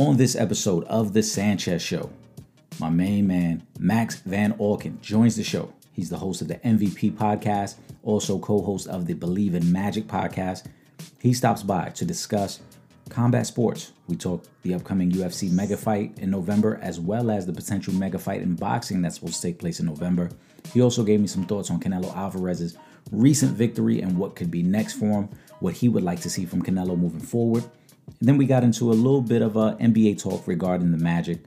On 0.00 0.16
this 0.16 0.34
episode 0.34 0.82
of 0.86 1.12
The 1.12 1.22
Sanchez 1.22 1.80
Show, 1.80 2.10
my 2.80 2.90
main 2.90 3.28
man, 3.28 3.64
Max 3.78 4.16
Van 4.22 4.52
Auken, 4.54 5.00
joins 5.00 5.36
the 5.36 5.44
show. 5.44 5.72
He's 5.92 6.10
the 6.10 6.16
host 6.16 6.42
of 6.42 6.48
the 6.48 6.56
MVP 6.56 7.12
podcast, 7.12 7.76
also 8.02 8.40
co 8.40 8.60
host 8.60 8.88
of 8.88 9.06
the 9.06 9.14
Bleav 9.14 9.54
in 9.54 9.70
Magic 9.70 10.08
podcast. 10.08 10.66
He 11.20 11.32
stops 11.32 11.62
by 11.62 11.90
to 11.90 12.04
discuss 12.04 12.58
combat 13.08 13.46
sports. 13.46 13.92
We 14.08 14.16
talk 14.16 14.42
the 14.62 14.74
upcoming 14.74 15.12
UFC 15.12 15.52
mega 15.52 15.76
fight 15.76 16.18
in 16.18 16.28
November, 16.28 16.80
as 16.82 16.98
well 16.98 17.30
as 17.30 17.46
the 17.46 17.52
potential 17.52 17.94
mega 17.94 18.18
fight 18.18 18.42
in 18.42 18.56
boxing 18.56 19.00
that's 19.00 19.14
supposed 19.14 19.36
to 19.36 19.42
take 19.42 19.60
place 19.60 19.78
in 19.78 19.86
November. 19.86 20.28
He 20.72 20.82
also 20.82 21.04
gave 21.04 21.20
me 21.20 21.28
some 21.28 21.46
thoughts 21.46 21.70
on 21.70 21.78
Canelo 21.78 22.12
Alvarez's 22.16 22.76
recent 23.12 23.52
victory 23.52 24.00
and 24.00 24.18
what 24.18 24.34
could 24.34 24.50
be 24.50 24.64
next 24.64 24.94
for 24.94 25.06
him, 25.06 25.28
what 25.60 25.74
he 25.74 25.88
would 25.88 26.02
like 26.02 26.20
to 26.22 26.30
see 26.30 26.46
from 26.46 26.62
Canelo 26.62 26.98
moving 26.98 27.20
forward. 27.20 27.62
And 28.06 28.28
then 28.28 28.36
we 28.36 28.46
got 28.46 28.64
into 28.64 28.90
a 28.90 28.94
little 28.94 29.20
bit 29.20 29.42
of 29.42 29.56
a 29.56 29.76
NBA 29.80 30.20
talk 30.20 30.46
regarding 30.46 30.92
the 30.92 30.98
Magic. 30.98 31.40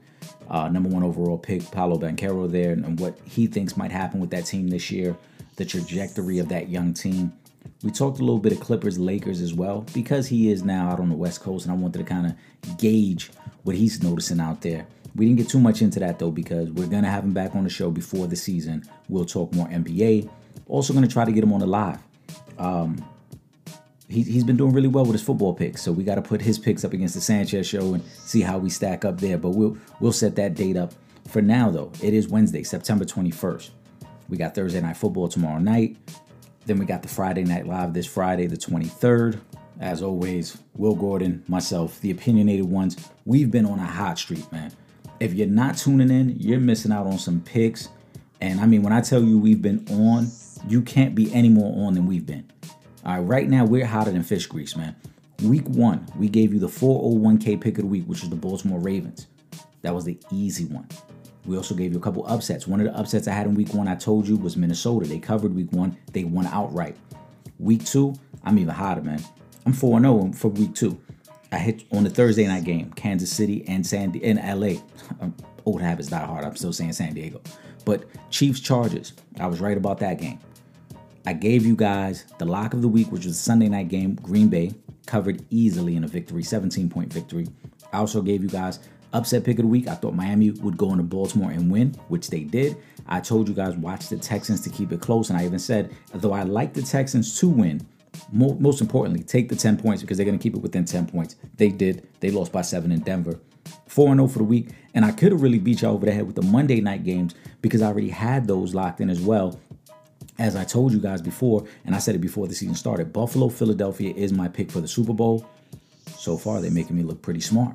Uh, 0.48 0.68
number 0.68 0.88
one 0.88 1.02
overall 1.02 1.38
pick, 1.38 1.70
Paolo 1.70 1.98
Banchero, 1.98 2.50
there, 2.50 2.72
and 2.72 2.98
what 2.98 3.18
he 3.24 3.46
thinks 3.46 3.76
might 3.76 3.92
happen 3.92 4.20
with 4.20 4.30
that 4.30 4.46
team 4.46 4.68
this 4.68 4.90
year, 4.90 5.16
the 5.56 5.64
trajectory 5.64 6.38
of 6.38 6.48
that 6.48 6.68
young 6.68 6.94
team. 6.94 7.32
We 7.82 7.90
talked 7.90 8.18
a 8.18 8.22
little 8.22 8.38
bit 8.38 8.52
of 8.52 8.60
Clippers, 8.60 8.98
Lakers 8.98 9.40
as 9.40 9.52
well, 9.54 9.84
because 9.92 10.26
he 10.26 10.50
is 10.50 10.64
now 10.64 10.90
out 10.90 11.00
on 11.00 11.10
the 11.10 11.16
West 11.16 11.42
Coast, 11.42 11.66
and 11.66 11.72
I 11.72 11.76
wanted 11.76 11.98
to 11.98 12.04
kind 12.04 12.26
of 12.26 12.78
gauge 12.78 13.30
what 13.62 13.76
he's 13.76 14.02
noticing 14.02 14.40
out 14.40 14.62
there. 14.62 14.86
We 15.14 15.26
didn't 15.26 15.38
get 15.38 15.48
too 15.48 15.60
much 15.60 15.82
into 15.82 16.00
that 16.00 16.18
though, 16.18 16.30
because 16.30 16.70
we're 16.70 16.86
gonna 16.86 17.10
have 17.10 17.24
him 17.24 17.32
back 17.32 17.54
on 17.54 17.64
the 17.64 17.70
show 17.70 17.90
before 17.90 18.26
the 18.26 18.36
season. 18.36 18.84
We'll 19.08 19.24
talk 19.24 19.52
more 19.54 19.68
NBA. 19.68 20.30
Also, 20.68 20.94
gonna 20.94 21.08
try 21.08 21.24
to 21.24 21.32
get 21.32 21.44
him 21.44 21.52
on 21.52 21.60
the 21.60 21.66
live. 21.66 21.98
Um, 22.58 23.04
he, 24.08 24.22
he's 24.22 24.44
been 24.44 24.56
doing 24.56 24.72
really 24.72 24.88
well 24.88 25.04
with 25.04 25.12
his 25.12 25.22
football 25.22 25.54
picks, 25.54 25.82
so 25.82 25.92
we 25.92 26.02
got 26.02 26.14
to 26.14 26.22
put 26.22 26.40
his 26.40 26.58
picks 26.58 26.84
up 26.84 26.92
against 26.92 27.14
the 27.14 27.20
Sanchez 27.20 27.66
show 27.66 27.94
and 27.94 28.02
see 28.04 28.40
how 28.40 28.58
we 28.58 28.70
stack 28.70 29.04
up 29.04 29.20
there. 29.20 29.38
But 29.38 29.50
we'll 29.50 29.76
we'll 30.00 30.12
set 30.12 30.36
that 30.36 30.54
date 30.54 30.76
up. 30.76 30.92
For 31.28 31.42
now, 31.42 31.70
though, 31.70 31.92
it 32.02 32.14
is 32.14 32.28
Wednesday, 32.28 32.62
September 32.62 33.04
21st. 33.04 33.70
We 34.30 34.38
got 34.38 34.54
Thursday 34.54 34.80
night 34.80 34.96
football 34.96 35.28
tomorrow 35.28 35.58
night. 35.58 35.96
Then 36.64 36.78
we 36.78 36.86
got 36.86 37.02
the 37.02 37.08
Friday 37.08 37.44
night 37.44 37.66
live 37.66 37.92
this 37.92 38.06
Friday, 38.06 38.46
the 38.46 38.56
23rd. 38.56 39.40
As 39.80 40.02
always, 40.02 40.58
Will 40.74 40.94
Gordon, 40.94 41.44
myself, 41.46 42.00
the 42.00 42.10
opinionated 42.10 42.64
ones. 42.64 42.96
We've 43.24 43.50
been 43.50 43.64
on 43.64 43.78
a 43.78 43.86
hot 43.86 44.18
streak, 44.18 44.50
man. 44.50 44.72
If 45.20 45.34
you're 45.34 45.46
not 45.46 45.76
tuning 45.76 46.10
in, 46.10 46.36
you're 46.38 46.60
missing 46.60 46.92
out 46.92 47.06
on 47.06 47.18
some 47.18 47.40
picks. 47.40 47.88
And 48.40 48.60
I 48.60 48.66
mean, 48.66 48.82
when 48.82 48.92
I 48.92 49.00
tell 49.00 49.22
you 49.22 49.38
we've 49.38 49.62
been 49.62 49.84
on, 49.90 50.28
you 50.66 50.82
can't 50.82 51.14
be 51.14 51.32
any 51.32 51.48
more 51.48 51.86
on 51.86 51.94
than 51.94 52.06
we've 52.06 52.26
been. 52.26 52.50
All 53.08 53.14
right, 53.14 53.26
right 53.26 53.48
now 53.48 53.64
we're 53.64 53.86
hotter 53.86 54.10
than 54.10 54.22
fish 54.22 54.46
grease, 54.46 54.76
man. 54.76 54.94
Week 55.42 55.66
one, 55.66 56.06
we 56.18 56.28
gave 56.28 56.52
you 56.52 56.60
the 56.60 56.68
401k 56.68 57.58
pick 57.58 57.78
of 57.78 57.84
the 57.84 57.88
week, 57.88 58.04
which 58.04 58.22
is 58.22 58.28
the 58.28 58.36
Baltimore 58.36 58.80
Ravens. 58.80 59.28
That 59.80 59.94
was 59.94 60.04
the 60.04 60.18
easy 60.30 60.66
one. 60.66 60.86
We 61.46 61.56
also 61.56 61.74
gave 61.74 61.92
you 61.92 61.98
a 61.98 62.02
couple 62.02 62.26
upsets. 62.26 62.66
One 62.66 62.80
of 62.80 62.86
the 62.86 62.94
upsets 62.94 63.26
I 63.26 63.32
had 63.32 63.46
in 63.46 63.54
week 63.54 63.72
one, 63.72 63.88
I 63.88 63.94
told 63.94 64.28
you, 64.28 64.36
was 64.36 64.58
Minnesota. 64.58 65.06
They 65.06 65.18
covered 65.18 65.54
week 65.54 65.72
one, 65.72 65.96
they 66.12 66.24
won 66.24 66.48
outright. 66.48 66.98
Week 67.58 67.82
two, 67.82 68.14
I'm 68.44 68.58
even 68.58 68.74
hotter, 68.74 69.00
man. 69.00 69.24
I'm 69.64 69.72
4 69.72 70.02
0 70.02 70.32
for 70.34 70.48
week 70.48 70.74
two. 70.74 71.00
I 71.50 71.56
hit 71.56 71.84
on 71.92 72.04
the 72.04 72.10
Thursday 72.10 72.46
night 72.46 72.64
game, 72.64 72.92
Kansas 72.92 73.32
City 73.32 73.64
and 73.68 73.86
San 73.86 74.10
Di- 74.10 74.22
and 74.22 74.38
LA. 74.38 74.82
Um, 75.18 75.34
old 75.64 75.80
habits 75.80 76.08
die 76.08 76.26
hard. 76.26 76.44
I'm 76.44 76.56
still 76.56 76.74
saying 76.74 76.92
San 76.92 77.14
Diego. 77.14 77.40
But 77.86 78.04
Chiefs 78.30 78.60
Chargers, 78.60 79.14
I 79.40 79.46
was 79.46 79.62
right 79.62 79.78
about 79.78 79.96
that 80.00 80.20
game. 80.20 80.40
I 81.28 81.34
gave 81.34 81.66
you 81.66 81.76
guys 81.76 82.24
the 82.38 82.46
lock 82.46 82.72
of 82.72 82.80
the 82.80 82.88
week, 82.88 83.12
which 83.12 83.26
was 83.26 83.36
a 83.36 83.38
Sunday 83.38 83.68
night 83.68 83.88
game. 83.88 84.14
Green 84.14 84.48
Bay 84.48 84.72
covered 85.04 85.44
easily 85.50 85.94
in 85.94 86.02
a 86.02 86.08
victory, 86.08 86.42
17 86.42 86.88
point 86.88 87.12
victory. 87.12 87.46
I 87.92 87.98
also 87.98 88.22
gave 88.22 88.42
you 88.42 88.48
guys 88.48 88.78
upset 89.12 89.44
pick 89.44 89.58
of 89.58 89.64
the 89.64 89.68
week. 89.68 89.88
I 89.88 89.94
thought 89.94 90.14
Miami 90.14 90.52
would 90.52 90.78
go 90.78 90.90
into 90.90 91.02
Baltimore 91.02 91.50
and 91.50 91.70
win, 91.70 91.90
which 92.08 92.30
they 92.30 92.44
did. 92.44 92.78
I 93.06 93.20
told 93.20 93.46
you 93.46 93.54
guys 93.54 93.76
watch 93.76 94.08
the 94.08 94.16
Texans 94.16 94.62
to 94.62 94.70
keep 94.70 94.90
it 94.90 95.02
close, 95.02 95.28
and 95.28 95.38
I 95.38 95.44
even 95.44 95.58
said, 95.58 95.94
though 96.14 96.32
I 96.32 96.44
like 96.44 96.72
the 96.72 96.80
Texans 96.80 97.38
to 97.40 97.48
win, 97.50 97.86
most 98.32 98.80
importantly, 98.80 99.22
take 99.22 99.50
the 99.50 99.56
10 99.56 99.76
points 99.76 100.00
because 100.00 100.16
they're 100.16 100.24
going 100.24 100.38
to 100.38 100.42
keep 100.42 100.54
it 100.54 100.62
within 100.62 100.86
10 100.86 101.08
points. 101.08 101.36
They 101.58 101.68
did. 101.68 102.08
They 102.20 102.30
lost 102.30 102.52
by 102.52 102.62
seven 102.62 102.90
in 102.90 103.00
Denver. 103.00 103.38
4 103.86 104.14
0 104.14 104.28
for 104.28 104.38
the 104.38 104.44
week. 104.44 104.70
And 104.94 105.04
I 105.04 105.12
could 105.12 105.32
have 105.32 105.42
really 105.42 105.58
beat 105.58 105.82
y'all 105.82 105.92
over 105.92 106.06
the 106.06 106.12
head 106.12 106.26
with 106.26 106.36
the 106.36 106.42
Monday 106.42 106.80
night 106.80 107.04
games 107.04 107.34
because 107.60 107.82
I 107.82 107.88
already 107.88 108.08
had 108.08 108.46
those 108.46 108.74
locked 108.74 109.02
in 109.02 109.10
as 109.10 109.20
well 109.20 109.60
as 110.38 110.56
I 110.56 110.64
told 110.64 110.92
you 110.92 111.00
guys 111.00 111.20
before, 111.20 111.64
and 111.84 111.94
I 111.94 111.98
said 111.98 112.14
it 112.14 112.20
before 112.20 112.46
the 112.46 112.54
season 112.54 112.74
started, 112.74 113.12
Buffalo, 113.12 113.48
Philadelphia 113.48 114.14
is 114.14 114.32
my 114.32 114.48
pick 114.48 114.70
for 114.70 114.80
the 114.80 114.88
Super 114.88 115.12
Bowl. 115.12 115.46
So 116.16 116.36
far, 116.36 116.60
they're 116.60 116.70
making 116.70 116.96
me 116.96 117.02
look 117.02 117.22
pretty 117.22 117.40
smart. 117.40 117.74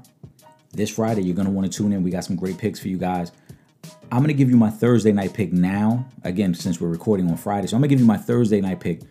This 0.72 0.90
Friday, 0.90 1.24
you're 1.24 1.36
going 1.36 1.48
to 1.48 1.52
want 1.52 1.72
to 1.72 1.78
tune 1.78 1.94
in. 1.94 2.04
We 2.04 2.12
got 2.12 2.24
some 2.24 2.36
great 2.36 2.58
picks 2.58 2.80
for 2.80 2.88
you 2.88 2.98
guys. 2.98 3.32
I'm 4.12 4.20
going 4.20 4.30
to 4.30 4.34
give 4.34 4.50
you 4.50 4.56
my 4.56 4.70
Thursday 4.70 5.12
night 5.12 5.34
pick 5.34 5.52
now. 5.52 6.08
Again, 6.24 6.54
since 6.54 6.80
we're 6.80 6.90
recording 6.90 7.30
on 7.30 7.38
Friday. 7.38 7.68
So 7.68 7.76
I'm 7.76 7.82
going 7.82 7.90
to 7.90 7.96
give 7.96 8.00
you 8.00 8.06
my 8.06 8.18
Thursday 8.18 8.62
night 8.62 8.80
pick 8.80 9.02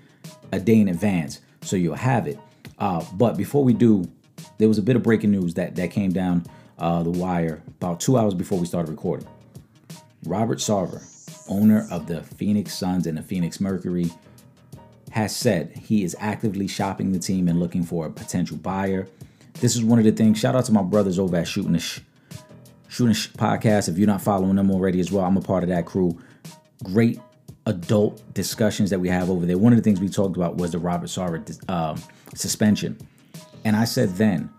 a 0.53 0.59
day 0.59 0.81
in 0.81 0.89
advance 0.89 1.41
so 1.61 1.77
you'll 1.77 1.95
have 1.95 2.27
it. 2.27 2.39
Uh, 2.79 3.05
but 3.15 3.37
before 3.37 3.65
we 3.65 3.75
do, 3.75 4.11
there 4.59 4.69
was 4.69 4.79
a 4.79 4.83
bit 4.83 4.97
of 4.97 5.03
breaking 5.03 5.31
news 5.31 5.55
that, 5.55 5.77
that 5.77 5.91
came 5.91 6.13
down 6.13 6.45
uh, 6.79 7.03
the 7.03 7.11
wire 7.11 7.63
about 7.81 8.01
two 8.01 8.17
hours 8.17 8.35
before 8.35 8.59
we 8.59 8.67
started 8.67 8.91
recording. 8.91 9.27
Robert 10.25 10.59
Sarver, 10.59 11.03
owner 11.49 11.87
of 11.91 12.07
the 12.07 12.23
Phoenix 12.23 12.75
Suns 12.75 13.07
and 13.07 13.19
the 13.19 13.23
Phoenix 13.23 13.61
Mercury, 13.61 14.11
has 15.11 15.35
said 15.37 15.71
he 15.77 16.05
is 16.05 16.17
actively 16.19 16.67
shopping 16.67 17.13
the 17.13 17.19
team 17.19 17.49
and 17.49 17.61
looking 17.61 17.83
for 17.83 18.07
a 18.07 18.11
potential 18.11 18.57
buyer. 18.57 19.07
This 19.61 19.77
is 19.77 19.85
one 19.85 19.99
of 19.99 20.05
the 20.05 20.13
things. 20.13 20.39
Shout 20.39 20.57
out 20.57 20.65
to 20.67 20.73
my 20.73 20.83
brothers 20.83 21.19
over 21.19 21.37
at 21.37 21.47
Shooting 21.47 21.73
the 21.73 21.81
Sh- 21.81 22.01
Shooting 22.89 23.15
Sh- 23.15 23.29
podcast. 23.29 23.89
If 23.89 23.99
you're 23.99 24.07
not 24.07 24.23
following 24.23 24.57
them 24.57 24.71
already 24.71 25.01
as 25.01 25.13
well, 25.13 25.25
I'm 25.25 25.37
a 25.37 25.43
part 25.43 25.63
of 25.63 25.69
that 25.69 25.85
crew. 25.85 26.19
Great 26.83 27.21
adult 27.67 28.23
discussions 28.35 28.91
that 28.91 28.99
we 28.99 29.09
have 29.09 29.31
over 29.31 29.45
there. 29.45 29.59
One 29.59 29.73
of 29.73 29.77
the 29.77 29.83
things 29.83 30.01
we 30.01 30.09
talked 30.09 30.37
about 30.37 30.57
was 30.57 30.73
the 30.73 30.79
Robert 30.79 31.09
Sarver 31.09 31.71
um, 31.71 32.03
suspension, 32.35 32.97
and 33.65 33.77
I 33.77 33.85
said 33.85 34.17
then 34.17 34.51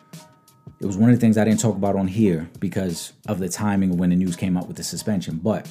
it 0.80 0.86
was 0.86 0.98
one 0.98 1.10
of 1.10 1.16
the 1.16 1.20
things 1.20 1.38
I 1.38 1.46
didn't 1.46 1.60
talk 1.62 1.76
about 1.76 1.96
on 1.96 2.08
here 2.08 2.50
because 2.60 3.14
of 3.28 3.40
the 3.40 3.50
timing 3.50 3.98
when 3.98 4.10
the 4.10 4.16
news 4.16 4.36
came 4.36 4.58
out 4.58 4.68
with 4.68 4.78
the 4.78 4.84
suspension, 4.84 5.40
but 5.42 5.68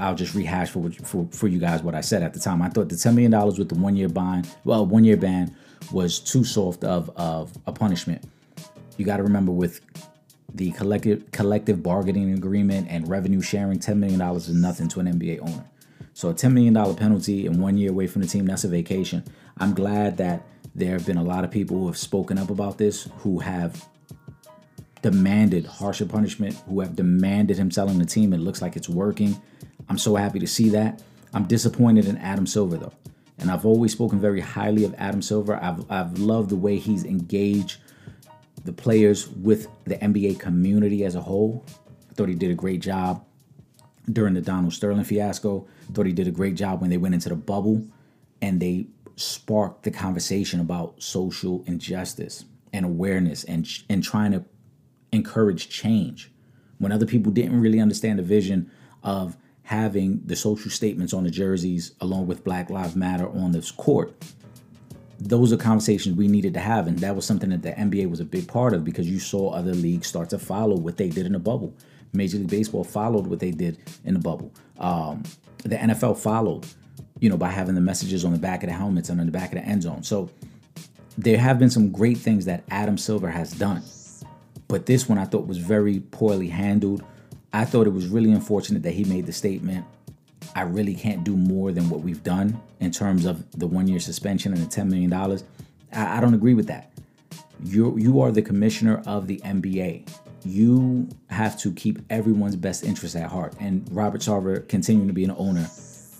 I'll 0.00 0.14
just 0.14 0.34
rehash 0.34 0.70
for, 0.70 0.90
for 1.04 1.28
for 1.30 1.46
you 1.46 1.58
guys 1.58 1.82
what 1.82 1.94
I 1.94 2.00
said 2.00 2.22
at 2.22 2.32
the 2.32 2.40
time. 2.40 2.62
I 2.62 2.68
thought 2.68 2.88
the 2.88 2.96
ten 2.96 3.14
million 3.14 3.30
dollars 3.30 3.58
with 3.58 3.68
the 3.68 3.74
one 3.74 3.96
year 3.96 4.08
ban, 4.08 4.46
well, 4.64 4.86
one 4.86 5.04
year 5.04 5.16
ban, 5.16 5.54
was 5.92 6.18
too 6.18 6.42
soft 6.42 6.84
of 6.84 7.10
of 7.16 7.52
a 7.66 7.72
punishment. 7.72 8.24
You 8.96 9.04
got 9.04 9.18
to 9.18 9.22
remember 9.22 9.52
with 9.52 9.80
the 10.54 10.70
collective 10.72 11.30
collective 11.32 11.82
bargaining 11.82 12.32
agreement 12.32 12.88
and 12.90 13.08
revenue 13.08 13.42
sharing, 13.42 13.78
ten 13.78 14.00
million 14.00 14.18
dollars 14.18 14.48
is 14.48 14.54
nothing 14.54 14.88
to 14.88 15.00
an 15.00 15.06
NBA 15.06 15.40
owner. 15.42 15.64
So 16.14 16.30
a 16.30 16.34
ten 16.34 16.54
million 16.54 16.74
dollar 16.74 16.94
penalty 16.94 17.46
and 17.46 17.60
one 17.60 17.76
year 17.76 17.90
away 17.90 18.06
from 18.06 18.22
the 18.22 18.28
team, 18.28 18.46
that's 18.46 18.64
a 18.64 18.68
vacation. 18.68 19.22
I'm 19.58 19.74
glad 19.74 20.16
that 20.16 20.46
there 20.74 20.92
have 20.92 21.06
been 21.06 21.18
a 21.18 21.22
lot 21.22 21.44
of 21.44 21.50
people 21.50 21.76
who 21.78 21.86
have 21.86 21.98
spoken 21.98 22.38
up 22.38 22.50
about 22.50 22.78
this, 22.78 23.08
who 23.18 23.40
have 23.40 23.86
demanded 25.02 25.66
harsher 25.66 26.06
punishment, 26.06 26.54
who 26.68 26.80
have 26.80 26.96
demanded 26.96 27.56
him 27.56 27.70
selling 27.70 27.98
the 27.98 28.06
team. 28.06 28.32
It 28.32 28.38
looks 28.38 28.62
like 28.62 28.76
it's 28.76 28.88
working. 28.88 29.40
I'm 29.90 29.98
so 29.98 30.14
happy 30.14 30.38
to 30.38 30.46
see 30.46 30.70
that. 30.70 31.02
I'm 31.34 31.44
disappointed 31.44 32.06
in 32.06 32.16
Adam 32.16 32.46
Silver 32.46 32.78
though. 32.78 32.92
And 33.38 33.50
I've 33.50 33.66
always 33.66 33.92
spoken 33.92 34.20
very 34.20 34.40
highly 34.40 34.84
of 34.84 34.94
Adam 34.96 35.20
Silver. 35.20 35.62
I've, 35.62 35.90
I've 35.90 36.18
loved 36.18 36.50
the 36.50 36.56
way 36.56 36.78
he's 36.78 37.04
engaged 37.04 37.78
the 38.64 38.72
players 38.72 39.28
with 39.28 39.68
the 39.84 39.96
NBA 39.96 40.38
community 40.38 41.04
as 41.04 41.14
a 41.14 41.20
whole. 41.20 41.64
I 42.10 42.14
thought 42.14 42.28
he 42.28 42.34
did 42.34 42.50
a 42.50 42.54
great 42.54 42.80
job 42.80 43.24
during 44.10 44.34
the 44.34 44.40
Donald 44.40 44.72
Sterling 44.72 45.04
fiasco. 45.04 45.66
I 45.88 45.92
thought 45.92 46.06
he 46.06 46.12
did 46.12 46.28
a 46.28 46.32
great 46.32 46.54
job 46.54 46.80
when 46.80 46.90
they 46.90 46.96
went 46.96 47.14
into 47.14 47.28
the 47.28 47.36
bubble 47.36 47.86
and 48.42 48.60
they 48.60 48.86
sparked 49.16 49.82
the 49.82 49.90
conversation 49.90 50.60
about 50.60 51.02
social 51.02 51.64
injustice 51.66 52.44
and 52.72 52.86
awareness 52.86 53.44
and 53.44 53.68
and 53.88 54.02
trying 54.02 54.32
to 54.32 54.44
encourage 55.12 55.68
change 55.68 56.30
when 56.78 56.92
other 56.92 57.06
people 57.06 57.32
didn't 57.32 57.60
really 57.60 57.80
understand 57.80 58.18
the 58.18 58.22
vision 58.22 58.70
of 59.02 59.36
having 59.70 60.20
the 60.26 60.34
social 60.34 60.68
statements 60.68 61.14
on 61.14 61.22
the 61.22 61.30
jerseys 61.30 61.92
along 62.00 62.26
with 62.26 62.42
Black 62.42 62.70
Lives 62.70 62.96
Matter 62.96 63.28
on 63.28 63.52
this 63.52 63.70
court. 63.70 64.12
Those 65.20 65.52
are 65.52 65.56
conversations 65.56 66.16
we 66.16 66.26
needed 66.26 66.54
to 66.54 66.60
have, 66.60 66.88
and 66.88 66.98
that 66.98 67.14
was 67.14 67.24
something 67.24 67.50
that 67.50 67.62
the 67.62 67.70
NBA 67.70 68.10
was 68.10 68.18
a 68.18 68.24
big 68.24 68.48
part 68.48 68.74
of 68.74 68.84
because 68.84 69.08
you 69.08 69.20
saw 69.20 69.52
other 69.52 69.72
leagues 69.72 70.08
start 70.08 70.28
to 70.30 70.40
follow 70.40 70.76
what 70.76 70.96
they 70.96 71.08
did 71.08 71.24
in 71.24 71.34
the 71.34 71.38
bubble. 71.38 71.72
Major 72.12 72.38
League 72.38 72.50
Baseball 72.50 72.82
followed 72.82 73.28
what 73.28 73.38
they 73.38 73.52
did 73.52 73.78
in 74.04 74.14
the 74.14 74.18
bubble. 74.18 74.52
Um, 74.80 75.22
the 75.62 75.76
NFL 75.76 76.18
followed, 76.18 76.66
you 77.20 77.30
know, 77.30 77.36
by 77.36 77.50
having 77.50 77.76
the 77.76 77.80
messages 77.80 78.24
on 78.24 78.32
the 78.32 78.40
back 78.40 78.64
of 78.64 78.70
the 78.70 78.74
helmets 78.74 79.08
and 79.08 79.20
on 79.20 79.26
the 79.26 79.32
back 79.32 79.52
of 79.52 79.62
the 79.62 79.64
end 79.64 79.84
zone. 79.84 80.02
So 80.02 80.30
there 81.16 81.38
have 81.38 81.60
been 81.60 81.70
some 81.70 81.92
great 81.92 82.18
things 82.18 82.44
that 82.46 82.64
Adam 82.70 82.98
Silver 82.98 83.30
has 83.30 83.52
done. 83.52 83.84
But 84.66 84.86
this 84.86 85.08
one 85.08 85.18
I 85.18 85.26
thought 85.26 85.46
was 85.46 85.58
very 85.58 86.00
poorly 86.00 86.48
handled. 86.48 87.04
I 87.52 87.64
thought 87.64 87.86
it 87.86 87.92
was 87.92 88.06
really 88.06 88.32
unfortunate 88.32 88.82
that 88.84 88.92
he 88.92 89.04
made 89.04 89.26
the 89.26 89.32
statement, 89.32 89.84
I 90.54 90.62
really 90.62 90.94
can't 90.94 91.24
do 91.24 91.36
more 91.36 91.72
than 91.72 91.88
what 91.90 92.00
we've 92.00 92.22
done 92.22 92.60
in 92.80 92.90
terms 92.90 93.24
of 93.24 93.48
the 93.52 93.66
one 93.66 93.88
year 93.88 94.00
suspension 94.00 94.52
and 94.52 94.62
the 94.62 94.66
$10 94.66 94.88
million. 94.88 95.12
I, 95.92 96.18
I 96.18 96.20
don't 96.20 96.34
agree 96.34 96.54
with 96.54 96.66
that. 96.68 96.92
You 97.62 97.98
you 97.98 98.20
are 98.22 98.32
the 98.32 98.40
commissioner 98.40 99.02
of 99.06 99.26
the 99.26 99.38
NBA. 99.38 100.08
You 100.44 101.08
have 101.28 101.58
to 101.58 101.72
keep 101.72 101.98
everyone's 102.08 102.56
best 102.56 102.84
interest 102.84 103.14
at 103.16 103.30
heart. 103.30 103.54
And 103.60 103.86
Robert 103.92 104.22
Sarver 104.22 104.66
continuing 104.66 105.08
to 105.08 105.12
be 105.12 105.24
an 105.24 105.34
owner 105.36 105.68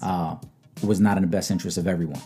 uh, 0.03 0.37
was 0.83 1.01
not 1.01 1.17
in 1.17 1.23
the 1.23 1.29
best 1.29 1.51
interest 1.51 1.79
of 1.79 1.87
everyone. 1.87 2.21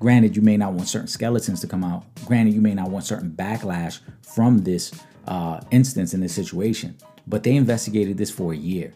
Granted, 0.00 0.34
you 0.34 0.42
may 0.42 0.56
not 0.56 0.72
want 0.72 0.88
certain 0.88 1.06
skeletons 1.06 1.60
to 1.60 1.68
come 1.68 1.84
out. 1.84 2.04
Granted, 2.24 2.54
you 2.54 2.60
may 2.60 2.74
not 2.74 2.90
want 2.90 3.04
certain 3.04 3.30
backlash 3.30 4.00
from 4.22 4.58
this 4.58 4.92
uh, 5.28 5.60
instance 5.70 6.12
in 6.12 6.20
this 6.20 6.34
situation. 6.34 6.96
But 7.26 7.42
they 7.42 7.56
investigated 7.56 8.18
this 8.18 8.30
for 8.30 8.52
a 8.52 8.56
year. 8.56 8.94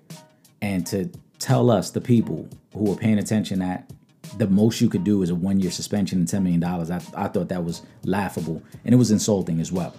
And 0.63 0.87
to 0.89 1.11
tell 1.39 1.71
us, 1.71 1.91
the 1.91 2.01
people 2.01 2.49
who 2.75 2.93
are 2.93 2.97
paying 2.97 3.19
attention, 3.19 3.59
that 3.61 3.91
the 4.37 4.47
most 4.47 4.81
you 4.81 4.89
could 4.89 5.05
do 5.05 5.23
is 5.23 5.31
a 5.31 5.35
one 5.35 5.59
year 5.59 5.71
suspension 5.71 6.19
and 6.19 6.29
$10 6.29 6.43
million, 6.43 6.63
I, 6.65 6.97
I 7.15 7.29
thought 7.29 7.49
that 7.49 7.65
was 7.65 7.83
laughable. 8.05 8.63
And 8.85 8.95
it 8.95 8.99
was 8.99 9.11
insulting 9.11 9.61
as 9.61 9.73
well. 9.73 9.95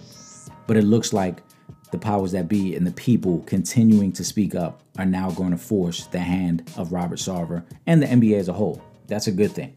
But 0.66 0.76
it 0.76 0.82
looks 0.84 1.12
like 1.12 1.42
the 1.90 1.98
powers 1.98 2.32
that 2.32 2.48
be 2.48 2.74
and 2.74 2.86
the 2.86 2.92
people 2.92 3.40
continuing 3.46 4.12
to 4.12 4.24
speak 4.24 4.54
up 4.54 4.82
are 4.98 5.04
now 5.04 5.30
going 5.30 5.50
to 5.50 5.58
force 5.58 6.06
the 6.06 6.18
hand 6.18 6.70
of 6.76 6.92
Robert 6.92 7.18
Sarver 7.18 7.64
and 7.86 8.02
the 8.02 8.06
NBA 8.06 8.38
as 8.38 8.48
a 8.48 8.52
whole. 8.52 8.82
That's 9.08 9.26
a 9.26 9.32
good 9.32 9.52
thing. 9.52 9.74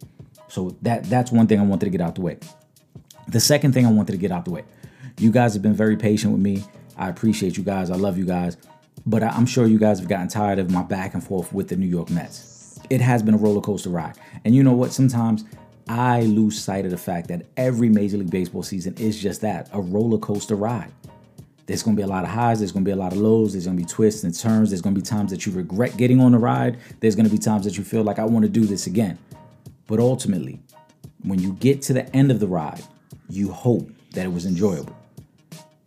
So 0.48 0.78
that 0.82 1.04
that's 1.06 1.32
one 1.32 1.48
thing 1.48 1.60
I 1.60 1.64
wanted 1.64 1.86
to 1.86 1.92
get 1.92 2.02
out 2.02 2.16
the 2.16 2.22
way. 2.22 2.38
The 3.28 3.40
second 3.40 3.74
thing 3.74 3.86
I 3.86 3.92
wanted 3.92 4.14
to 4.14 4.18
get 4.18 4.32
out 4.32 4.46
the 4.46 4.52
way. 4.52 4.64
You 5.18 5.32
guys 5.32 5.54
have 5.54 5.62
been 5.62 5.74
very 5.74 5.98
patient 5.98 6.32
with 6.32 6.42
me. 6.42 6.64
I 6.98 7.10
appreciate 7.10 7.58
you 7.58 7.64
guys. 7.64 7.92
I 7.92 7.96
love 7.96 8.18
you 8.18 8.26
guys. 8.26 8.58
But 9.06 9.24
I'm 9.24 9.46
sure 9.46 9.68
you 9.68 9.78
guys 9.78 10.00
have 10.00 10.08
gotten 10.08 10.28
tired 10.28 10.60
of 10.60 10.72
my 10.72 10.82
back 10.82 11.14
and 11.14 11.24
forth 11.24 11.54
with 11.54 11.68
the 11.68 11.76
New 11.76 11.88
York 11.88 12.10
Mets. 12.10 12.80
It 12.90 13.02
has 13.02 13.22
been 13.22 13.34
a 13.34 13.38
roller 13.38 13.62
coaster 13.62 13.90
ride. 13.90 14.18
And 14.44 14.56
you 14.56 14.64
know 14.64 14.74
what? 14.74 14.92
Sometimes 14.92 15.44
I 15.88 16.22
lose 16.22 16.60
sight 16.60 16.86
of 16.86 16.92
the 16.92 16.98
fact 16.98 17.28
that 17.28 17.46
every 17.58 17.90
Major 17.90 18.18
League 18.18 18.32
Baseball 18.32 18.64
season 18.64 18.96
is 18.98 19.22
just 19.22 19.42
that 19.42 19.70
a 19.74 19.82
roller 19.82 20.18
coaster 20.18 20.56
ride. 20.56 20.92
There's 21.68 21.84
going 21.84 21.96
to 21.96 22.00
be 22.00 22.04
a 22.04 22.08
lot 22.08 22.24
of 22.24 22.30
highs, 22.30 22.60
there's 22.60 22.72
going 22.72 22.86
to 22.86 22.90
be 22.90 22.94
a 22.94 22.96
lot 22.96 23.12
of 23.12 23.18
lows, 23.18 23.54
there's 23.54 23.66
going 23.66 23.78
to 23.78 23.84
be 23.84 23.90
twists 23.90 24.24
and 24.24 24.38
turns, 24.38 24.70
there's 24.70 24.84
going 24.84 24.94
to 24.94 25.02
be 25.02 25.06
times 25.06 25.32
that 25.32 25.48
you 25.48 25.52
regret 25.52 25.98
getting 25.98 26.20
on 26.20 26.32
the 26.32 26.38
ride, 26.38 26.78
there's 27.00 27.16
going 27.16 27.26
to 27.26 27.32
be 27.32 27.40
times 27.40 27.66
that 27.66 27.76
you 27.76 27.84
feel 27.84 28.04
like 28.04 28.20
I 28.20 28.24
want 28.24 28.44
to 28.44 28.50
do 28.50 28.66
this 28.68 28.86
again. 28.86 29.18
But 29.88 30.00
ultimately, 30.00 30.60
when 31.24 31.40
you 31.40 31.54
get 31.54 31.82
to 31.84 31.94
the 31.94 32.08
end 32.16 32.30
of 32.30 32.40
the 32.40 32.48
ride, 32.48 32.84
you 33.30 33.52
hope 33.52 33.90
that 34.12 34.26
it 34.26 34.32
was 34.32 34.46
enjoyable 34.46 34.96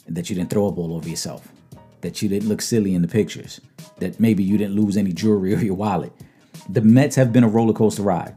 that 0.08 0.30
you 0.30 0.36
didn't 0.36 0.50
throw 0.50 0.68
up 0.68 0.78
all 0.78 0.94
over 0.94 1.08
yourself, 1.08 1.48
that 2.00 2.22
you 2.22 2.28
didn't 2.28 2.48
look 2.48 2.62
silly 2.62 2.94
in 2.94 3.02
the 3.02 3.08
pictures, 3.08 3.60
that 3.98 4.18
maybe 4.18 4.42
you 4.42 4.58
didn't 4.58 4.74
lose 4.74 4.96
any 4.96 5.12
jewelry 5.12 5.54
or 5.56 5.58
your 5.58 5.74
wallet. 5.74 6.12
The 6.68 6.80
Mets 6.80 7.16
have 7.16 7.32
been 7.32 7.44
a 7.44 7.48
roller 7.48 7.72
coaster 7.72 8.02
ride. 8.02 8.36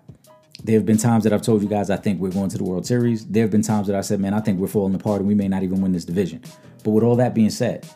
There 0.63 0.75
have 0.75 0.85
been 0.85 0.97
times 0.97 1.23
that 1.23 1.33
I've 1.33 1.41
told 1.41 1.63
you 1.63 1.68
guys 1.68 1.89
I 1.89 1.97
think 1.97 2.19
we're 2.19 2.31
going 2.31 2.50
to 2.50 2.57
the 2.57 2.63
World 2.63 2.85
Series. 2.85 3.25
There 3.25 3.44
have 3.44 3.51
been 3.51 3.63
times 3.63 3.88
that 3.88 3.95
I 3.95 4.01
said, 4.01 4.19
man, 4.19 4.33
I 4.33 4.41
think 4.41 4.59
we're 4.59 4.68
falling 4.68 4.94
apart 4.94 5.19
and 5.19 5.27
we 5.27 5.33
may 5.33 5.47
not 5.47 5.63
even 5.63 5.81
win 5.81 5.91
this 5.91 6.06
division. 6.06 6.44
But 6.83 6.91
with 6.91 7.03
all 7.03 7.15
that 7.15 7.33
being 7.33 7.50
said, 7.50 7.88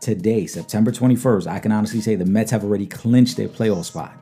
today, 0.00 0.46
September 0.46 0.90
21st, 0.90 1.46
I 1.46 1.60
can 1.60 1.70
honestly 1.70 2.00
say 2.00 2.16
the 2.16 2.24
Mets 2.24 2.50
have 2.50 2.64
already 2.64 2.86
clinched 2.86 3.36
their 3.36 3.48
playoff 3.48 3.84
spot. 3.84 4.12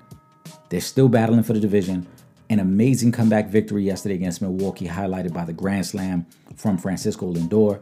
They're 0.69 0.81
still 0.81 1.09
battling 1.09 1.45
for 1.45 1.55
the 1.55 1.61
division. 1.61 2.07
An 2.51 2.61
amazing 2.61 3.13
comeback 3.13 3.49
victory 3.49 3.85
yesterday 3.85 4.17
against 4.17 4.43
Milwaukee, 4.43 4.87
highlighted 4.87 5.33
by 5.33 5.47
the 5.47 5.55
Grand 5.55 5.87
Slam 5.87 6.27
from 6.57 6.77
Francisco 6.77 7.33
Lindor 7.33 7.81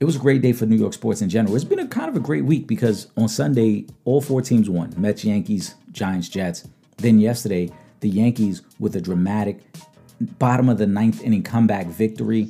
it 0.00 0.04
was 0.04 0.16
a 0.16 0.18
great 0.18 0.42
day 0.42 0.52
for 0.52 0.66
New 0.66 0.76
York 0.76 0.92
sports 0.92 1.22
in 1.22 1.28
general. 1.28 1.56
It's 1.56 1.64
been 1.64 1.80
a 1.80 1.88
kind 1.88 2.08
of 2.08 2.16
a 2.16 2.20
great 2.20 2.44
week 2.44 2.66
because 2.66 3.08
on 3.16 3.28
Sunday, 3.28 3.86
all 4.04 4.20
four 4.20 4.40
teams 4.40 4.70
won 4.70 4.94
Mets, 4.96 5.24
Yankees, 5.24 5.74
Giants, 5.90 6.28
Jets. 6.28 6.68
Then 6.98 7.18
yesterday, 7.18 7.70
the 8.00 8.08
Yankees 8.08 8.62
with 8.78 8.94
a 8.94 9.00
dramatic 9.00 9.60
bottom 10.20 10.68
of 10.68 10.78
the 10.78 10.86
ninth 10.86 11.22
inning 11.22 11.42
comeback 11.42 11.86
victory, 11.86 12.48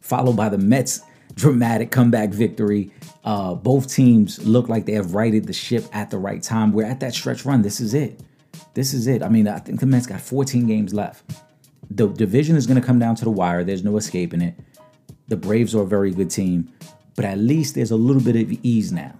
followed 0.00 0.36
by 0.36 0.50
the 0.50 0.58
Mets' 0.58 1.00
dramatic 1.34 1.90
comeback 1.90 2.30
victory. 2.30 2.92
Uh, 3.24 3.54
both 3.54 3.92
teams 3.92 4.44
look 4.46 4.68
like 4.68 4.84
they 4.86 4.92
have 4.92 5.14
righted 5.14 5.46
the 5.46 5.52
ship 5.52 5.84
at 5.92 6.10
the 6.10 6.18
right 6.18 6.42
time. 6.42 6.72
We're 6.72 6.84
at 6.84 7.00
that 7.00 7.14
stretch 7.14 7.44
run. 7.44 7.62
This 7.62 7.80
is 7.80 7.94
it. 7.94 8.20
This 8.74 8.92
is 8.92 9.06
it. 9.06 9.22
I 9.22 9.28
mean, 9.28 9.48
I 9.48 9.58
think 9.58 9.80
the 9.80 9.86
Mets 9.86 10.06
got 10.06 10.20
14 10.20 10.66
games 10.66 10.92
left. 10.92 11.24
The 11.90 12.08
division 12.08 12.56
is 12.56 12.66
going 12.66 12.80
to 12.80 12.86
come 12.86 12.98
down 12.98 13.16
to 13.16 13.24
the 13.24 13.30
wire. 13.30 13.64
There's 13.64 13.84
no 13.84 13.96
escaping 13.96 14.42
it. 14.42 14.54
The 15.28 15.36
Braves 15.36 15.74
are 15.74 15.82
a 15.82 15.86
very 15.86 16.12
good 16.12 16.30
team, 16.30 16.72
but 17.16 17.24
at 17.24 17.38
least 17.38 17.74
there's 17.74 17.90
a 17.90 17.96
little 17.96 18.22
bit 18.22 18.36
of 18.36 18.52
ease 18.62 18.92
now. 18.92 19.12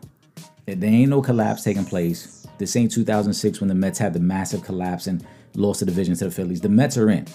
There 0.66 0.88
ain't 0.88 1.10
no 1.10 1.20
collapse 1.20 1.64
taking 1.64 1.84
place. 1.84 2.46
This 2.58 2.76
ain't 2.76 2.92
2006 2.92 3.60
when 3.60 3.68
the 3.68 3.74
Mets 3.74 3.98
had 3.98 4.12
the 4.12 4.20
massive 4.20 4.62
collapse 4.62 5.06
and 5.06 5.26
lost 5.54 5.80
the 5.80 5.86
division 5.86 6.14
to 6.16 6.26
the 6.26 6.30
Phillies. 6.30 6.60
The 6.60 6.68
Mets 6.68 6.96
are 6.96 7.10
in. 7.10 7.26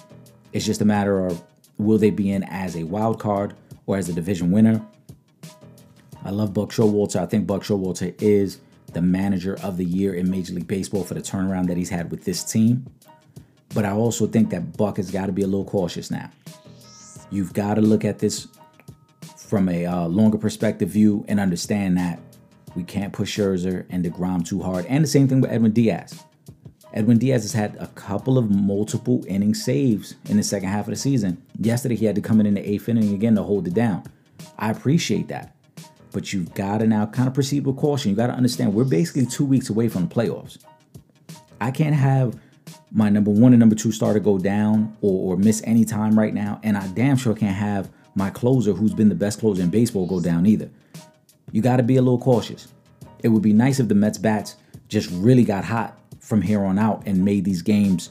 It's 0.53 0.65
just 0.65 0.81
a 0.81 0.85
matter 0.85 1.25
of 1.25 1.41
will 1.77 1.97
they 1.97 2.09
be 2.09 2.31
in 2.31 2.43
as 2.43 2.75
a 2.75 2.83
wild 2.83 3.19
card 3.19 3.55
or 3.87 3.97
as 3.97 4.09
a 4.09 4.13
division 4.13 4.51
winner. 4.51 4.85
I 6.23 6.29
love 6.29 6.53
Buck 6.53 6.69
Showalter. 6.69 7.17
I 7.17 7.25
think 7.25 7.47
Buck 7.47 7.63
Showalter 7.63 8.15
is 8.21 8.59
the 8.93 9.01
manager 9.01 9.57
of 9.63 9.77
the 9.77 9.85
year 9.85 10.13
in 10.13 10.29
Major 10.29 10.53
League 10.53 10.67
Baseball 10.67 11.03
for 11.03 11.13
the 11.13 11.21
turnaround 11.21 11.67
that 11.67 11.77
he's 11.77 11.89
had 11.89 12.11
with 12.11 12.23
this 12.23 12.43
team. 12.43 12.85
But 13.73 13.85
I 13.85 13.91
also 13.91 14.27
think 14.27 14.49
that 14.49 14.77
Buck 14.77 14.97
has 14.97 15.09
got 15.09 15.27
to 15.27 15.31
be 15.31 15.41
a 15.41 15.47
little 15.47 15.65
cautious 15.65 16.11
now. 16.11 16.29
You've 17.31 17.53
got 17.53 17.75
to 17.75 17.81
look 17.81 18.03
at 18.03 18.19
this 18.19 18.47
from 19.51 19.67
a 19.67 19.85
uh, 19.85 20.07
longer 20.07 20.37
perspective 20.37 20.87
view 20.87 21.25
and 21.27 21.37
understand 21.37 21.97
that 21.97 22.21
we 22.73 22.85
can't 22.85 23.11
push 23.11 23.37
Scherzer 23.37 23.85
and 23.89 24.05
DeGrom 24.05 24.47
too 24.47 24.61
hard. 24.61 24.85
And 24.85 25.03
the 25.03 25.09
same 25.09 25.27
thing 25.27 25.41
with 25.41 25.51
Edwin 25.51 25.73
Diaz. 25.73 26.23
Edwin 26.93 27.17
Diaz 27.17 27.41
has 27.41 27.51
had 27.51 27.75
a 27.75 27.87
couple 27.87 28.37
of 28.37 28.49
multiple 28.49 29.25
inning 29.27 29.53
saves 29.53 30.15
in 30.29 30.37
the 30.37 30.43
second 30.43 30.69
half 30.69 30.87
of 30.87 30.91
the 30.91 30.95
season. 30.95 31.43
Yesterday, 31.59 31.97
he 31.97 32.05
had 32.05 32.15
to 32.15 32.21
come 32.21 32.39
in 32.39 32.45
in 32.45 32.53
the 32.53 32.65
eighth 32.65 32.87
inning 32.87 33.13
again 33.13 33.35
to 33.35 33.43
hold 33.43 33.67
it 33.67 33.73
down. 33.73 34.03
I 34.57 34.71
appreciate 34.71 35.27
that. 35.27 35.53
But 36.13 36.31
you've 36.31 36.53
got 36.53 36.77
to 36.77 36.87
now 36.87 37.07
kind 37.07 37.27
of 37.27 37.33
proceed 37.33 37.65
with 37.65 37.75
caution. 37.75 38.09
You 38.09 38.15
got 38.15 38.27
to 38.27 38.33
understand 38.33 38.73
we're 38.73 38.85
basically 38.85 39.25
two 39.25 39.43
weeks 39.43 39.69
away 39.69 39.89
from 39.89 40.07
the 40.07 40.15
playoffs. 40.15 40.59
I 41.59 41.71
can't 41.71 41.95
have 41.95 42.39
my 42.89 43.09
number 43.09 43.31
one 43.31 43.51
and 43.51 43.59
number 43.59 43.75
two 43.75 43.91
starter 43.91 44.21
go 44.21 44.37
down 44.37 44.95
or, 45.01 45.33
or 45.33 45.37
miss 45.37 45.61
any 45.65 45.83
time 45.83 46.17
right 46.17 46.33
now. 46.33 46.61
And 46.63 46.77
I 46.77 46.87
damn 46.87 47.17
sure 47.17 47.35
can't 47.35 47.53
have 47.53 47.89
my 48.15 48.29
closer, 48.29 48.73
who's 48.73 48.93
been 48.93 49.09
the 49.09 49.15
best 49.15 49.39
closer 49.39 49.61
in 49.61 49.69
baseball, 49.69 50.05
go 50.05 50.19
down 50.19 50.45
either. 50.45 50.69
You 51.51 51.61
got 51.61 51.77
to 51.77 51.83
be 51.83 51.97
a 51.97 52.01
little 52.01 52.19
cautious. 52.19 52.67
It 53.23 53.29
would 53.29 53.41
be 53.41 53.53
nice 53.53 53.79
if 53.79 53.87
the 53.87 53.95
Mets 53.95 54.17
bats 54.17 54.55
just 54.87 55.09
really 55.11 55.43
got 55.43 55.63
hot 55.63 55.97
from 56.19 56.41
here 56.41 56.63
on 56.63 56.77
out 56.77 57.03
and 57.05 57.23
made 57.23 57.45
these 57.45 57.61
games 57.61 58.09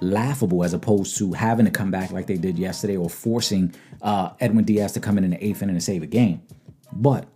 laughable 0.00 0.64
as 0.64 0.74
opposed 0.74 1.16
to 1.18 1.32
having 1.32 1.64
to 1.64 1.70
come 1.70 1.90
back 1.90 2.10
like 2.10 2.26
they 2.26 2.36
did 2.36 2.58
yesterday 2.58 2.96
or 2.96 3.08
forcing 3.08 3.74
uh, 4.02 4.30
Edwin 4.40 4.64
Diaz 4.64 4.92
to 4.92 5.00
come 5.00 5.18
in 5.18 5.24
in 5.24 5.30
the 5.30 5.44
eighth 5.44 5.62
inning 5.62 5.76
and 5.76 5.82
save 5.82 6.02
a 6.02 6.06
game. 6.06 6.42
But 6.92 7.26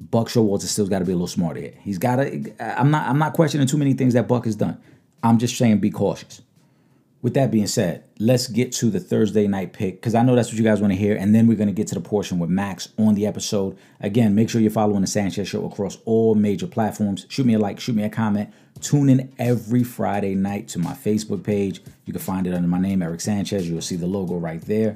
Buck 0.00 0.28
Showalter 0.28 0.62
still 0.62 0.86
got 0.86 1.00
to 1.00 1.04
be 1.04 1.12
a 1.12 1.14
little 1.14 1.26
smarter 1.26 1.60
here. 1.60 1.74
He's 1.80 1.98
got 1.98 2.16
to. 2.16 2.54
I'm 2.60 2.90
not. 2.90 3.06
I'm 3.06 3.18
not 3.18 3.34
questioning 3.34 3.66
too 3.66 3.76
many 3.76 3.92
things 3.92 4.14
that 4.14 4.28
Buck 4.28 4.44
has 4.44 4.56
done. 4.56 4.80
I'm 5.22 5.38
just 5.38 5.58
saying 5.58 5.78
be 5.78 5.90
cautious 5.90 6.40
with 7.20 7.34
that 7.34 7.50
being 7.50 7.66
said, 7.66 8.04
let's 8.20 8.46
get 8.46 8.70
to 8.72 8.90
the 8.90 9.00
Thursday 9.00 9.48
night 9.48 9.72
pick 9.72 9.96
because 9.96 10.14
I 10.14 10.22
know 10.22 10.36
that's 10.36 10.48
what 10.48 10.58
you 10.58 10.64
guys 10.64 10.80
want 10.80 10.92
to 10.92 10.98
hear. 10.98 11.16
And 11.16 11.34
then 11.34 11.46
we're 11.46 11.56
going 11.56 11.68
to 11.68 11.74
get 11.74 11.88
to 11.88 11.94
the 11.94 12.00
portion 12.00 12.38
with 12.38 12.48
Max 12.48 12.88
on 12.96 13.14
the 13.14 13.26
episode. 13.26 13.76
Again, 14.00 14.34
make 14.34 14.48
sure 14.48 14.60
you're 14.60 14.70
following 14.70 15.00
the 15.00 15.08
Sanchez 15.08 15.48
Show 15.48 15.66
across 15.66 15.98
all 16.04 16.36
major 16.36 16.68
platforms. 16.68 17.26
Shoot 17.28 17.46
me 17.46 17.54
a 17.54 17.58
like, 17.58 17.80
shoot 17.80 17.96
me 17.96 18.04
a 18.04 18.08
comment. 18.08 18.50
Tune 18.80 19.08
in 19.08 19.32
every 19.38 19.82
Friday 19.82 20.36
night 20.36 20.68
to 20.68 20.78
my 20.78 20.92
Facebook 20.92 21.42
page. 21.42 21.80
You 22.04 22.12
can 22.12 22.22
find 22.22 22.46
it 22.46 22.54
under 22.54 22.68
my 22.68 22.78
name, 22.78 23.02
Eric 23.02 23.20
Sanchez. 23.20 23.68
You'll 23.68 23.80
see 23.80 23.96
the 23.96 24.06
logo 24.06 24.36
right 24.36 24.60
there. 24.62 24.94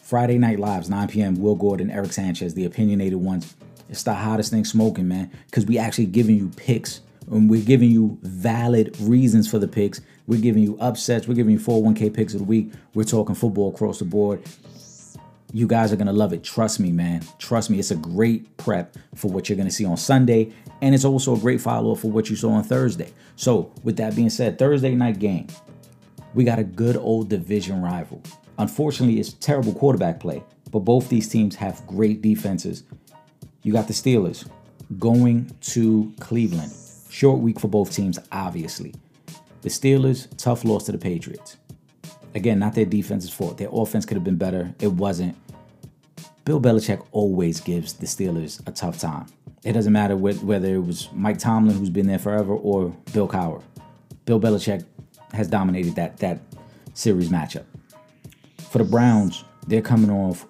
Friday 0.00 0.38
Night 0.38 0.58
Lives, 0.58 0.88
9 0.88 1.08
p.m. 1.08 1.40
Will 1.40 1.54
Gordon, 1.54 1.90
Eric 1.90 2.12
Sanchez, 2.12 2.54
the 2.54 2.64
opinionated 2.64 3.18
ones. 3.18 3.54
It's 3.88 4.04
the 4.04 4.14
hottest 4.14 4.52
thing 4.52 4.64
smoking, 4.64 5.08
man, 5.08 5.30
because 5.46 5.66
we 5.66 5.78
actually 5.78 6.06
giving 6.06 6.36
you 6.36 6.48
picks 6.56 7.00
and 7.30 7.48
we're 7.48 7.64
giving 7.64 7.90
you 7.90 8.18
valid 8.22 8.96
reasons 9.00 9.48
for 9.48 9.58
the 9.58 9.68
picks. 9.68 10.00
We're 10.30 10.40
giving 10.40 10.62
you 10.62 10.78
upsets. 10.78 11.26
We're 11.26 11.34
giving 11.34 11.54
you 11.54 11.58
401k 11.58 12.14
picks 12.14 12.34
of 12.34 12.38
the 12.38 12.44
week. 12.44 12.70
We're 12.94 13.02
talking 13.02 13.34
football 13.34 13.74
across 13.74 13.98
the 13.98 14.04
board. 14.04 14.40
You 15.52 15.66
guys 15.66 15.92
are 15.92 15.96
going 15.96 16.06
to 16.06 16.12
love 16.12 16.32
it. 16.32 16.44
Trust 16.44 16.78
me, 16.78 16.92
man. 16.92 17.24
Trust 17.40 17.68
me. 17.68 17.80
It's 17.80 17.90
a 17.90 17.96
great 17.96 18.56
prep 18.56 18.96
for 19.16 19.28
what 19.28 19.48
you're 19.48 19.56
going 19.56 19.66
to 19.66 19.74
see 19.74 19.84
on 19.84 19.96
Sunday. 19.96 20.52
And 20.82 20.94
it's 20.94 21.04
also 21.04 21.34
a 21.34 21.38
great 21.40 21.60
follow 21.60 21.90
up 21.90 21.98
for 21.98 22.12
what 22.12 22.30
you 22.30 22.36
saw 22.36 22.50
on 22.50 22.62
Thursday. 22.62 23.12
So, 23.34 23.72
with 23.82 23.96
that 23.96 24.14
being 24.14 24.30
said, 24.30 24.56
Thursday 24.56 24.94
night 24.94 25.18
game, 25.18 25.48
we 26.32 26.44
got 26.44 26.60
a 26.60 26.64
good 26.64 26.96
old 26.96 27.28
division 27.28 27.82
rival. 27.82 28.22
Unfortunately, 28.56 29.18
it's 29.18 29.32
terrible 29.32 29.74
quarterback 29.74 30.20
play, 30.20 30.44
but 30.70 30.80
both 30.80 31.08
these 31.08 31.28
teams 31.28 31.56
have 31.56 31.84
great 31.88 32.22
defenses. 32.22 32.84
You 33.64 33.72
got 33.72 33.88
the 33.88 33.94
Steelers 33.94 34.48
going 34.96 35.50
to 35.62 36.14
Cleveland. 36.20 36.72
Short 37.08 37.40
week 37.40 37.58
for 37.58 37.66
both 37.66 37.92
teams, 37.92 38.20
obviously. 38.30 38.94
The 39.62 39.68
Steelers, 39.68 40.28
tough 40.36 40.64
loss 40.64 40.84
to 40.84 40.92
the 40.92 40.98
Patriots. 40.98 41.56
Again, 42.34 42.58
not 42.58 42.74
their 42.74 42.84
defense's 42.84 43.30
fault. 43.30 43.58
Their 43.58 43.68
offense 43.72 44.06
could 44.06 44.16
have 44.16 44.24
been 44.24 44.36
better. 44.36 44.74
It 44.80 44.92
wasn't. 44.92 45.36
Bill 46.44 46.60
Belichick 46.60 47.04
always 47.12 47.60
gives 47.60 47.92
the 47.94 48.06
Steelers 48.06 48.66
a 48.66 48.72
tough 48.72 48.98
time. 48.98 49.26
It 49.64 49.72
doesn't 49.72 49.92
matter 49.92 50.16
whether 50.16 50.74
it 50.74 50.84
was 50.84 51.08
Mike 51.12 51.38
Tomlin, 51.38 51.76
who's 51.76 51.90
been 51.90 52.06
there 52.06 52.18
forever, 52.18 52.54
or 52.54 52.88
Bill 53.12 53.28
Cowher. 53.28 53.62
Bill 54.24 54.40
Belichick 54.40 54.84
has 55.32 55.48
dominated 55.48 55.94
that, 55.96 56.16
that 56.18 56.40
series 56.94 57.28
matchup. 57.28 57.64
For 58.70 58.78
the 58.78 58.84
Browns, 58.84 59.44
they're 59.66 59.82
coming 59.82 60.10
off 60.10 60.46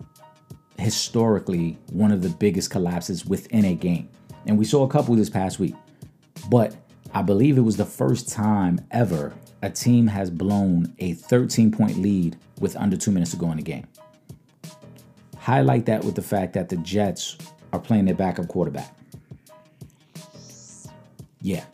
historically 0.78 1.76
one 1.92 2.12
of 2.12 2.22
the 2.22 2.28
biggest 2.28 2.70
collapses 2.70 3.26
within 3.26 3.64
a 3.64 3.74
game. 3.74 4.08
And 4.46 4.56
we 4.58 4.64
saw 4.64 4.84
a 4.84 4.88
couple 4.88 5.14
this 5.16 5.30
past 5.30 5.58
week. 5.58 5.74
But 6.48 6.76
I 7.12 7.22
believe 7.22 7.58
it 7.58 7.62
was 7.62 7.76
the 7.76 7.84
first 7.84 8.28
time 8.28 8.80
ever 8.90 9.32
a 9.62 9.70
team 9.70 10.06
has 10.06 10.30
blown 10.30 10.94
a 10.98 11.14
13 11.14 11.72
point 11.72 11.98
lead 11.98 12.36
with 12.60 12.76
under 12.76 12.96
two 12.96 13.10
minutes 13.10 13.32
to 13.32 13.36
go 13.36 13.50
in 13.50 13.56
the 13.56 13.62
game. 13.62 13.86
Highlight 15.36 15.86
that 15.86 16.04
with 16.04 16.14
the 16.14 16.22
fact 16.22 16.52
that 16.52 16.68
the 16.68 16.76
Jets 16.76 17.36
are 17.72 17.80
playing 17.80 18.04
their 18.04 18.14
backup 18.14 18.48
quarterback. 18.48 18.94
Yeah, 21.40 21.64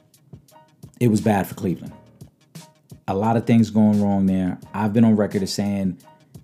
it 1.00 1.09
was 1.09 1.21
bad 1.21 1.47
for 1.47 1.55
Cleveland. 1.55 1.93
A 3.09 3.14
lot 3.14 3.37
of 3.37 3.47
things 3.47 3.71
going 3.71 4.02
wrong 4.02 4.26
there. 4.26 4.59
I've 4.73 4.93
been 4.93 5.05
on 5.05 5.16
record 5.16 5.43
as 5.43 5.52
saying 5.52 5.99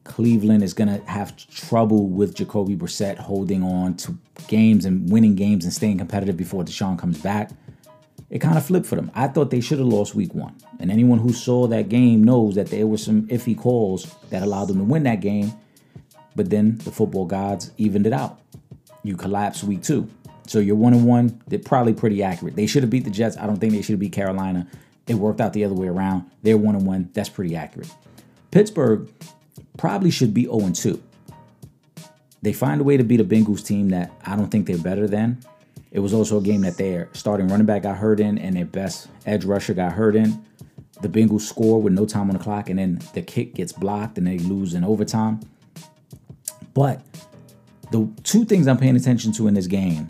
Cleveland 0.04 0.62
is 0.62 0.74
going 0.74 0.88
to 0.88 1.04
have 1.08 1.36
trouble 1.36 2.08
with 2.08 2.34
Jacoby 2.34 2.76
Brissett 2.76 3.16
holding 3.16 3.62
on 3.62 3.96
to 3.98 4.18
games 4.48 4.84
and 4.84 5.10
winning 5.10 5.34
games 5.34 5.64
and 5.64 5.72
staying 5.72 5.98
competitive 5.98 6.36
before 6.36 6.64
Deshaun 6.64 6.98
comes 6.98 7.18
back. 7.18 7.50
It 8.32 8.40
kind 8.40 8.56
of 8.56 8.64
flipped 8.64 8.86
for 8.86 8.96
them. 8.96 9.10
I 9.14 9.28
thought 9.28 9.50
they 9.50 9.60
should 9.60 9.78
have 9.78 9.86
lost 9.86 10.14
week 10.14 10.34
one. 10.34 10.56
And 10.80 10.90
anyone 10.90 11.18
who 11.18 11.34
saw 11.34 11.66
that 11.66 11.90
game 11.90 12.24
knows 12.24 12.54
that 12.54 12.68
there 12.68 12.86
were 12.86 12.96
some 12.96 13.26
iffy 13.28 13.56
calls 13.56 14.12
that 14.30 14.42
allowed 14.42 14.68
them 14.68 14.78
to 14.78 14.84
win 14.84 15.02
that 15.02 15.20
game. 15.20 15.52
But 16.34 16.48
then 16.48 16.78
the 16.78 16.90
football 16.90 17.26
gods 17.26 17.72
evened 17.76 18.06
it 18.06 18.14
out. 18.14 18.40
You 19.02 19.18
collapse 19.18 19.62
week 19.62 19.82
two. 19.82 20.08
So 20.46 20.60
you're 20.60 20.76
one 20.76 20.94
and 20.94 21.06
one. 21.06 21.42
They're 21.46 21.58
probably 21.58 21.92
pretty 21.92 22.22
accurate. 22.22 22.56
They 22.56 22.66
should 22.66 22.82
have 22.82 22.88
beat 22.88 23.04
the 23.04 23.10
Jets. 23.10 23.36
I 23.36 23.46
don't 23.46 23.58
think 23.58 23.74
they 23.74 23.82
should 23.82 23.92
have 23.92 24.00
beat 24.00 24.12
Carolina. 24.12 24.66
It 25.06 25.16
worked 25.16 25.42
out 25.42 25.52
the 25.52 25.64
other 25.64 25.74
way 25.74 25.88
around. 25.88 26.30
They're 26.42 26.56
one 26.56 26.74
and 26.74 26.86
one. 26.86 27.10
That's 27.12 27.28
pretty 27.28 27.54
accurate. 27.54 27.94
Pittsburgh 28.50 29.10
probably 29.76 30.10
should 30.10 30.32
be 30.32 30.44
0 30.44 30.70
2. 30.72 31.02
They 32.40 32.54
find 32.54 32.80
a 32.80 32.84
way 32.84 32.96
to 32.96 33.04
beat 33.04 33.20
a 33.20 33.24
Bengals 33.24 33.64
team 33.64 33.90
that 33.90 34.10
I 34.24 34.36
don't 34.36 34.48
think 34.48 34.66
they're 34.66 34.78
better 34.78 35.06
than. 35.06 35.44
It 35.92 36.00
was 36.00 36.14
also 36.14 36.38
a 36.38 36.42
game 36.42 36.62
that 36.62 36.78
their 36.78 37.10
starting 37.12 37.48
running 37.48 37.66
back 37.66 37.82
got 37.82 37.98
hurt 37.98 38.18
in 38.18 38.38
and 38.38 38.56
their 38.56 38.64
best 38.64 39.08
edge 39.26 39.44
rusher 39.44 39.74
got 39.74 39.92
hurt 39.92 40.16
in. 40.16 40.42
The 41.02 41.08
Bengals 41.08 41.42
score 41.42 41.80
with 41.82 41.92
no 41.92 42.06
time 42.06 42.30
on 42.30 42.36
the 42.36 42.42
clock, 42.42 42.70
and 42.70 42.78
then 42.78 43.00
the 43.12 43.22
kick 43.22 43.54
gets 43.54 43.72
blocked 43.72 44.16
and 44.16 44.26
they 44.26 44.38
lose 44.38 44.72
in 44.72 44.84
overtime. 44.84 45.40
But 46.74 47.02
the 47.90 48.08
two 48.22 48.44
things 48.46 48.66
I'm 48.66 48.78
paying 48.78 48.96
attention 48.96 49.32
to 49.32 49.48
in 49.48 49.54
this 49.54 49.66
game 49.66 50.08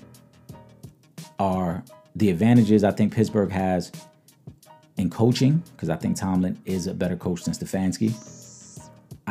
are 1.39 1.83
the 2.15 2.31
advantages 2.31 2.85
I 2.85 2.93
think 2.93 3.13
Pittsburgh 3.15 3.51
has 3.51 3.91
in 4.97 5.11
coaching, 5.11 5.63
because 5.75 5.89
I 5.89 5.97
think 5.97 6.17
Tomlin 6.17 6.61
is 6.65 6.87
a 6.87 6.95
better 6.95 7.17
coach 7.17 7.43
than 7.43 7.55
Stefanski. 7.55 8.13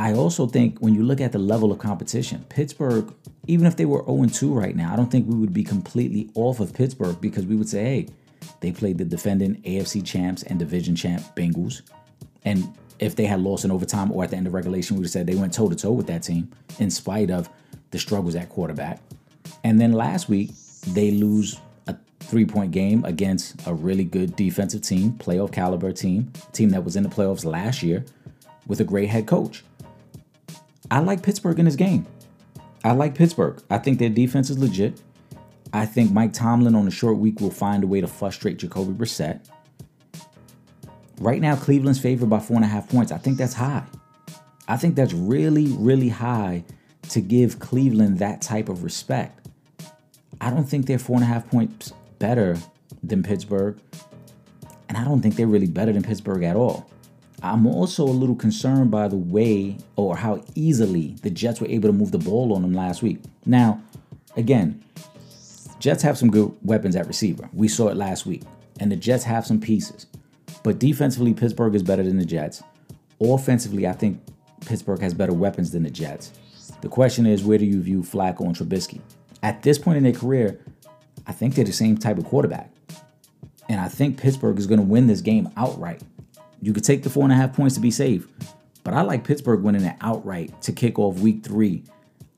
I 0.02 0.14
also 0.14 0.48
think 0.48 0.80
when 0.80 0.96
you 0.96 1.04
look 1.04 1.22
at 1.22 1.32
the 1.32 1.38
level 1.38 1.72
of 1.72 1.78
competition, 1.78 2.44
Pittsburgh, 2.50 3.14
even 3.46 3.68
if 3.68 3.76
they 3.76 3.86
were 3.86 4.04
0 4.06 4.26
2 4.26 4.52
right 4.52 4.76
now, 4.76 4.92
I 4.92 4.96
don't 4.96 5.12
think 5.12 5.28
we 5.28 5.36
would 5.36 5.54
be 5.54 5.64
completely 5.64 6.32
off 6.34 6.60
of 6.60 6.74
Pittsburgh 6.74 7.22
because 7.22 7.46
we 7.46 7.56
would 7.56 7.70
say, 7.70 7.84
hey, 7.84 8.08
they 8.62 8.72
played 8.72 8.98
the 8.98 9.06
defending 9.06 9.62
AFC 9.62 10.04
champs 10.04 10.42
and 10.42 10.58
division 10.58 10.96
champ 10.96 11.24
Bengals. 11.36 11.84
And 12.46 12.74
if 12.98 13.16
they 13.16 13.26
had 13.26 13.42
lost 13.42 13.64
in 13.64 13.70
overtime 13.70 14.12
or 14.12 14.24
at 14.24 14.32
the 14.32 14.38
end 14.38 14.48
of 14.48 14.56
regulation, 14.56 14.96
we 14.96 15.02
would 15.02 15.06
have 15.06 15.12
said 15.12 15.28
they 15.28 15.36
went 15.36 15.54
toe 15.54 15.70
to 15.70 15.76
toe 15.76 15.92
with 15.92 16.08
that 16.08 16.24
team 16.24 16.50
in 16.80 16.90
spite 16.90 17.30
of 17.30 17.48
the 17.92 18.00
struggles 18.00 18.34
at 18.34 18.50
quarterback. 18.50 19.00
And 19.64 19.80
then 19.80 19.92
last 19.94 20.28
week, 20.28 20.50
they 20.88 21.12
lose 21.12 21.60
a 21.86 21.96
three 22.22 22.46
point 22.46 22.72
game 22.72 23.06
against 23.06 23.68
a 23.68 23.74
really 23.76 24.06
good 24.06 24.36
defensive 24.36 24.82
team, 24.82 25.12
playoff 25.12 25.52
caliber 25.52 25.92
team, 25.92 26.34
team 26.54 26.72
that 26.72 26.84
was 26.84 26.96
in 26.96 27.04
the 27.04 27.10
playoffs 27.10 27.46
last 27.46 27.84
year 27.84 28.04
with 28.66 28.80
a 28.80 28.84
great 28.84 29.08
head 29.08 29.28
coach. 29.28 29.64
I 30.92 31.00
like 31.00 31.24
Pittsburgh 31.24 31.58
in 31.58 31.64
this 31.64 31.78
game. 31.78 32.06
I 32.84 32.92
like 32.92 33.16
Pittsburgh. 33.16 33.64
I 33.70 33.78
think 33.78 33.98
their 33.98 34.10
defense 34.10 34.50
is 34.50 34.60
legit. 34.60 35.02
I 35.72 35.86
think 35.86 36.12
Mike 36.12 36.34
Tomlin 36.34 36.76
on 36.76 36.86
a 36.86 36.92
short 36.92 37.18
week 37.18 37.40
will 37.40 37.50
find 37.50 37.86
a 37.86 37.88
way 37.88 38.02
to 38.02 38.08
frustrate 38.08 38.58
Jacoby 38.58 38.92
Brissett. 38.92 39.40
Right 41.22 41.40
now, 41.40 41.56
Cleveland's 41.56 42.00
favored 42.00 42.30
by 42.30 42.40
four 42.40 42.58
and 42.58 42.66
a 42.66 42.68
half 42.68 42.90
points. 42.90 43.14
I 43.14 43.18
think 43.20 43.38
that's 43.38 43.54
high. 43.54 43.86
I 44.68 44.76
think 44.76 44.96
that's 44.96 45.14
really, 45.14 45.68
really 45.78 46.10
high 46.10 46.66
to 47.10 47.22
give 47.22 47.60
Cleveland 47.60 48.20
that 48.20 48.42
type 48.42 48.68
of 48.68 48.84
respect. 48.84 49.48
I 50.42 50.50
don't 50.50 50.66
think 50.66 50.88
they're 50.88 51.00
four 51.00 51.16
and 51.16 51.24
a 51.24 51.28
half 51.28 51.50
points 51.50 51.94
better 52.20 52.58
than 53.02 53.24
Pittsburgh. 53.24 53.80
And 54.90 54.98
I 54.98 55.06
don't 55.06 55.22
think 55.22 55.38
they're 55.38 55.48
really 55.48 55.68
better 55.68 55.94
than 55.94 56.04
Pittsburgh 56.04 56.44
at 56.44 56.58
all. 56.58 56.91
I'm 57.44 57.66
also 57.66 58.04
a 58.04 58.06
little 58.06 58.36
concerned 58.36 58.92
by 58.92 59.08
the 59.08 59.18
way 59.18 59.78
or 59.96 60.16
how 60.16 60.44
easily 60.54 61.16
the 61.24 61.30
Jets 61.30 61.60
were 61.60 61.68
able 61.68 61.90
to 61.90 61.94
move 61.94 62.12
the 62.12 62.20
ball 62.20 62.54
on 62.54 62.62
them 62.62 62.74
last 62.74 63.02
week. 63.02 63.20
Now, 63.46 63.82
again, 64.36 64.84
Jets 65.80 66.04
have 66.04 66.18
some 66.18 66.30
good 66.30 66.56
weapons 66.62 66.96
at 66.96 67.08
receiver. 67.08 67.50
We 67.54 67.68
saw 67.68 67.88
it 67.88 67.98
last 67.98 68.26
week. 68.28 68.44
And 68.80 68.92
the 68.92 68.96
Jets 68.96 69.24
have 69.24 69.46
some 69.46 69.60
pieces. 69.60 70.06
But 70.64 70.78
defensively, 70.78 71.34
Pittsburgh 71.34 71.74
is 71.74 71.82
better 71.82 72.04
than 72.04 72.18
the 72.18 72.26
Jets. 72.26 72.62
Offensively, 73.20 73.88
I 73.88 73.94
think 73.94 74.22
Pittsburgh 74.66 75.02
has 75.02 75.14
better 75.14 75.34
weapons 75.34 75.72
than 75.72 75.84
the 75.84 75.90
Jets. 75.90 76.32
The 76.82 76.90
question 76.90 77.26
is, 77.26 77.44
where 77.44 77.58
do 77.58 77.66
you 77.66 77.82
view 77.82 78.02
Flacco 78.02 78.42
and 78.42 78.56
Trubisky? 78.56 79.02
At 79.44 79.64
this 79.64 79.80
point 79.80 79.98
in 79.98 80.04
their 80.04 80.14
career, 80.14 80.60
I 81.26 81.32
think 81.32 81.56
they're 81.56 81.66
the 81.66 81.74
same 81.74 81.98
type 81.98 82.18
of 82.18 82.26
quarterback. 82.26 82.72
And 83.70 83.80
I 83.80 83.88
think 83.88 84.18
Pittsburgh 84.18 84.60
is 84.60 84.68
going 84.68 84.80
to 84.80 84.86
win 84.86 85.08
this 85.08 85.22
game 85.22 85.50
outright. 85.58 86.02
You 86.62 86.74
could 86.74 86.84
take 86.84 87.04
the 87.04 87.10
four 87.10 87.24
and 87.24 87.34
a 87.34 87.36
half 87.36 87.54
points 87.54 87.76
to 87.76 87.82
be 87.82 87.92
safe, 87.92 88.28
but 88.84 88.94
I 88.94 89.02
like 89.02 89.24
Pittsburgh 89.24 89.62
winning 89.64 89.84
it 89.84 89.96
outright 90.02 90.62
to 90.64 90.72
kick 90.72 91.00
off 91.00 91.20
week 91.20 91.44
three. 91.44 91.84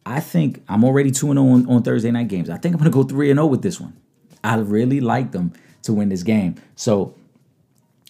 I 0.06 0.20
think 0.20 0.64
I'm 0.68 0.84
already 0.84 1.12
2 1.12 1.34
0 1.34 1.38
on, 1.38 1.70
on 1.70 1.84
Thursday 1.84 2.12
night 2.12 2.28
games. 2.28 2.50
I 2.50 2.58
think 2.58 2.76
I'm 2.76 2.80
going 2.80 2.92
to 2.92 2.96
go 2.96 3.04
3 3.04 3.28
0 3.28 3.46
with 3.46 3.62
this 3.62 3.80
one. 3.80 3.96
I 4.44 4.56
really 4.58 5.00
like 5.00 5.32
them 5.32 5.54
to 5.84 5.94
win 5.94 6.10
this 6.10 6.24
game. 6.24 6.56
So 6.76 7.16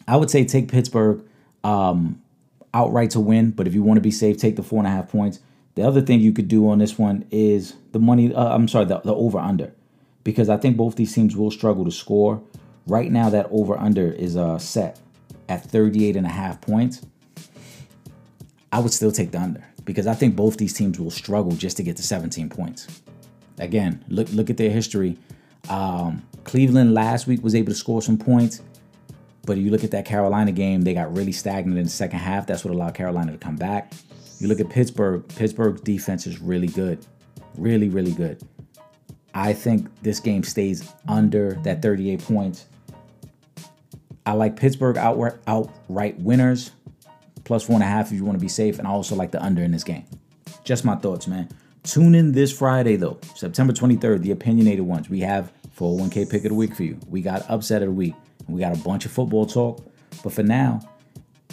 I 0.07 0.17
would 0.17 0.29
say 0.29 0.45
take 0.45 0.69
Pittsburgh 0.69 1.23
um, 1.63 2.21
outright 2.73 3.11
to 3.11 3.19
win, 3.19 3.51
but 3.51 3.67
if 3.67 3.73
you 3.73 3.83
want 3.83 3.97
to 3.97 4.01
be 4.01 4.11
safe, 4.11 4.37
take 4.37 4.55
the 4.55 4.63
four 4.63 4.79
and 4.79 4.87
a 4.87 4.91
half 4.91 5.09
points. 5.09 5.39
The 5.75 5.83
other 5.83 6.01
thing 6.01 6.19
you 6.19 6.33
could 6.33 6.47
do 6.47 6.69
on 6.69 6.79
this 6.79 6.97
one 6.97 7.25
is 7.31 7.75
the 7.91 7.99
money, 7.99 8.33
uh, 8.33 8.53
I'm 8.53 8.67
sorry, 8.67 8.85
the, 8.85 8.99
the 8.99 9.13
over 9.13 9.39
under 9.39 9.73
because 10.23 10.49
I 10.49 10.57
think 10.57 10.77
both 10.77 10.95
these 10.95 11.13
teams 11.13 11.35
will 11.35 11.51
struggle 11.51 11.85
to 11.85 11.91
score. 11.91 12.41
Right 12.85 13.11
now, 13.11 13.29
that 13.29 13.47
over 13.49 13.77
under 13.77 14.11
is 14.11 14.35
uh, 14.35 14.57
set 14.57 14.99
at 15.53 15.63
38 15.65 16.15
and 16.15 16.25
a 16.25 16.29
half 16.29 16.61
points. 16.61 17.05
I 18.71 18.79
would 18.79 18.91
still 18.91 19.11
take 19.11 19.31
the 19.31 19.39
under 19.39 19.63
because 19.85 20.07
I 20.07 20.13
think 20.13 20.35
both 20.35 20.57
these 20.57 20.73
teams 20.73 20.99
will 20.99 21.11
struggle 21.11 21.51
just 21.51 21.77
to 21.77 21.83
get 21.83 21.95
to 21.97 22.03
17 22.03 22.49
points. 22.49 23.01
Again, 23.59 24.03
look 24.07 24.29
look 24.31 24.49
at 24.49 24.57
their 24.57 24.71
history. 24.71 25.17
Um, 25.69 26.23
Cleveland 26.43 26.93
last 26.93 27.27
week 27.27 27.43
was 27.43 27.55
able 27.55 27.71
to 27.71 27.77
score 27.77 28.01
some 28.01 28.17
points, 28.17 28.61
but 29.45 29.57
you 29.57 29.69
look 29.69 29.83
at 29.83 29.91
that 29.91 30.05
Carolina 30.05 30.51
game, 30.51 30.81
they 30.81 30.93
got 30.93 31.15
really 31.15 31.31
stagnant 31.31 31.77
in 31.77 31.83
the 31.83 31.89
second 31.89 32.19
half. 32.19 32.47
That's 32.47 32.65
what 32.65 32.73
allowed 32.73 32.95
Carolina 32.95 33.31
to 33.31 33.37
come 33.37 33.55
back. 33.55 33.93
You 34.39 34.47
look 34.47 34.59
at 34.59 34.69
Pittsburgh, 34.69 35.23
Pittsburgh's 35.35 35.81
defense 35.81 36.25
is 36.25 36.41
really 36.41 36.67
good. 36.67 37.05
Really, 37.57 37.89
really 37.89 38.11
good. 38.11 38.41
I 39.35 39.53
think 39.53 39.87
this 40.01 40.19
game 40.19 40.43
stays 40.43 40.91
under 41.07 41.53
that 41.63 41.81
38 41.81 42.23
points. 42.23 42.65
I 44.25 44.33
like 44.33 44.55
Pittsburgh 44.55 44.97
outright, 44.97 45.33
outright 45.47 46.19
winners, 46.19 46.71
plus 47.43 47.63
four 47.63 47.75
and 47.75 47.83
a 47.83 47.87
half 47.87 48.07
if 48.07 48.13
you 48.13 48.23
want 48.23 48.37
to 48.37 48.41
be 48.41 48.49
safe. 48.49 48.79
And 48.79 48.87
I 48.87 48.91
also 48.91 49.15
like 49.15 49.31
the 49.31 49.43
under 49.43 49.61
in 49.63 49.71
this 49.71 49.83
game. 49.83 50.05
Just 50.63 50.85
my 50.85 50.95
thoughts, 50.95 51.27
man. 51.27 51.49
Tune 51.83 52.15
in 52.15 52.31
this 52.31 52.57
Friday, 52.57 52.95
though, 52.95 53.19
September 53.35 53.73
23rd, 53.73 54.21
the 54.21 54.31
opinionated 54.31 54.85
ones. 54.85 55.09
We 55.09 55.19
have 55.19 55.51
401k 55.77 56.29
pick 56.29 56.45
of 56.45 56.49
the 56.49 56.55
week 56.55 56.75
for 56.75 56.83
you. 56.83 56.97
We 57.09 57.21
got 57.21 57.49
upset 57.49 57.81
of 57.81 57.89
the 57.89 57.93
week. 57.93 58.15
We 58.47 58.61
got 58.61 58.73
a 58.73 58.79
bunch 58.79 59.05
of 59.05 59.11
football 59.11 59.45
talk. 59.45 59.85
But 60.23 60.31
for 60.31 60.43
now, 60.43 60.79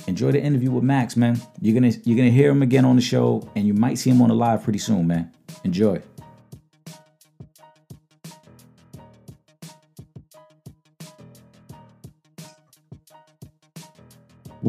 enjoy 0.06 0.30
the 0.30 0.40
interview 0.40 0.70
with 0.70 0.84
Max, 0.84 1.16
man. 1.16 1.40
You're 1.60 1.74
gonna 1.74 1.92
you're 2.04 2.16
gonna 2.16 2.30
hear 2.30 2.50
him 2.50 2.62
again 2.62 2.84
on 2.84 2.94
the 2.94 3.02
show, 3.02 3.48
and 3.56 3.66
you 3.66 3.74
might 3.74 3.98
see 3.98 4.10
him 4.10 4.22
on 4.22 4.28
the 4.28 4.34
live 4.34 4.62
pretty 4.62 4.78
soon, 4.78 5.06
man. 5.08 5.32
Enjoy. 5.64 6.00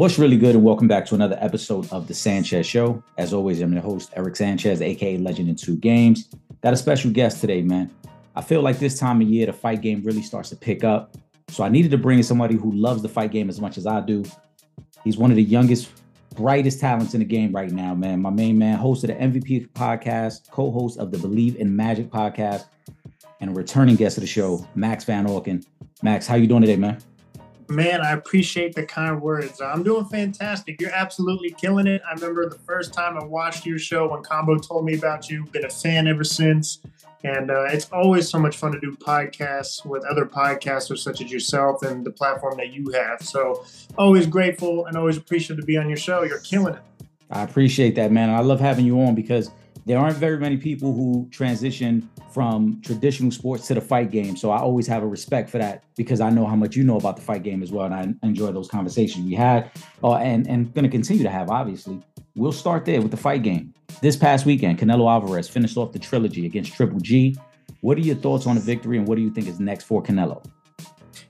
What's 0.02 0.18
really 0.18 0.36
good, 0.36 0.56
and 0.56 0.64
welcome 0.64 0.88
back 0.88 1.06
to 1.06 1.14
another 1.14 1.38
episode 1.40 1.88
of 1.92 2.08
The 2.08 2.16
Sanchez 2.16 2.66
Show. 2.66 3.04
As 3.20 3.36
always, 3.36 3.62
I'm 3.62 3.72
your 3.72 3.84
host, 3.84 4.12
Eric 4.16 4.36
Sanchez, 4.36 4.82
aka 4.82 5.20
Legend 5.20 5.48
in 5.48 5.56
Two 5.56 5.76
Games. 5.76 6.28
Got 6.64 6.74
a 6.74 6.78
special 6.78 7.12
guest 7.12 7.40
today, 7.40 7.62
man. 7.62 7.92
I 8.36 8.42
feel 8.42 8.64
like 8.64 8.80
this 8.80 8.98
time 8.98 9.22
of 9.22 9.28
year, 9.28 9.46
the 9.46 9.54
fight 9.54 9.82
game 9.82 10.02
really 10.04 10.24
starts 10.24 10.50
to 10.50 10.56
pick 10.56 10.84
up. 10.84 11.16
So 11.50 11.64
I 11.64 11.70
needed 11.70 11.92
to 11.92 12.00
bring 12.00 12.18
in 12.18 12.24
somebody 12.24 12.56
who 12.56 12.72
loves 12.72 13.04
the 13.04 13.10
fight 13.10 13.30
game 13.30 13.48
as 13.48 13.62
much 13.62 13.78
as 13.78 13.86
I 13.86 14.02
do. 14.02 14.26
He's 15.04 15.18
one 15.18 15.30
of 15.30 15.38
the 15.38 15.44
youngest, 15.44 15.92
brightest 16.36 16.80
talents 16.80 17.14
in 17.14 17.20
the 17.20 17.26
game 17.26 17.52
right 17.52 17.70
now, 17.70 17.94
man. 17.94 18.24
My 18.24 18.32
main 18.32 18.58
man, 18.58 18.80
host 18.80 19.04
of 19.04 19.10
the 19.10 19.14
MVP 19.14 19.70
podcast, 19.74 20.50
co 20.50 20.72
host 20.72 20.98
of 20.98 21.12
the 21.12 21.20
Bleav 21.20 21.58
in 21.58 21.76
Magic 21.76 22.10
podcast, 22.10 22.66
and 23.40 23.52
a 23.52 23.54
returning 23.54 23.98
guest 23.98 24.18
of 24.18 24.22
the 24.22 24.28
show, 24.28 24.68
Max 24.74 25.04
Van 25.04 25.28
Auken. 25.28 25.64
Max, 26.02 26.26
how 26.26 26.34
you 26.38 26.48
doing 26.48 26.62
today, 26.62 26.76
man? 26.76 26.98
Man, 27.72 28.02
I 28.02 28.12
appreciate 28.12 28.76
the 28.76 28.84
kind 28.84 29.22
words. 29.22 29.62
I'm 29.62 29.82
doing 29.82 30.04
fantastic. 30.04 30.82
You're 30.82 30.92
absolutely 30.92 31.52
killing 31.52 31.88
it. 31.88 32.02
I 32.06 32.14
remember 32.16 32.50
the 32.50 32.58
first 32.58 32.94
time 32.94 33.18
I 33.18 33.24
watched 33.24 33.66
your 33.66 33.80
show 33.80 34.12
when 34.12 34.24
Combo 34.24 34.58
told 34.58 34.84
me 34.84 34.96
about 34.96 35.30
you. 35.30 35.46
Been 35.54 35.64
a 35.64 35.70
fan 35.70 36.06
ever 36.06 36.26
since. 36.26 36.80
And 37.24 37.50
uh, 37.50 37.64
it's 37.70 37.90
always 37.94 38.28
so 38.28 38.40
much 38.40 38.58
fun 38.58 38.74
to 38.74 38.80
do 38.82 38.92
podcasts 38.98 39.86
with 39.86 40.04
other 40.04 40.26
podcasters 40.26 40.98
such 40.98 41.22
as 41.22 41.32
yourself 41.32 41.82
and 41.84 42.06
the 42.06 42.12
platform 42.12 42.58
that 42.58 42.74
you 42.74 42.92
have. 42.92 43.22
So 43.22 43.64
always 43.98 44.28
grateful 44.28 44.88
and 44.88 44.98
always 44.98 45.16
appreciative 45.16 45.62
to 45.62 45.66
be 45.66 45.78
on 45.78 45.88
your 45.88 45.98
show. 45.98 46.24
You're 46.24 46.40
killing 46.40 46.74
it. 46.74 46.82
I 47.30 47.44
appreciate 47.44 47.96
that, 47.96 48.12
man. 48.12 48.30
I 48.30 48.42
love 48.42 48.60
having 48.60 48.86
you 48.86 49.00
on 49.00 49.16
because 49.16 49.50
there 49.86 49.98
aren't 49.98 50.18
very 50.18 50.38
many 50.38 50.58
people 50.58 50.94
who 50.94 51.28
transition 51.32 52.10
from 52.32 52.82
traditional 52.82 53.32
sports 53.32 53.68
to 53.68 53.74
the 53.74 53.82
fight 53.82 54.12
game. 54.12 54.36
So 54.38 54.52
I 54.52 54.60
always 54.60 54.88
have 54.88 55.04
a 55.04 55.08
respect 55.08 55.50
for 55.50 55.58
that 55.58 55.84
because 55.96 56.22
I 56.22 56.30
know 56.30 56.46
how 56.46 56.56
much 56.56 56.76
you 56.76 56.84
know 56.84 56.98
about 56.98 57.16
the 57.16 57.22
fight 57.22 57.44
game 57.44 57.64
as 57.64 57.72
well, 57.72 57.86
and 57.86 57.94
I 57.94 58.28
enjoy 58.28 58.52
those 58.52 58.68
conversations 58.68 59.26
we 59.26 59.34
had, 59.34 59.72
uh, 60.04 60.16
and 60.16 60.48
and 60.48 60.74
going 60.74 60.84
to 60.84 60.90
continue 60.90 61.24
to 61.24 61.30
have. 61.30 61.50
Obviously, 61.50 62.00
we'll 62.36 62.52
start 62.52 62.86
there 62.86 63.02
with 63.02 63.12
the 63.12 63.18
fight 63.18 63.44
game. 63.44 63.74
This 64.02 64.16
past 64.16 64.46
weekend, 64.46 64.80
Canelo 64.80 65.10
Alvarez 65.10 65.50
finished 65.50 65.78
off 65.78 65.92
the 65.92 66.00
trilogy 66.00 66.46
against 66.46 66.74
Triple 66.74 67.00
G. 67.00 67.36
What 67.82 67.98
are 67.98 68.02
your 68.02 68.16
thoughts 68.16 68.48
on 68.48 68.56
the 68.56 68.62
victory, 68.62 68.98
and 68.98 69.08
what 69.08 69.16
do 69.16 69.22
you 69.22 69.32
think 69.32 69.48
is 69.48 69.60
next 69.60 69.86
for 69.86 70.02
Canelo? 70.02 70.46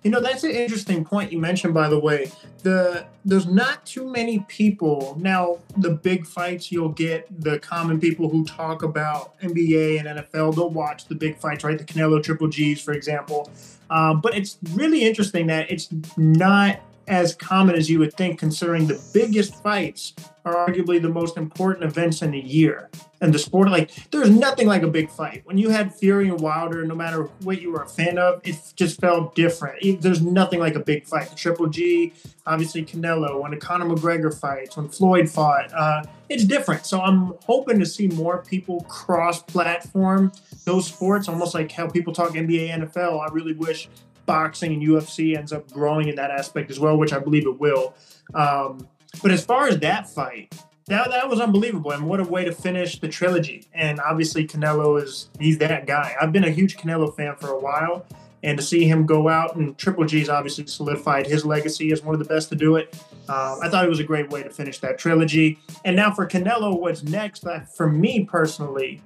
You 0.03 0.11
know, 0.11 0.19
that's 0.19 0.43
an 0.43 0.51
interesting 0.51 1.05
point 1.05 1.31
you 1.31 1.39
mentioned, 1.39 1.73
by 1.73 1.89
the 1.89 1.99
way. 1.99 2.31
The 2.63 3.05
there's 3.23 3.47
not 3.47 3.85
too 3.85 4.09
many 4.09 4.39
people 4.47 5.15
now. 5.19 5.59
The 5.77 5.91
big 5.91 6.25
fights 6.25 6.71
you'll 6.71 6.89
get 6.89 7.27
the 7.41 7.59
common 7.59 7.99
people 7.99 8.29
who 8.29 8.45
talk 8.45 8.83
about 8.83 9.39
NBA 9.41 9.99
and 9.99 10.19
NFL. 10.19 10.55
They'll 10.55 10.69
watch 10.69 11.05
the 11.05 11.15
big 11.15 11.37
fights, 11.37 11.63
right? 11.63 11.77
The 11.77 11.83
Canelo 11.83 12.21
Triple 12.21 12.47
G's, 12.47 12.81
for 12.81 12.93
example. 12.93 13.49
Um, 13.89 14.21
but 14.21 14.35
it's 14.35 14.57
really 14.73 15.03
interesting 15.03 15.47
that 15.47 15.69
it's 15.69 15.89
not 16.17 16.79
as 17.07 17.35
common 17.35 17.75
as 17.75 17.89
you 17.89 17.99
would 17.99 18.13
think, 18.13 18.39
considering 18.39 18.87
the 18.87 19.01
biggest 19.13 19.61
fights 19.61 20.13
are 20.45 20.67
arguably 20.67 21.01
the 21.01 21.09
most 21.09 21.37
important 21.37 21.83
events 21.83 22.21
in 22.21 22.31
the 22.31 22.39
year. 22.39 22.89
And 23.19 23.31
the 23.31 23.37
sport, 23.37 23.69
like, 23.69 23.91
there's 24.09 24.31
nothing 24.31 24.65
like 24.65 24.81
a 24.81 24.87
big 24.87 25.09
fight. 25.11 25.41
When 25.45 25.59
you 25.59 25.69
had 25.69 25.93
Fury 25.93 26.27
and 26.27 26.39
Wilder, 26.39 26.83
no 26.85 26.95
matter 26.95 27.23
what 27.43 27.61
you 27.61 27.71
were 27.71 27.83
a 27.83 27.87
fan 27.87 28.17
of, 28.17 28.41
it 28.43 28.55
just 28.75 28.99
felt 28.99 29.35
different. 29.35 30.01
There's 30.01 30.21
nothing 30.21 30.59
like 30.59 30.73
a 30.73 30.79
big 30.79 31.05
fight. 31.05 31.29
The 31.29 31.35
Triple 31.35 31.67
G, 31.67 32.13
obviously 32.47 32.83
Canelo, 32.83 33.39
when 33.39 33.51
the 33.51 33.57
Conor 33.57 33.85
McGregor 33.85 34.33
fights, 34.33 34.75
when 34.75 34.89
Floyd 34.89 35.29
fought, 35.29 35.71
uh, 35.71 36.03
it's 36.29 36.45
different. 36.45 36.87
So 36.87 36.99
I'm 36.99 37.35
hoping 37.45 37.77
to 37.77 37.85
see 37.85 38.07
more 38.07 38.41
people 38.41 38.81
cross-platform 38.89 40.31
those 40.65 40.87
sports, 40.87 41.27
almost 41.27 41.53
like 41.53 41.71
how 41.71 41.87
people 41.87 42.13
talk 42.13 42.31
NBA, 42.31 42.69
NFL. 42.69 43.21
I 43.21 43.31
really 43.31 43.53
wish 43.53 43.87
boxing 44.25 44.73
and 44.73 44.81
UFC 44.81 45.37
ends 45.37 45.53
up 45.53 45.71
growing 45.71 46.07
in 46.07 46.15
that 46.15 46.31
aspect 46.31 46.71
as 46.71 46.79
well, 46.79 46.97
which 46.97 47.13
I 47.13 47.19
believe 47.19 47.45
it 47.45 47.59
will. 47.59 47.95
Um, 48.33 48.87
but 49.21 49.31
as 49.31 49.43
far 49.43 49.67
as 49.67 49.79
that 49.79 50.09
fight, 50.09 50.53
that, 50.87 51.09
that 51.09 51.29
was 51.29 51.39
unbelievable. 51.39 51.91
And 51.91 52.07
what 52.07 52.19
a 52.19 52.23
way 52.23 52.45
to 52.45 52.51
finish 52.51 52.99
the 52.99 53.07
trilogy. 53.07 53.67
And 53.73 53.99
obviously, 53.99 54.47
Canelo 54.47 55.01
is, 55.01 55.29
he's 55.39 55.57
that 55.59 55.85
guy. 55.85 56.15
I've 56.19 56.31
been 56.31 56.43
a 56.43 56.49
huge 56.49 56.77
Canelo 56.77 57.15
fan 57.15 57.35
for 57.37 57.49
a 57.49 57.59
while. 57.59 58.05
And 58.43 58.57
to 58.57 58.63
see 58.63 58.85
him 58.87 59.05
go 59.05 59.29
out 59.29 59.55
and 59.55 59.77
Triple 59.77 60.03
G's 60.05 60.27
obviously 60.27 60.65
solidified 60.65 61.27
his 61.27 61.45
legacy 61.45 61.91
as 61.91 62.01
one 62.01 62.15
of 62.15 62.19
the 62.19 62.25
best 62.25 62.49
to 62.49 62.55
do 62.55 62.75
it. 62.75 62.95
Um, 63.29 63.59
I 63.61 63.69
thought 63.69 63.85
it 63.85 63.89
was 63.89 63.99
a 63.99 64.03
great 64.03 64.31
way 64.31 64.41
to 64.41 64.49
finish 64.49 64.79
that 64.79 64.97
trilogy. 64.97 65.59
And 65.85 65.95
now 65.95 66.11
for 66.11 66.25
Canelo, 66.25 66.79
what's 66.79 67.03
next? 67.03 67.45
Uh, 67.45 67.59
for 67.59 67.87
me 67.87 68.25
personally, 68.25 68.99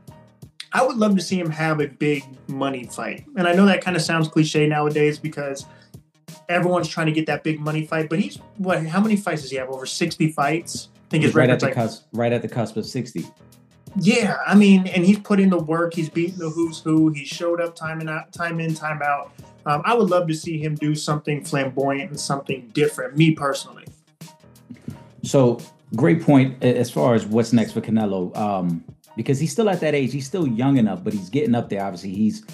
I 0.76 0.84
would 0.86 0.98
love 0.98 1.16
to 1.16 1.22
see 1.22 1.40
him 1.40 1.50
have 1.50 1.80
a 1.80 1.88
big 1.88 2.26
money 2.50 2.84
fight. 2.84 3.26
And 3.38 3.48
I 3.48 3.54
know 3.54 3.66
that 3.66 3.82
kind 3.82 3.96
of 3.96 4.04
sounds 4.04 4.28
cliche 4.28 4.68
nowadays 4.68 5.18
because 5.18 5.66
everyone's 6.50 6.90
trying 6.90 7.06
to 7.06 7.14
get 7.14 7.28
that 7.28 7.46
big 7.46 7.62
money 7.62 7.88
fight. 7.88 8.10
But 8.10 8.20
he's 8.20 8.40
what? 8.58 8.86
How 8.86 9.00
many 9.00 9.16
fights 9.16 9.44
does 9.44 9.52
he 9.52 9.58
have? 9.58 9.70
Over 9.70 9.86
sixty 9.86 10.34
fights. 10.34 10.90
I 10.94 11.10
think 11.10 11.24
he's 11.24 11.34
right 11.34 11.50
at 11.50 11.62
the 11.62 11.68
like, 11.68 11.76
cusp. 11.76 12.04
Right 12.12 12.34
at 12.34 12.42
the 12.42 12.50
cusp 12.50 12.76
of 12.76 12.86
sixty. 12.86 13.26
Yeah, 13.98 14.40
I 14.46 14.54
mean, 14.56 14.88
and 14.88 15.06
he's 15.06 15.20
put 15.20 15.40
in 15.40 15.50
the 15.50 15.58
work. 15.58 15.94
He's 15.94 16.10
beaten 16.10 16.40
the 16.40 16.50
who's 16.50 16.80
who. 16.80 17.10
He 17.10 17.24
showed 17.24 17.62
up 17.62 17.74
time 17.74 18.02
and 18.02 18.10
out, 18.10 18.34
time 18.34 18.60
in, 18.60 18.76
time 18.76 19.02
out. 19.02 19.32
Um, 19.66 19.82
I 19.86 19.94
would 19.94 20.10
love 20.10 20.28
to 20.28 20.34
see 20.34 20.58
him 20.58 20.76
do 20.76 20.94
something 20.94 21.42
flamboyant 21.42 22.10
and 22.10 22.20
something 22.20 22.70
different. 22.74 23.16
Me 23.16 23.32
personally. 23.32 23.86
So 25.24 25.62
great 25.96 26.22
point 26.22 26.62
as 26.62 26.92
far 26.92 27.16
as 27.16 27.26
what's 27.26 27.54
next 27.54 27.72
for 27.72 27.80
Canelo. 27.80 28.36
Um, 28.36 28.84
because 29.16 29.40
he's 29.40 29.52
still 29.52 29.70
at 29.70 29.80
that 29.82 29.96
age. 29.96 30.12
He's 30.12 30.26
still 30.26 30.48
young 30.48 30.78
enough, 30.78 31.04
but 31.04 31.14
he's 31.14 31.30
getting 31.30 31.56
up 31.56 31.70
there. 31.70 31.84
Obviously, 31.84 32.12
he's 32.12 32.46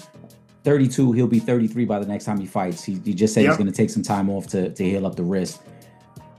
32. 0.64 1.12
He'll 1.12 1.26
be 1.26 1.38
33 1.38 1.84
by 1.84 1.98
the 1.98 2.06
next 2.06 2.24
time 2.24 2.38
he 2.38 2.46
fights. 2.46 2.84
He, 2.84 3.00
he 3.04 3.14
just 3.14 3.34
said 3.34 3.42
yep. 3.42 3.50
he's 3.50 3.58
going 3.58 3.70
to 3.70 3.76
take 3.76 3.90
some 3.90 4.02
time 4.02 4.30
off 4.30 4.46
to, 4.48 4.70
to 4.72 4.84
heal 4.84 5.06
up 5.06 5.16
the 5.16 5.24
wrist. 5.24 5.62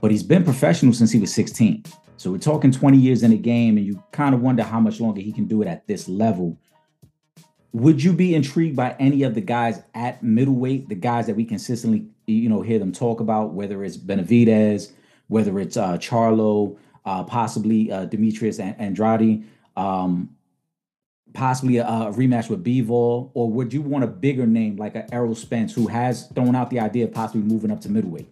But 0.00 0.10
he's 0.10 0.22
been 0.22 0.44
professional 0.44 0.92
since 0.92 1.10
he 1.10 1.20
was 1.20 1.32
16. 1.34 1.84
So 2.16 2.30
we're 2.30 2.38
talking 2.38 2.70
20 2.70 2.96
years 2.96 3.22
in 3.22 3.30
the 3.32 3.38
game, 3.38 3.76
and 3.76 3.86
you 3.86 4.02
kind 4.12 4.34
of 4.34 4.40
wonder 4.40 4.62
how 4.62 4.80
much 4.80 5.00
longer 5.00 5.20
he 5.20 5.32
can 5.32 5.46
do 5.46 5.62
it 5.62 5.68
at 5.68 5.86
this 5.86 6.08
level. 6.08 6.58
Would 7.72 8.02
you 8.02 8.12
be 8.12 8.34
intrigued 8.34 8.76
by 8.76 8.94
any 9.00 9.24
of 9.24 9.34
the 9.34 9.40
guys 9.40 9.82
at 9.94 10.22
middleweight, 10.22 10.88
the 10.88 10.94
guys 10.94 11.26
that 11.26 11.34
we 11.34 11.44
consistently, 11.44 12.06
you 12.26 12.48
know, 12.48 12.62
hear 12.62 12.78
them 12.78 12.92
talk 12.92 13.20
about, 13.20 13.52
whether 13.52 13.82
it's 13.82 13.96
Benavidez, 13.96 14.92
whether 15.28 15.58
it's 15.58 15.76
uh, 15.76 15.98
Charlo, 15.98 16.78
uh, 17.04 17.24
possibly 17.24 17.90
uh, 17.90 18.04
Demetrius 18.04 18.60
Andrade? 18.60 19.44
Um, 19.76 20.36
possibly 21.32 21.78
a, 21.78 21.86
a, 21.86 22.12
rematch 22.12 22.48
with 22.48 22.64
Bivol, 22.64 23.30
or 23.34 23.50
would 23.50 23.72
you 23.72 23.82
want 23.82 24.04
a 24.04 24.06
bigger 24.06 24.46
name 24.46 24.76
like 24.76 24.94
a 24.94 25.12
Errol 25.12 25.34
Spence 25.34 25.74
who 25.74 25.88
has 25.88 26.28
thrown 26.28 26.54
out 26.54 26.70
the 26.70 26.80
idea 26.80 27.04
of 27.04 27.12
possibly 27.12 27.42
moving 27.42 27.70
up 27.70 27.80
to 27.82 27.90
middleweight? 27.90 28.28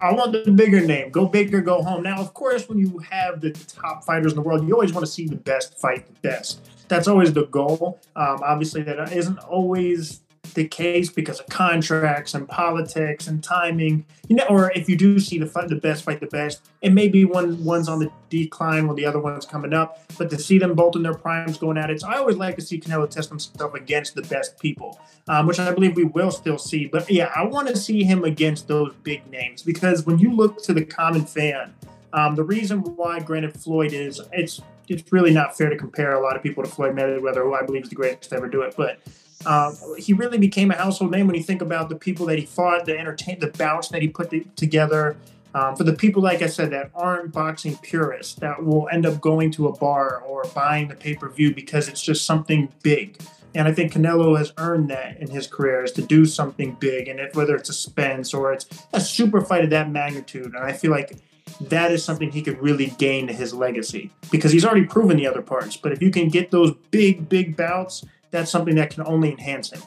I 0.00 0.12
want 0.12 0.32
the 0.32 0.50
bigger 0.50 0.80
name. 0.80 1.10
Go 1.10 1.26
big 1.26 1.54
or 1.54 1.60
go 1.60 1.82
home. 1.82 2.02
Now, 2.02 2.18
of 2.18 2.34
course, 2.34 2.68
when 2.68 2.78
you 2.78 2.98
have 3.10 3.40
the 3.40 3.50
top 3.52 4.04
fighters 4.04 4.32
in 4.32 4.36
the 4.36 4.42
world, 4.42 4.66
you 4.66 4.74
always 4.74 4.92
want 4.92 5.06
to 5.06 5.12
see 5.12 5.28
the 5.28 5.36
best 5.36 5.78
fight 5.78 6.06
the 6.08 6.28
best. 6.28 6.60
That's 6.88 7.06
always 7.06 7.32
the 7.32 7.46
goal. 7.46 8.00
Um, 8.16 8.40
obviously, 8.42 8.82
that 8.82 9.12
isn't 9.12 9.38
always 9.38 10.21
the 10.54 10.66
case 10.66 11.10
because 11.10 11.40
of 11.40 11.46
contracts 11.46 12.34
and 12.34 12.48
politics 12.48 13.26
and 13.26 13.42
timing. 13.42 14.04
You 14.28 14.36
know, 14.36 14.44
or 14.48 14.72
if 14.72 14.88
you 14.88 14.96
do 14.96 15.18
see 15.18 15.38
the 15.38 15.46
fight, 15.46 15.68
the 15.68 15.76
best 15.76 16.04
fight 16.04 16.20
the 16.20 16.26
best, 16.26 16.68
it 16.80 16.92
may 16.92 17.08
be 17.08 17.24
one 17.24 17.62
one's 17.64 17.88
on 17.88 17.98
the 18.00 18.10
decline 18.28 18.86
while 18.86 18.96
the 18.96 19.06
other 19.06 19.20
one's 19.20 19.46
coming 19.46 19.72
up. 19.72 20.00
But 20.18 20.30
to 20.30 20.38
see 20.38 20.58
them 20.58 20.74
both 20.74 20.96
in 20.96 21.02
their 21.02 21.14
primes 21.14 21.58
going 21.58 21.78
at 21.78 21.90
it, 21.90 22.00
so 22.00 22.08
I 22.08 22.16
always 22.16 22.36
like 22.36 22.56
to 22.56 22.62
see 22.62 22.80
Canelo 22.80 23.08
test 23.08 23.28
himself 23.28 23.74
against 23.74 24.14
the 24.14 24.22
best 24.22 24.58
people, 24.58 24.98
um, 25.28 25.46
which 25.46 25.58
I 25.58 25.72
believe 25.72 25.96
we 25.96 26.04
will 26.04 26.30
still 26.30 26.58
see. 26.58 26.86
But 26.86 27.10
yeah, 27.10 27.32
I 27.34 27.44
want 27.44 27.68
to 27.68 27.76
see 27.76 28.04
him 28.04 28.24
against 28.24 28.68
those 28.68 28.92
big 29.02 29.28
names 29.30 29.62
because 29.62 30.06
when 30.06 30.18
you 30.18 30.32
look 30.32 30.62
to 30.64 30.74
the 30.74 30.84
common 30.84 31.24
fan, 31.24 31.74
um, 32.12 32.34
the 32.34 32.44
reason 32.44 32.80
why, 32.80 33.20
granted, 33.20 33.54
Floyd 33.54 33.92
is 33.92 34.20
it's 34.32 34.60
it's 34.88 35.10
really 35.12 35.32
not 35.32 35.56
fair 35.56 35.70
to 35.70 35.76
compare 35.76 36.14
a 36.14 36.20
lot 36.20 36.36
of 36.36 36.42
people 36.42 36.62
to 36.62 36.68
Floyd 36.68 36.94
Mayweather, 36.94 37.42
who 37.42 37.54
I 37.54 37.62
believe 37.62 37.84
is 37.84 37.88
the 37.88 37.94
greatest 37.94 38.30
to 38.30 38.36
ever 38.36 38.48
do 38.48 38.62
it, 38.62 38.74
but 38.76 38.98
uh, 39.46 39.72
he 39.98 40.12
really 40.12 40.38
became 40.38 40.70
a 40.70 40.76
household 40.76 41.10
name 41.10 41.26
when 41.26 41.36
you 41.36 41.42
think 41.42 41.62
about 41.62 41.88
the 41.88 41.96
people 41.96 42.26
that 42.26 42.38
he 42.38 42.46
fought, 42.46 42.84
the 42.86 42.98
entertain, 42.98 43.38
the 43.40 43.48
bouts 43.48 43.88
that 43.88 44.02
he 44.02 44.08
put 44.08 44.30
the, 44.30 44.44
together. 44.56 45.16
Um, 45.54 45.76
for 45.76 45.84
the 45.84 45.92
people, 45.92 46.22
like 46.22 46.40
I 46.40 46.46
said, 46.46 46.70
that 46.70 46.90
aren't 46.94 47.32
boxing 47.32 47.76
purists, 47.82 48.34
that 48.36 48.64
will 48.64 48.88
end 48.90 49.04
up 49.04 49.20
going 49.20 49.50
to 49.52 49.68
a 49.68 49.76
bar 49.76 50.20
or 50.20 50.44
buying 50.54 50.88
the 50.88 50.94
pay 50.94 51.14
per 51.14 51.28
view 51.28 51.54
because 51.54 51.88
it's 51.88 52.00
just 52.00 52.24
something 52.24 52.72
big. 52.82 53.18
And 53.54 53.68
I 53.68 53.72
think 53.72 53.92
Canelo 53.92 54.38
has 54.38 54.52
earned 54.56 54.88
that 54.88 55.18
in 55.18 55.28
his 55.28 55.46
career 55.46 55.84
is 55.84 55.92
to 55.92 56.02
do 56.02 56.24
something 56.24 56.74
big, 56.80 57.08
and 57.08 57.20
if, 57.20 57.36
whether 57.36 57.54
it's 57.54 57.68
a 57.68 57.74
Spence 57.74 58.32
or 58.32 58.52
it's 58.52 58.66
a 58.94 59.00
super 59.00 59.42
fight 59.42 59.64
of 59.64 59.70
that 59.70 59.90
magnitude. 59.90 60.54
And 60.54 60.58
I 60.64 60.72
feel 60.72 60.90
like 60.90 61.18
that 61.60 61.92
is 61.92 62.02
something 62.02 62.30
he 62.30 62.40
could 62.40 62.60
really 62.62 62.94
gain 62.98 63.26
to 63.26 63.32
his 63.34 63.52
legacy 63.52 64.10
because 64.30 64.52
he's 64.52 64.64
already 64.64 64.86
proven 64.86 65.18
the 65.18 65.26
other 65.26 65.42
parts. 65.42 65.76
But 65.76 65.92
if 65.92 66.00
you 66.00 66.10
can 66.10 66.28
get 66.28 66.50
those 66.50 66.72
big, 66.90 67.28
big 67.28 67.56
bouts 67.56 68.04
that's 68.32 68.50
something 68.50 68.74
that 68.74 68.90
can 68.90 69.06
only 69.06 69.30
enhance 69.30 69.70
him. 69.70 69.82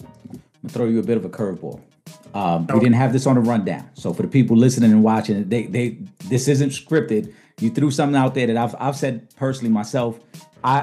I'm 0.00 0.40
gonna 0.62 0.68
throw 0.68 0.86
you 0.86 1.00
a 1.00 1.02
bit 1.02 1.16
of 1.16 1.24
a 1.24 1.28
curveball. 1.28 1.80
Um, 2.34 2.64
okay. 2.64 2.74
We 2.74 2.80
didn't 2.80 2.96
have 2.96 3.12
this 3.12 3.26
on 3.26 3.34
the 3.34 3.40
rundown, 3.40 3.90
so 3.94 4.12
for 4.12 4.22
the 4.22 4.28
people 4.28 4.56
listening 4.56 4.92
and 4.92 5.02
watching, 5.02 5.48
they 5.48 5.64
they 5.66 5.98
this 6.26 6.46
isn't 6.46 6.70
scripted. 6.70 7.32
You 7.58 7.70
threw 7.70 7.90
something 7.90 8.16
out 8.16 8.34
there 8.34 8.46
that 8.46 8.56
I've 8.56 8.76
I've 8.78 8.96
said 8.96 9.34
personally 9.36 9.72
myself. 9.72 10.20
I 10.62 10.78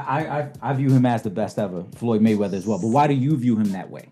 I 0.61 0.71
I 0.71 0.73
view 0.73 0.89
him 0.89 1.05
as 1.05 1.21
the 1.21 1.29
best 1.29 1.57
ever, 1.59 1.85
Floyd 1.95 2.21
Mayweather 2.21 2.53
as 2.53 2.65
well. 2.65 2.79
But 2.79 2.87
why 2.87 3.07
do 3.07 3.13
you 3.13 3.37
view 3.37 3.55
him 3.55 3.71
that 3.71 3.89
way? 3.89 4.09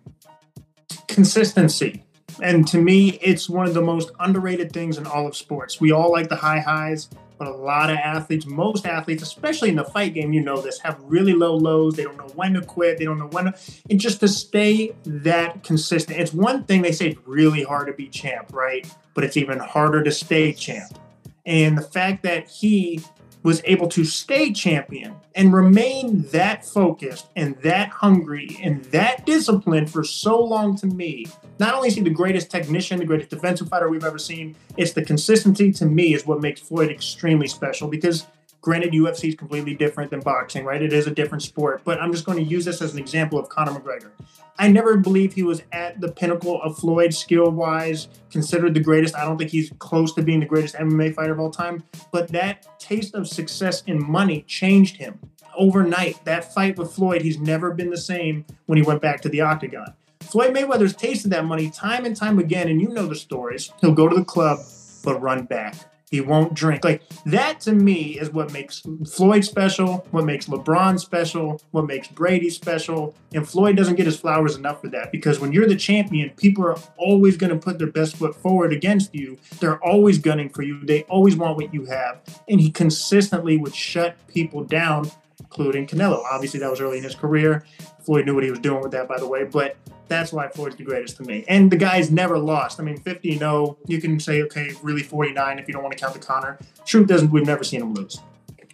Consistency. 1.08 2.03
And 2.41 2.67
to 2.69 2.79
me, 2.79 3.19
it's 3.21 3.49
one 3.49 3.67
of 3.67 3.73
the 3.73 3.82
most 3.82 4.12
underrated 4.19 4.71
things 4.71 4.97
in 4.97 5.06
all 5.06 5.27
of 5.27 5.36
sports. 5.36 5.79
We 5.79 5.91
all 5.91 6.12
like 6.12 6.29
the 6.29 6.36
high 6.36 6.60
highs, 6.60 7.10
but 7.38 7.48
a 7.48 7.52
lot 7.54 7.89
of 7.89 7.98
athletes, 7.98 8.46
most 8.46 8.86
athletes, 8.86 9.24
especially 9.24 9.69
in 9.69 9.76
the 9.76 9.84
fight 9.84 10.13
game, 10.13 10.34
you 10.34 10.41
know 10.41 10.62
this, 10.62 10.80
have 10.80 11.00
really 11.02 11.34
low 11.34 11.56
lows. 11.56 11.96
They 11.96 12.04
don't 12.04 12.17
know 12.17 12.32
when 12.36 12.54
to 12.54 12.62
quit. 12.62 12.98
They 12.98 13.06
don't 13.06 13.19
know 13.19 13.28
when 13.28 13.46
to, 13.46 13.54
and 13.89 14.00
just 14.00 14.19
to 14.22 14.28
stay 14.28 14.96
that 15.06 15.63
consistent. 15.63 16.19
It's 16.19 16.34
one 16.34 16.63
thing 16.63 16.82
they 16.82 16.91
say 16.91 17.10
it's 17.10 17.28
really 17.28 17.63
hard 17.63 17.88
to 17.88 17.93
be 17.93 18.08
champ, 18.08 18.54
right? 18.54 18.88
But 19.13 19.24
it's 19.24 19.38
even 19.38 19.60
harder 19.60 20.04
to 20.04 20.12
stay 20.12 20.54
champ. 20.54 20.98
And 21.46 21.78
the 21.78 21.84
fact 21.84 22.24
that 22.24 22.48
he 22.48 23.02
was 23.43 23.62
able 23.65 23.88
to 23.89 24.06
stay 24.06 24.51
champion 24.51 25.15
and 25.36 25.53
remain 25.53 26.23
that 26.32 26.65
focused 26.65 27.27
and 27.36 27.56
that 27.58 27.89
hungry 27.89 28.58
and 28.62 28.84
that 28.86 29.25
disciplined 29.25 29.91
for 29.91 30.03
so 30.03 30.41
long 30.41 30.75
to 30.77 30.88
me. 30.88 31.25
Not 31.60 31.75
only 31.75 31.89
is 31.89 31.95
he 31.95 32.01
the 32.01 32.10
greatest 32.10 32.49
technician, 32.49 32.99
the 32.99 33.06
greatest 33.06 33.29
defensive 33.29 33.69
fighter 33.69 33.89
we've 33.89 34.03
ever 34.03 34.17
seen, 34.17 34.56
it's 34.77 34.93
the 34.93 35.03
consistency 35.03 35.71
to 35.73 35.86
me 35.86 36.13
is 36.13 36.25
what 36.25 36.41
makes 36.41 36.62
Floyd 36.62 36.89
extremely 36.89 37.47
special 37.47 37.88
because 37.88 38.25
Granted, 38.63 38.93
UFC 38.93 39.28
is 39.28 39.36
completely 39.36 39.76
different 39.76 40.10
than 40.10 40.21
boxing, 40.21 40.63
right? 40.63 40.82
It 40.82 40.93
is 40.93 41.06
a 41.06 41.12
different 41.12 41.43
sport, 41.43 41.82
but 41.84 42.02
I'm 42.02 42.13
just 42.13 42.23
going 42.23 42.38
to 42.38 42.43
use 42.45 42.63
this 42.63 42.82
as 42.82 42.93
an 42.93 42.99
example 42.99 43.38
of 43.38 43.49
Conor 43.49 43.73
McGregor. 43.73 44.12
I 44.58 44.69
never 44.69 44.95
believed 44.95 45.34
he 45.34 45.43
was 45.43 45.63
at 45.73 45.99
the 45.99 46.10
pinnacle 46.10 46.62
of 46.62 46.78
Floyd 46.78 47.13
skill 47.13 47.52
wise, 47.52 48.08
considered 48.32 48.73
the 48.73 48.80
greatest. 48.80 49.17
I 49.17 49.26
don't 49.26 49.38
think 49.38 49.49
he's 49.49 49.69
close 49.80 50.13
to 50.13 50.21
being 50.21 50.39
the 50.39 50.45
greatest 50.45 50.76
MMA 50.76 51.13
fighter 51.13 51.34
of 51.34 51.41
all 51.41 51.52
time, 51.52 51.84
but 52.13 52.30
that 52.30 52.80
taste 52.80 53.15
of 53.15 53.28
success 53.28 53.84
and 53.86 53.99
money 53.99 54.43
changed 54.43 54.95
him 54.95 55.19
overnight. 55.58 56.23
That 56.23 56.54
fight 56.54 56.78
with 56.78 56.93
Floyd, 56.93 57.21
he's 57.21 57.39
never 57.39 57.73
been 57.73 57.89
the 57.89 57.97
same 57.97 58.45
when 58.67 58.78
he 58.78 58.82
went 58.82 59.02
back 59.02 59.19
to 59.23 59.30
the 59.30 59.41
octagon. 59.41 59.93
Floyd 60.21 60.56
Mayweather's 60.56 60.95
tasted 60.95 61.32
that 61.32 61.43
money 61.43 61.69
time 61.69 62.06
and 62.06 62.15
time 62.15 62.39
again, 62.39 62.69
and 62.69 62.80
you 62.80 62.88
know 62.88 63.08
the 63.08 63.15
stories. 63.15 63.73
He'll 63.82 63.91
go 63.91 64.08
to 64.08 64.15
the 64.15 64.23
club, 64.23 64.60
but 65.04 65.21
run 65.21 65.43
back 65.43 65.76
he 66.13 66.21
won't 66.21 66.54
drink. 66.54 66.84
Like 66.84 67.02
that 67.26 67.60
to 67.62 67.71
me 67.73 68.19
is 68.19 68.30
what 68.30 68.54
makes 68.54 68.84
Floyd 69.10 69.43
special, 69.43 70.06
what 70.12 70.26
makes 70.26 70.45
LeBron 70.45 70.99
special, 70.99 71.60
what 71.71 71.88
makes 71.88 72.08
Brady 72.08 72.52
special. 72.52 73.15
And 73.34 73.49
Floyd 73.49 73.76
doesn't 73.76 73.95
get 73.95 74.06
his 74.06 74.19
flowers 74.19 74.56
enough 74.56 74.82
for 74.82 74.89
that 74.89 75.12
because 75.12 75.39
when 75.39 75.52
you're 75.52 75.67
the 75.67 75.76
champion, 75.76 76.30
people 76.38 76.65
are 76.65 76.78
always 76.97 77.36
going 77.36 77.49
to 77.49 77.58
put 77.58 77.80
their 77.80 77.89
best 77.89 78.17
foot 78.17 78.36
forward 78.36 78.71
against 78.71 79.15
you. 79.15 79.39
They're 79.60 79.84
always 79.84 80.19
gunning 80.19 80.49
for 80.49 80.62
you. 80.62 80.86
They 80.86 81.02
always 81.06 81.36
want 81.36 81.58
what 81.58 81.73
you 81.73 81.86
have. 81.86 82.21
And 82.47 82.62
he 82.62 82.69
consistently 82.69 83.58
would 83.58 83.73
shut 83.73 84.15
people 84.28 84.63
down, 84.63 85.10
including 85.53 85.85
Canelo. 85.85 86.23
Obviously, 86.31 86.59
that 86.59 86.69
was 86.69 86.81
early 86.81 86.97
in 86.97 87.03
his 87.03 87.15
career. 87.15 87.63
Floyd 88.01 88.25
knew 88.25 88.33
what 88.33 88.43
he 88.43 88.49
was 88.49 88.59
doing 88.59 88.81
with 88.81 88.91
that, 88.91 89.07
by 89.07 89.17
the 89.17 89.27
way. 89.27 89.43
But 89.43 89.77
that's 90.07 90.33
why 90.33 90.47
Floyd's 90.49 90.75
the 90.75 90.83
greatest 90.83 91.17
to 91.17 91.23
me. 91.23 91.45
And 91.47 91.71
the 91.71 91.77
guy's 91.77 92.11
never 92.11 92.37
lost. 92.37 92.79
I 92.79 92.83
mean, 92.83 92.97
50 92.97 93.37
0, 93.37 93.77
you 93.87 94.01
can 94.01 94.19
say, 94.19 94.41
okay, 94.43 94.71
really 94.81 95.03
49 95.03 95.59
if 95.59 95.67
you 95.67 95.73
don't 95.73 95.83
want 95.83 95.95
to 95.95 95.99
count 95.99 96.13
the 96.13 96.19
Conor. 96.19 96.59
Truth 96.85 97.07
doesn't, 97.07 97.31
we've 97.31 97.45
never 97.45 97.63
seen 97.63 97.81
him 97.81 97.93
lose. 97.93 98.19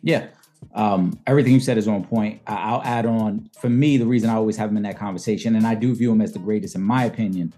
Yeah. 0.01 0.27
Um, 0.73 1.19
everything 1.27 1.53
you 1.53 1.59
said 1.59 1.77
is 1.77 1.87
on 1.87 2.03
point. 2.03 2.41
I- 2.47 2.71
will 2.71 2.83
add 2.83 3.05
on, 3.05 3.49
for 3.59 3.69
me, 3.69 3.97
the 3.97 4.05
reason 4.05 4.29
I 4.29 4.35
always 4.35 4.55
have 4.57 4.69
him 4.69 4.77
in 4.77 4.83
that 4.83 4.97
conversation, 4.97 5.55
and 5.55 5.67
I 5.67 5.75
do 5.75 5.93
view 5.93 6.11
him 6.11 6.21
as 6.21 6.31
the 6.31 6.39
greatest 6.39 6.75
in 6.75 6.81
my 6.81 7.05
opinion, 7.05 7.53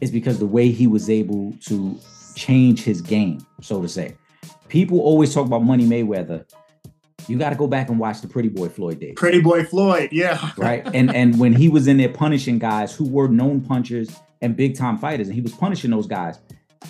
is 0.00 0.10
because 0.10 0.38
the 0.38 0.46
way 0.46 0.70
he 0.70 0.86
was 0.86 1.10
able 1.10 1.52
to 1.66 1.98
change 2.34 2.82
his 2.82 3.00
game, 3.00 3.46
so 3.60 3.82
to 3.82 3.88
say. 3.88 4.16
People 4.68 5.00
always 5.00 5.34
talk 5.34 5.46
about 5.46 5.62
Money 5.62 5.84
Mayweather, 5.84 6.46
you 7.28 7.38
got 7.38 7.50
to 7.50 7.56
go 7.56 7.66
back 7.66 7.88
and 7.88 7.98
watch 7.98 8.20
the 8.20 8.28
Pretty 8.28 8.48
Boy 8.48 8.68
Floyd 8.68 9.00
days. 9.00 9.14
Pretty 9.16 9.40
Boy 9.40 9.64
Floyd, 9.64 10.10
yeah. 10.12 10.50
right. 10.56 10.86
And 10.94 11.14
and 11.14 11.38
when 11.38 11.52
he 11.52 11.68
was 11.68 11.86
in 11.86 11.96
there 11.96 12.08
punishing 12.08 12.58
guys 12.58 12.94
who 12.94 13.08
were 13.08 13.28
known 13.28 13.60
punchers 13.60 14.08
and 14.40 14.56
big 14.56 14.76
time 14.76 14.98
fighters, 14.98 15.28
and 15.28 15.34
he 15.34 15.40
was 15.40 15.52
punishing 15.52 15.90
those 15.90 16.06
guys. 16.06 16.38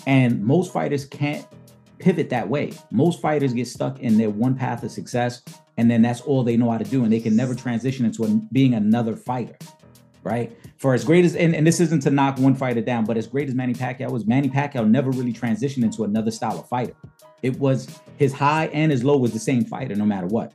And 0.07 0.43
most 0.43 0.73
fighters 0.73 1.05
can't 1.05 1.45
pivot 1.99 2.29
that 2.29 2.49
way. 2.49 2.73
Most 2.91 3.21
fighters 3.21 3.53
get 3.53 3.67
stuck 3.67 3.99
in 3.99 4.17
their 4.17 4.29
one 4.29 4.55
path 4.55 4.83
of 4.83 4.91
success, 4.91 5.41
and 5.77 5.89
then 5.89 6.01
that's 6.01 6.21
all 6.21 6.43
they 6.43 6.57
know 6.57 6.71
how 6.71 6.77
to 6.77 6.83
do, 6.83 7.03
and 7.03 7.13
they 7.13 7.19
can 7.19 7.35
never 7.35 7.55
transition 7.55 8.05
into 8.05 8.23
a, 8.23 8.27
being 8.51 8.73
another 8.73 9.15
fighter. 9.15 9.55
Right. 10.23 10.57
For 10.77 10.93
as 10.93 11.03
great 11.03 11.25
as 11.25 11.35
and, 11.35 11.53
and 11.53 11.67
this 11.67 11.79
isn't 11.81 12.01
to 12.03 12.09
knock 12.09 12.39
one 12.39 12.55
fighter 12.55 12.81
down, 12.81 13.05
but 13.05 13.17
as 13.17 13.27
great 13.27 13.49
as 13.49 13.55
Manny 13.55 13.73
Pacquiao 13.73 14.09
was, 14.09 14.25
Manny 14.25 14.49
Pacquiao 14.49 14.89
never 14.89 15.11
really 15.11 15.33
transitioned 15.33 15.83
into 15.83 16.03
another 16.03 16.31
style 16.31 16.59
of 16.59 16.67
fighter. 16.67 16.95
It 17.43 17.59
was 17.59 17.99
his 18.17 18.33
high 18.33 18.67
and 18.67 18.91
his 18.91 19.03
low 19.03 19.17
was 19.17 19.33
the 19.33 19.39
same 19.39 19.63
fighter 19.65 19.95
no 19.95 20.05
matter 20.05 20.27
what. 20.27 20.53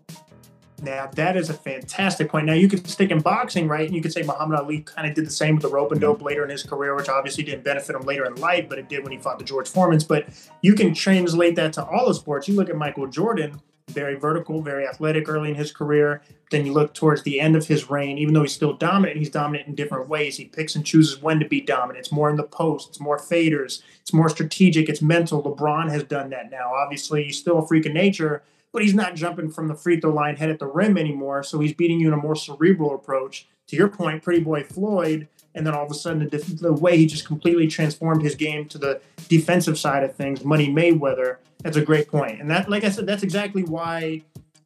Now 0.83 1.09
that 1.14 1.37
is 1.37 1.51
a 1.51 1.55
fantastic 1.55 2.29
point. 2.29 2.46
Now 2.46 2.53
you 2.53 2.68
could 2.68 2.87
stick 2.88 3.11
in 3.11 3.20
boxing, 3.20 3.66
right? 3.66 3.87
And 3.87 3.94
you 3.94 4.01
could 4.01 4.12
say 4.12 4.22
Muhammad 4.22 4.61
Ali 4.61 4.81
kind 4.81 5.09
of 5.09 5.14
did 5.14 5.27
the 5.27 5.31
same 5.31 5.55
with 5.57 5.62
the 5.62 5.68
rope 5.68 5.90
and 5.90 6.01
dope 6.01 6.22
later 6.22 6.44
in 6.44 6.51
his 6.51 6.62
career, 6.62 6.94
which 6.94 7.09
obviously 7.09 7.42
didn't 7.44 7.64
benefit 7.64 7.96
him 7.96 8.03
later 8.03 8.24
in 8.24 8.35
life, 8.37 8.68
but 8.68 8.79
it 8.79 8.88
did 8.88 9.03
when 9.03 9.12
he 9.12 9.18
fought 9.18 9.38
the 9.38 9.44
George 9.44 9.68
Foremans. 9.68 10.07
But 10.07 10.29
you 10.62 10.74
can 10.74 10.94
translate 10.94 11.57
that 11.57 11.72
to 11.74 11.85
all 11.85 12.07
the 12.07 12.14
sports. 12.14 12.46
You 12.46 12.55
look 12.55 12.70
at 12.70 12.77
Michael 12.77 13.09
Jordan, 13.09 13.61
very 13.90 14.14
vertical, 14.14 14.62
very 14.62 14.87
athletic 14.87 15.29
early 15.29 15.51
in 15.51 15.55
his 15.55 15.72
career. 15.72 16.22
Then 16.51 16.64
you 16.64 16.72
look 16.72 16.94
towards 16.94 17.22
the 17.22 17.40
end 17.40 17.57
of 17.57 17.66
his 17.66 17.90
reign, 17.90 18.18
even 18.18 18.35
though 18.35 18.42
he's 18.42 18.55
still 18.55 18.72
dominant, 18.72 19.18
he's 19.18 19.31
dominant 19.31 19.68
in 19.68 19.74
different 19.74 20.09
ways. 20.09 20.37
He 20.37 20.46
picks 20.46 20.74
and 20.74 20.85
chooses 20.85 21.20
when 21.20 21.40
to 21.40 21.48
be 21.48 21.61
dominant. 21.61 22.07
It's 22.07 22.12
more 22.12 22.31
in 22.31 22.37
the 22.37 22.42
post, 22.42 22.88
it's 22.88 23.01
more 23.01 23.18
faders, 23.18 23.83
it's 24.01 24.12
more 24.12 24.29
strategic, 24.29 24.88
it's 24.88 25.03
mental. 25.03 25.42
LeBron 25.42 25.90
has 25.90 26.05
done 26.05 26.31
that 26.31 26.51
now. 26.51 26.72
Obviously, 26.74 27.24
he's 27.24 27.38
still 27.38 27.59
a 27.59 27.66
freak 27.66 27.87
of 27.87 27.92
nature, 27.92 28.42
but 28.72 28.83
he's 28.83 28.94
not 28.94 29.14
jumping 29.14 29.51
from 29.51 29.68
the 29.68 29.74
free 29.74 30.01
throw 30.01 30.12
line 30.12 30.37
head 30.37 30.51
at 30.51 30.59
the 30.59 30.66
rim 30.66 30.96
anymore. 30.96 31.42
So 31.42 31.59
he's 31.61 31.74
beating 31.74 32.01
you 32.01 32.09
in 32.09 32.14
a 32.14 32.18
more 32.18 32.37
cerebral 32.37 32.94
approach. 32.94 33.46
To 33.68 33.77
your 33.77 33.88
point, 33.88 34.22
Pretty 34.22 34.40
Boy 34.40 34.64
Floyd, 34.64 35.29
and 35.59 35.66
then 35.66 35.75
all 35.75 35.85
of 35.85 35.90
a 35.90 35.94
sudden 35.94 36.27
the, 36.29 36.38
the 36.38 36.73
way 36.73 36.97
he 36.97 37.05
just 37.05 37.27
completely 37.27 37.66
transformed 37.66 38.23
his 38.23 38.35
game 38.35 38.66
to 38.68 38.79
the 38.79 39.01
defensive 39.29 39.79
side 39.79 40.05
of 40.05 40.14
things, 40.14 40.44
Money 40.44 40.73
Mayweather 40.73 41.37
that's 41.62 41.77
a 41.77 41.83
great 41.83 42.09
point. 42.09 42.40
And 42.40 42.51
that, 42.51 42.68
like 42.68 42.85
I 42.85 42.90
said, 42.90 43.07
that's 43.07 43.23
exactly 43.23 43.64
why 43.64 44.23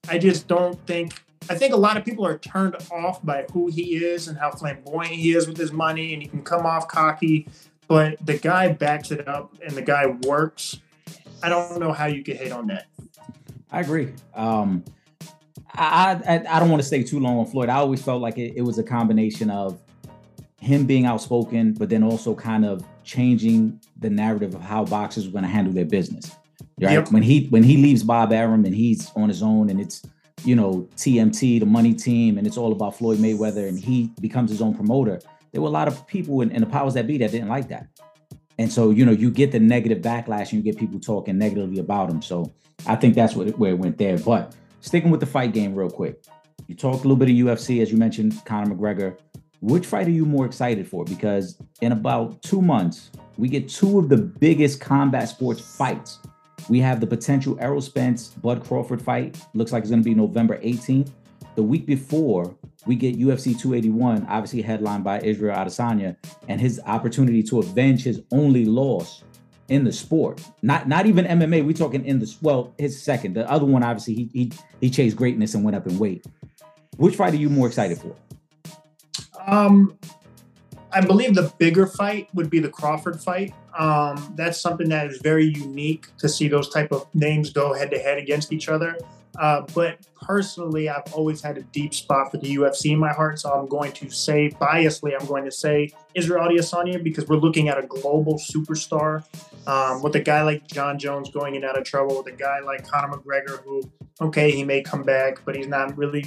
I 0.09 0.19
just 0.19 0.47
don't 0.47 0.79
think. 0.87 1.23
I 1.51 1.57
think 1.57 1.75
a 1.75 1.77
lot 1.77 1.97
of 1.97 2.05
people 2.05 2.25
are 2.25 2.39
turned 2.39 2.77
off 2.93 3.25
by 3.25 3.47
who 3.53 3.67
he 3.69 3.97
is 3.97 4.29
and 4.29 4.39
how 4.39 4.53
flamboyant 4.53 5.13
he 5.13 5.35
is 5.35 5.49
with 5.49 5.57
his 5.57 5.73
money, 5.73 6.13
and 6.13 6.23
he 6.23 6.29
can 6.29 6.43
come 6.43 6.65
off 6.65 6.87
cocky, 6.87 7.49
but 7.89 8.25
the 8.25 8.39
guy 8.39 8.73
backs 8.73 9.11
it 9.11 9.27
up 9.27 9.53
and 9.65 9.75
the 9.75 9.83
guy 9.83 10.07
works. 10.25 10.81
I 11.43 11.49
don't 11.49 11.81
know 11.81 11.93
how 11.93 12.07
you 12.07 12.23
could 12.23 12.37
hate 12.37 12.53
on 12.53 12.69
that. 12.69 12.87
I 13.73 13.81
agree. 13.81 14.13
Um, 14.35 14.85
I, 15.75 16.21
I, 16.29 16.57
I 16.57 16.61
don't 16.61 16.71
want 16.71 16.81
to 16.81 16.87
stay 16.87 17.03
too 17.03 17.19
long 17.19 17.39
on 17.39 17.47
Floyd. 17.47 17.69
I 17.69 17.77
always 17.77 18.03
felt 18.03 18.23
like 18.23 18.39
it, 18.39 18.55
it 18.57 18.63
was 18.63 18.79
a 18.79 18.85
combination 18.85 19.51
of 19.51 19.81
him 20.62 20.87
being 20.87 21.07
outspoken, 21.07 21.72
but 21.72 21.88
then 21.88 22.05
also 22.05 22.37
kind 22.37 22.64
of 22.64 22.85
changing 23.03 23.81
the 23.98 24.09
narrative 24.09 24.55
of 24.55 24.61
how 24.61 24.85
boxers 24.85 25.27
were 25.27 25.33
going 25.33 25.42
to 25.42 25.51
handle 25.51 25.72
their 25.72 25.85
business. 25.85 26.31
Right? 26.81 26.92
Yep. 26.92 27.11
When 27.11 27.22
he 27.22 27.48
when 27.48 27.64
he 27.64 27.77
leaves 27.77 28.05
Bob 28.05 28.33
Arum 28.33 28.64
and 28.64 28.75
he's 28.75 29.11
on 29.16 29.29
his 29.29 29.42
own 29.42 29.70
and 29.70 29.81
it's 29.81 30.03
you 30.44 30.55
know 30.55 30.88
TMT, 30.96 31.59
the 31.59 31.66
money 31.66 31.92
team, 31.92 32.38
and 32.38 32.46
it's 32.46 32.57
all 32.57 32.70
about 32.70 32.96
Floyd 32.96 33.18
Mayweather 33.18 33.68
and 33.68 33.77
he 33.77 34.12
becomes 34.20 34.51
his 34.51 34.62
own 34.62 34.72
promoter. 34.75 35.20
There 35.51 35.61
were 35.61 35.68
a 35.68 35.72
lot 35.72 35.88
of 35.88 36.07
people 36.07 36.42
in, 36.42 36.53
in 36.53 36.61
the 36.61 36.66
powers 36.66 36.94
that 36.94 37.09
be 37.09 37.18
that 37.18 37.33
didn't 37.33 37.48
like 37.48 37.68
that. 37.68 37.88
And 38.59 38.72
so, 38.72 38.90
you 38.90 39.05
know, 39.05 39.12
you 39.12 39.33
get 39.33 39.51
the 39.51 39.59
negative 39.59 39.98
backlash 39.98 40.53
and 40.53 40.53
you 40.53 40.62
get 40.62 40.79
people 40.79 41.01
talking 41.01 41.38
negatively 41.38 41.81
about 41.81 42.09
him. 42.09 42.22
So 42.22 42.53
I 42.87 42.94
think 42.94 43.16
that's 43.16 43.35
what 43.35 43.59
where 43.59 43.72
it 43.72 43.79
went 43.79 43.98
there. 43.98 44.16
But 44.16 44.55
sticking 44.81 45.11
with 45.11 45.20
the 45.20 45.27
fight 45.27 45.53
game 45.53 45.75
real 45.75 45.90
quick. 45.90 46.25
You 46.68 46.77
talked 46.77 47.01
a 47.05 47.09
little 47.09 47.16
bit 47.16 47.29
of 47.29 47.35
UFC, 47.35 47.83
as 47.83 47.90
you 47.90 47.98
mentioned, 47.98 48.40
Conor 48.44 48.75
McGregor. 48.75 49.18
Which 49.62 49.87
fight 49.87 50.07
are 50.07 50.11
you 50.11 50.27
more 50.27 50.44
excited 50.44 50.87
for? 50.87 51.05
Because 51.05 51.57
in 51.81 51.92
about 51.92 52.42
two 52.42 52.61
months, 52.61 53.11
we 53.38 53.48
get 53.48 53.68
two 53.68 53.98
of 53.98 54.11
the 54.11 54.18
biggest 54.18 54.81
combat 54.81 55.29
sports 55.29 55.61
fights 55.61 56.18
we 56.68 56.81
have 56.81 57.01
the 57.01 57.07
potential 57.07 57.57
Errol 57.61 57.81
Spence 57.81 58.29
Bud 58.29 58.64
Crawford 58.64 59.03
fight. 59.03 59.40
Looks 59.55 59.72
like 59.72 59.83
it's 59.83 59.90
going 59.90 60.03
to 60.03 60.09
be 60.09 60.14
November 60.14 60.59
18th. 60.59 61.11
The 61.55 61.62
week 61.62 61.87
before, 61.87 62.55
we 62.87 62.96
get 62.96 63.18
UFC 63.18 63.59
281, 63.59 64.27
obviously 64.29 64.62
headlined 64.62 65.05
by 65.05 65.20
Israel 65.20 65.57
Adesanya, 65.57 66.16
and 66.48 66.61
his 66.61 66.81
opportunity 66.87 67.42
to 67.44 67.59
avenge 67.59 68.05
his 68.05 68.22
only 68.33 68.64
loss 68.64 69.22
in 69.68 69.85
the 69.85 69.92
sport. 69.92 70.42
Not 70.62 70.88
not 70.88 71.07
even 71.07 71.25
MMA. 71.27 71.64
We're 71.64 71.72
talking 71.72 72.05
in 72.05 72.18
the 72.18 72.35
well, 72.40 72.75
his 72.79 73.01
second. 73.01 73.35
The 73.35 73.48
other 73.51 73.66
one, 73.66 73.83
obviously, 73.83 74.14
he 74.14 74.31
he 74.33 74.53
he 74.81 74.90
chased 74.90 75.16
greatness 75.16 75.55
and 75.55 75.62
went 75.62 75.77
up 75.77 75.87
in 75.87 75.98
weight. 75.98 76.25
Which 76.96 77.16
fight 77.16 77.35
are 77.35 77.37
you 77.37 77.51
more 77.51 77.66
excited 77.66 77.98
for? 77.98 78.14
Um, 79.47 79.99
I 80.93 81.01
believe 81.01 81.35
the 81.35 81.53
bigger 81.59 81.87
fight 81.87 82.29
would 82.35 82.51
be 82.51 82.59
the 82.59 82.69
Crawford 82.69 83.21
fight. 83.21 83.55
Um, 83.77 84.35
that's 84.37 84.61
something 84.61 84.89
that 84.91 85.07
is 85.07 85.19
very 85.23 85.47
unique 85.47 86.07
to 86.19 86.29
see 86.29 86.49
those 86.49 86.69
type 86.69 86.93
of 86.93 87.13
names 87.15 87.51
go 87.51 87.73
head 87.73 87.91
to 87.93 87.99
head 87.99 88.19
against 88.19 88.53
each 88.53 88.69
other. 88.69 88.99
Uh, 89.39 89.63
but 89.75 89.99
personally, 90.21 90.91
I've 90.91 91.11
always 91.15 91.41
had 91.41 91.57
a 91.57 91.63
deep 91.63 91.95
spot 91.95 92.31
for 92.31 92.37
the 92.37 92.55
UFC 92.57 92.93
in 92.93 92.99
my 92.99 93.13
heart, 93.13 93.39
so 93.39 93.51
I'm 93.51 93.67
going 93.67 93.93
to 93.93 94.11
say 94.11 94.51
biasly, 94.51 95.19
I'm 95.19 95.27
going 95.27 95.47
to 95.47 95.51
say 95.51 95.91
Israel 96.15 96.47
Adesanya 96.49 97.03
because 97.03 97.27
we're 97.27 97.37
looking 97.37 97.69
at 97.71 97.79
a 97.79 97.87
global 97.87 98.35
superstar. 98.35 99.25
Um, 99.67 100.03
with 100.03 100.17
a 100.17 100.21
guy 100.21 100.43
like 100.43 100.67
Jon 100.67 100.99
Jones 100.99 101.31
going 101.31 101.55
in 101.55 101.65
out 101.65 101.79
of 101.79 101.85
trouble, 101.85 102.19
with 102.19 102.35
a 102.35 102.37
guy 102.37 102.61
like 102.61 102.87
Conor 102.87 103.17
McGregor, 103.17 103.63
who 103.63 103.83
okay, 104.21 104.51
he 104.51 104.65
may 104.65 104.83
come 104.83 105.03
back, 105.03 105.45
but 105.45 105.57
he's 105.57 105.69
not 105.69 105.97
really. 105.97 106.27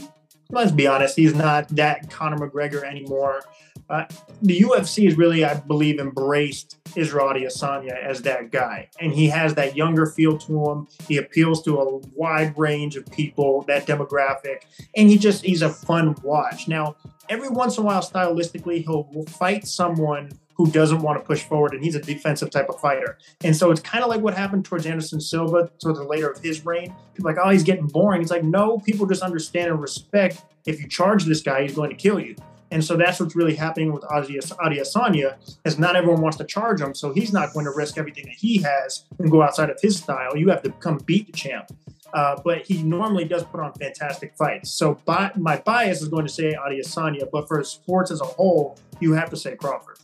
Let's 0.49 0.71
be 0.71 0.87
honest, 0.87 1.15
he's 1.15 1.33
not 1.33 1.69
that 1.69 2.09
Conor 2.09 2.37
McGregor 2.37 2.83
anymore. 2.83 3.41
Uh, 3.89 4.05
the 4.41 4.61
UFC 4.61 5.05
has 5.05 5.15
really, 5.15 5.43
I 5.43 5.55
believe, 5.55 5.99
embraced 5.99 6.77
Israel 6.95 7.27
Adesanya 7.27 7.97
as 8.03 8.21
that 8.23 8.51
guy, 8.51 8.89
and 8.99 9.13
he 9.13 9.27
has 9.27 9.53
that 9.55 9.75
younger 9.75 10.07
feel 10.07 10.37
to 10.39 10.69
him. 10.69 10.87
He 11.07 11.17
appeals 11.17 11.61
to 11.63 11.79
a 11.79 11.97
wide 12.15 12.57
range 12.57 12.95
of 12.95 13.05
people, 13.11 13.63
that 13.63 13.85
demographic, 13.85 14.63
and 14.95 15.09
he 15.09 15.17
just 15.17 15.45
he's 15.45 15.61
a 15.61 15.69
fun 15.69 16.15
watch. 16.23 16.67
Now, 16.67 16.95
every 17.29 17.49
once 17.49 17.77
in 17.77 17.83
a 17.83 17.85
while, 17.85 18.01
stylistically, 18.01 18.83
he'll 18.83 19.25
fight 19.27 19.67
someone 19.67 20.31
who 20.55 20.71
doesn't 20.71 21.01
want 21.01 21.19
to 21.19 21.25
push 21.25 21.43
forward, 21.43 21.73
and 21.73 21.83
he's 21.83 21.95
a 21.95 22.01
defensive 22.01 22.49
type 22.49 22.69
of 22.69 22.79
fighter. 22.79 23.17
And 23.43 23.55
so 23.55 23.71
it's 23.71 23.81
kind 23.81 24.03
of 24.03 24.09
like 24.09 24.21
what 24.21 24.33
happened 24.33 24.65
towards 24.65 24.85
Anderson 24.85 25.21
Silva 25.21 25.69
towards 25.79 25.99
the 25.99 26.05
later 26.05 26.29
of 26.29 26.41
his 26.41 26.65
reign. 26.65 26.95
People 27.13 27.31
like, 27.31 27.37
oh, 27.41 27.49
he's 27.49 27.63
getting 27.63 27.87
boring. 27.87 28.21
It's 28.21 28.31
like, 28.31 28.43
no, 28.43 28.79
people 28.79 29.05
just 29.05 29.21
understand 29.21 29.69
and 29.69 29.81
respect. 29.81 30.43
If 30.65 30.81
you 30.81 30.87
charge 30.87 31.25
this 31.25 31.41
guy, 31.41 31.63
he's 31.63 31.75
going 31.75 31.89
to 31.89 31.95
kill 31.95 32.19
you. 32.19 32.35
And 32.71 32.83
so 32.83 32.97
that's 32.97 33.19
what's 33.19 33.35
really 33.35 33.55
happening 33.55 33.93
with 33.93 34.03
Adi 34.09 34.39
Adesanya, 34.39 35.35
is 35.65 35.77
not 35.77 35.95
everyone 35.95 36.21
wants 36.21 36.37
to 36.37 36.43
charge 36.43 36.81
him, 36.81 36.95
so 36.95 37.13
he's 37.13 37.31
not 37.31 37.53
going 37.53 37.65
to 37.65 37.71
risk 37.71 37.97
everything 37.97 38.25
that 38.25 38.35
he 38.35 38.57
has 38.63 39.05
and 39.19 39.29
go 39.29 39.43
outside 39.43 39.69
of 39.69 39.79
his 39.81 39.97
style. 39.97 40.35
You 40.35 40.49
have 40.49 40.63
to 40.63 40.71
come 40.71 40.97
beat 41.05 41.27
the 41.27 41.33
champ. 41.33 41.69
Uh, 42.13 42.39
but 42.43 42.65
he 42.65 42.81
normally 42.81 43.25
does 43.25 43.43
put 43.43 43.59
on 43.59 43.73
fantastic 43.73 44.35
fights. 44.37 44.71
So 44.71 44.99
by, 45.05 45.31
my 45.35 45.57
bias 45.57 46.01
is 46.01 46.07
going 46.07 46.25
to 46.25 46.31
say 46.31 46.53
Adesanya, 46.53 47.29
but 47.29 47.47
for 47.47 47.61
sports 47.63 48.09
as 48.09 48.21
a 48.21 48.25
whole, 48.25 48.77
you 49.01 49.13
have 49.13 49.29
to 49.31 49.37
say 49.37 49.55
Crawford. 49.55 49.97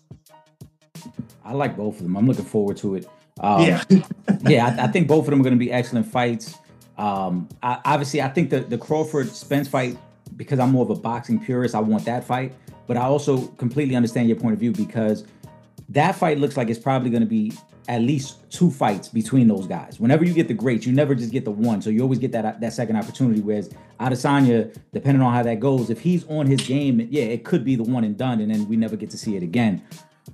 I 1.43 1.53
like 1.53 1.75
both 1.77 1.97
of 1.97 2.03
them. 2.03 2.15
I'm 2.17 2.27
looking 2.27 2.45
forward 2.45 2.77
to 2.77 2.95
it. 2.95 3.09
Um, 3.39 3.61
yeah, 3.61 3.83
yeah. 4.47 4.75
I, 4.77 4.85
I, 4.85 4.87
think 4.87 5.07
both 5.07 5.25
of 5.25 5.31
them 5.31 5.41
are 5.41 5.43
going 5.43 5.55
to 5.55 5.59
be 5.59 5.71
excellent 5.71 6.05
fights. 6.05 6.55
Um, 6.97 7.49
I, 7.63 7.79
obviously, 7.85 8.21
I 8.21 8.29
think 8.29 8.49
the 8.49 8.59
the 8.59 8.77
Crawford 8.77 9.29
Spence 9.29 9.67
fight 9.67 9.97
because 10.37 10.59
I'm 10.59 10.71
more 10.71 10.83
of 10.83 10.89
a 10.89 10.95
boxing 10.95 11.39
purist. 11.43 11.75
I 11.75 11.79
want 11.79 12.05
that 12.05 12.23
fight, 12.23 12.53
but 12.87 12.97
I 12.97 13.01
also 13.01 13.47
completely 13.57 13.95
understand 13.95 14.27
your 14.27 14.37
point 14.37 14.53
of 14.53 14.59
view 14.59 14.71
because 14.71 15.25
that 15.89 16.13
fight 16.15 16.37
looks 16.39 16.57
like 16.57 16.69
it's 16.69 16.79
probably 16.79 17.09
going 17.09 17.21
to 17.21 17.27
be 17.27 17.53
at 17.87 18.01
least 18.01 18.49
two 18.51 18.71
fights 18.71 19.09
between 19.09 19.47
those 19.47 19.67
guys. 19.67 19.99
Whenever 19.99 20.23
you 20.23 20.33
get 20.33 20.47
the 20.47 20.53
greats, 20.53 20.85
you 20.85 20.93
never 20.93 21.15
just 21.15 21.31
get 21.31 21.43
the 21.45 21.51
one. 21.51 21.81
So 21.81 21.89
you 21.89 22.01
always 22.01 22.19
get 22.19 22.31
that 22.33 22.59
that 22.61 22.73
second 22.73 22.95
opportunity. 22.95 23.41
Whereas 23.41 23.69
Adesanya, 23.99 24.75
depending 24.93 25.21
on 25.21 25.33
how 25.33 25.43
that 25.43 25.59
goes, 25.59 25.89
if 25.89 25.99
he's 25.99 26.25
on 26.27 26.45
his 26.45 26.61
game, 26.61 27.07
yeah, 27.11 27.23
it 27.23 27.43
could 27.43 27.65
be 27.65 27.75
the 27.75 27.83
one 27.83 28.03
and 28.03 28.17
done, 28.17 28.39
and 28.39 28.53
then 28.53 28.67
we 28.67 28.75
never 28.75 28.95
get 28.95 29.09
to 29.11 29.17
see 29.17 29.35
it 29.35 29.43
again. 29.43 29.81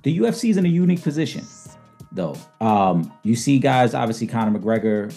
The 0.02 0.18
UFC 0.18 0.50
is 0.50 0.56
in 0.56 0.64
a 0.64 0.68
unique 0.68 1.02
position, 1.02 1.44
though. 2.12 2.36
Um, 2.60 3.12
you 3.22 3.34
see 3.34 3.58
guys, 3.58 3.94
obviously 3.94 4.26
Conor 4.26 4.58
McGregor. 4.58 5.16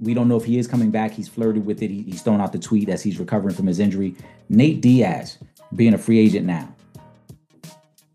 We 0.00 0.14
don't 0.14 0.28
know 0.28 0.36
if 0.36 0.44
he 0.44 0.58
is 0.58 0.66
coming 0.66 0.90
back. 0.90 1.12
He's 1.12 1.28
flirted 1.28 1.64
with 1.64 1.82
it. 1.82 1.90
He, 1.90 2.02
he's 2.02 2.22
thrown 2.22 2.40
out 2.40 2.52
the 2.52 2.58
tweet 2.58 2.88
as 2.88 3.02
he's 3.02 3.18
recovering 3.18 3.54
from 3.54 3.66
his 3.66 3.78
injury. 3.78 4.16
Nate 4.48 4.80
Diaz 4.80 5.38
being 5.74 5.94
a 5.94 5.98
free 5.98 6.18
agent 6.18 6.46
now. 6.46 6.74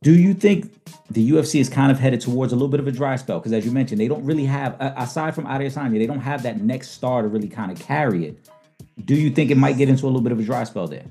Do 0.02 0.14
you 0.14 0.34
think 0.34 0.74
the 1.12 1.32
UFC 1.32 1.60
is 1.60 1.70
kind 1.70 1.92
of 1.92 2.00
headed 2.00 2.22
towards 2.22 2.54
a 2.54 2.56
little 2.56 2.70
bit 2.70 2.80
of 2.80 2.88
a 2.88 2.92
dry 2.92 3.16
spell 3.16 3.40
because, 3.40 3.52
as 3.52 3.66
you 3.66 3.72
mentioned, 3.72 4.00
they 4.00 4.08
don't 4.08 4.24
really 4.24 4.46
have, 4.46 4.76
aside 4.80 5.36
from 5.36 5.46
Adesanya, 5.46 5.98
they 5.98 6.08
don't 6.08 6.20
have 6.20 6.44
that 6.44 6.62
next 6.62 6.92
star 6.92 7.22
to 7.22 7.28
really 7.28 7.50
kind 7.50 7.72
of 7.72 7.80
carry 7.80 8.28
it. 8.28 8.50
Do 9.04 9.16
you 9.16 9.30
think 9.30 9.52
it 9.52 9.58
might 9.58 9.78
get 9.78 9.90
into 9.90 10.06
a 10.06 10.08
little 10.08 10.22
bit 10.22 10.32
of 10.32 10.40
a 10.40 10.44
dry 10.44 10.64
spell 10.64 10.88
there? 10.88 11.06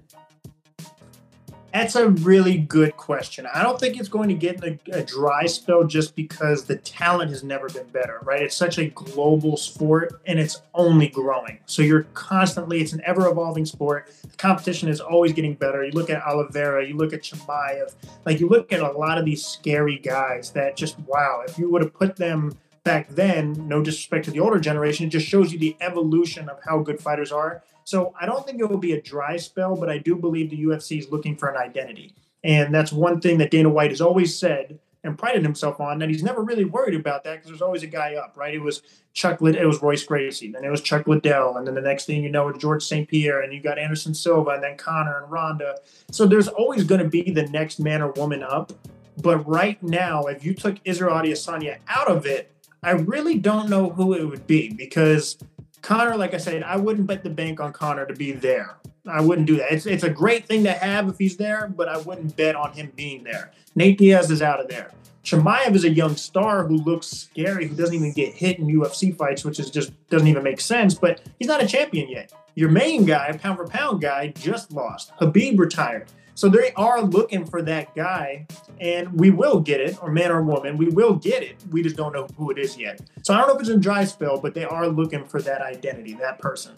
That's 1.78 1.94
a 1.94 2.08
really 2.08 2.58
good 2.58 2.96
question. 2.96 3.46
I 3.54 3.62
don't 3.62 3.78
think 3.78 4.00
it's 4.00 4.08
going 4.08 4.28
to 4.30 4.34
get 4.34 4.64
in 4.64 4.80
a, 4.92 4.98
a, 4.98 5.04
dry 5.04 5.46
spell 5.46 5.84
just 5.84 6.16
because 6.16 6.64
the 6.64 6.74
talent 6.74 7.30
has 7.30 7.44
never 7.44 7.68
been 7.68 7.86
better, 7.90 8.18
right? 8.24 8.42
It's 8.42 8.56
such 8.56 8.78
a 8.78 8.86
global 8.86 9.56
sport 9.56 10.20
and 10.26 10.40
it's 10.40 10.60
only 10.74 11.06
growing. 11.06 11.60
So 11.66 11.82
you're 11.82 12.02
constantly, 12.14 12.80
it's 12.80 12.94
an 12.94 13.02
ever 13.04 13.28
evolving 13.28 13.64
sport. 13.64 14.10
The 14.22 14.36
competition 14.36 14.88
is 14.88 15.00
always 15.00 15.32
getting 15.32 15.54
better. 15.54 15.84
You 15.84 15.92
look 15.92 16.10
at 16.10 16.20
Oliveira, 16.26 16.84
you 16.84 16.96
look 16.96 17.12
at 17.12 17.22
Chimaev, 17.22 17.94
like 18.26 18.40
you 18.40 18.48
look 18.48 18.72
at 18.72 18.80
a 18.80 18.90
lot 18.90 19.16
of 19.16 19.24
these 19.24 19.46
scary 19.46 19.98
guys 19.98 20.50
that 20.50 20.76
just, 20.76 20.98
wow, 21.06 21.44
if 21.46 21.60
you 21.60 21.70
would 21.70 21.82
have 21.82 21.94
put 21.94 22.16
them 22.16 22.58
back 22.88 23.10
then, 23.10 23.68
no 23.68 23.82
disrespect 23.82 24.24
to 24.24 24.30
the 24.30 24.40
older 24.40 24.58
generation, 24.58 25.06
it 25.06 25.10
just 25.10 25.26
shows 25.26 25.52
you 25.52 25.58
the 25.58 25.76
evolution 25.82 26.48
of 26.48 26.58
how 26.64 26.78
good 26.78 26.98
fighters 26.98 27.30
are. 27.30 27.62
So 27.84 28.14
I 28.18 28.24
don't 28.24 28.46
think 28.46 28.60
it 28.60 28.64
will 28.70 28.78
be 28.78 28.92
a 28.92 29.02
dry 29.02 29.36
spell, 29.36 29.76
but 29.76 29.90
I 29.90 29.98
do 29.98 30.16
believe 30.16 30.48
the 30.48 30.64
UFC 30.64 30.98
is 30.98 31.10
looking 31.10 31.36
for 31.36 31.50
an 31.50 31.56
identity. 31.58 32.14
And 32.42 32.74
that's 32.74 32.90
one 32.90 33.20
thing 33.20 33.36
that 33.38 33.50
Dana 33.50 33.68
White 33.68 33.90
has 33.90 34.00
always 34.00 34.38
said 34.38 34.78
and 35.04 35.18
prided 35.18 35.42
himself 35.42 35.80
on 35.80 35.98
that 35.98 36.08
he's 36.08 36.22
never 36.22 36.42
really 36.42 36.64
worried 36.64 36.98
about 36.98 37.24
that 37.24 37.34
because 37.34 37.48
there's 37.48 37.60
always 37.60 37.82
a 37.82 37.86
guy 37.86 38.14
up, 38.14 38.38
right? 38.38 38.54
It 38.54 38.62
was 38.62 38.80
Chuck 39.12 39.42
Lid- 39.42 39.56
it 39.56 39.66
was 39.66 39.82
Royce 39.82 40.04
Gracie, 40.04 40.50
then 40.50 40.64
it 40.64 40.70
was 40.70 40.80
Chuck 40.80 41.06
Liddell, 41.06 41.58
and 41.58 41.66
then 41.66 41.74
the 41.74 41.82
next 41.82 42.06
thing 42.06 42.24
you 42.24 42.30
know, 42.30 42.48
it's 42.48 42.58
George 42.58 42.82
St. 42.82 43.06
Pierre, 43.06 43.42
and 43.42 43.52
you 43.52 43.60
got 43.60 43.78
Anderson 43.78 44.14
Silva, 44.14 44.52
and 44.52 44.62
then 44.62 44.78
Conor 44.78 45.22
and 45.22 45.30
Ronda. 45.30 45.76
So 46.10 46.26
there's 46.26 46.48
always 46.48 46.84
going 46.84 47.02
to 47.02 47.08
be 47.08 47.30
the 47.30 47.46
next 47.48 47.80
man 47.80 48.00
or 48.00 48.12
woman 48.12 48.42
up. 48.42 48.72
But 49.20 49.46
right 49.46 49.82
now, 49.82 50.24
if 50.24 50.42
you 50.44 50.54
took 50.54 50.76
Israel 50.84 51.14
Adesanya 51.14 51.78
out 51.88 52.08
of 52.08 52.24
it, 52.24 52.52
I 52.82 52.92
really 52.92 53.38
don't 53.38 53.68
know 53.68 53.90
who 53.90 54.14
it 54.14 54.24
would 54.24 54.46
be 54.46 54.72
because 54.72 55.36
Conor, 55.82 56.16
like 56.16 56.34
I 56.34 56.38
said, 56.38 56.62
I 56.62 56.76
wouldn't 56.76 57.06
bet 57.06 57.24
the 57.24 57.30
bank 57.30 57.60
on 57.60 57.72
Conor 57.72 58.06
to 58.06 58.14
be 58.14 58.32
there. 58.32 58.76
I 59.06 59.20
wouldn't 59.20 59.46
do 59.46 59.56
that. 59.56 59.72
It's, 59.72 59.86
it's 59.86 60.04
a 60.04 60.10
great 60.10 60.46
thing 60.46 60.64
to 60.64 60.72
have 60.72 61.08
if 61.08 61.18
he's 61.18 61.36
there, 61.36 61.68
but 61.74 61.88
I 61.88 61.98
wouldn't 61.98 62.36
bet 62.36 62.54
on 62.54 62.72
him 62.72 62.92
being 62.94 63.24
there. 63.24 63.52
Nate 63.74 63.98
Diaz 63.98 64.30
is 64.30 64.42
out 64.42 64.60
of 64.60 64.68
there. 64.68 64.92
Chimaev 65.24 65.74
is 65.74 65.84
a 65.84 65.90
young 65.90 66.16
star 66.16 66.66
who 66.66 66.76
looks 66.76 67.06
scary, 67.06 67.66
who 67.66 67.74
doesn't 67.74 67.94
even 67.94 68.12
get 68.12 68.34
hit 68.34 68.58
in 68.58 68.66
UFC 68.66 69.14
fights, 69.16 69.44
which 69.44 69.58
is 69.58 69.70
just 69.70 69.92
doesn't 70.08 70.28
even 70.28 70.42
make 70.42 70.60
sense. 70.60 70.94
But 70.94 71.20
he's 71.38 71.48
not 71.48 71.62
a 71.62 71.66
champion 71.66 72.08
yet. 72.08 72.32
Your 72.58 72.70
main 72.70 73.04
guy, 73.04 73.30
pound 73.40 73.56
for 73.56 73.68
pound 73.68 74.00
guy, 74.00 74.32
just 74.36 74.72
lost. 74.72 75.12
Khabib 75.20 75.60
retired. 75.60 76.08
So 76.34 76.48
they 76.48 76.72
are 76.72 77.00
looking 77.00 77.46
for 77.46 77.62
that 77.62 77.94
guy, 77.94 78.48
and 78.80 79.12
we 79.12 79.30
will 79.30 79.60
get 79.60 79.80
it, 79.80 80.02
or 80.02 80.10
man 80.10 80.32
or 80.32 80.42
woman, 80.42 80.76
we 80.76 80.88
will 80.88 81.14
get 81.14 81.44
it. 81.44 81.54
We 81.70 81.84
just 81.84 81.94
don't 81.94 82.12
know 82.12 82.26
who 82.36 82.50
it 82.50 82.58
is 82.58 82.76
yet. 82.76 83.00
So 83.22 83.32
I 83.32 83.38
don't 83.38 83.46
know 83.46 83.54
if 83.54 83.60
it's 83.60 83.68
a 83.68 83.76
dry 83.76 84.04
spell, 84.06 84.40
but 84.40 84.54
they 84.54 84.64
are 84.64 84.88
looking 84.88 85.24
for 85.24 85.40
that 85.40 85.62
identity, 85.62 86.14
that 86.14 86.40
person. 86.40 86.74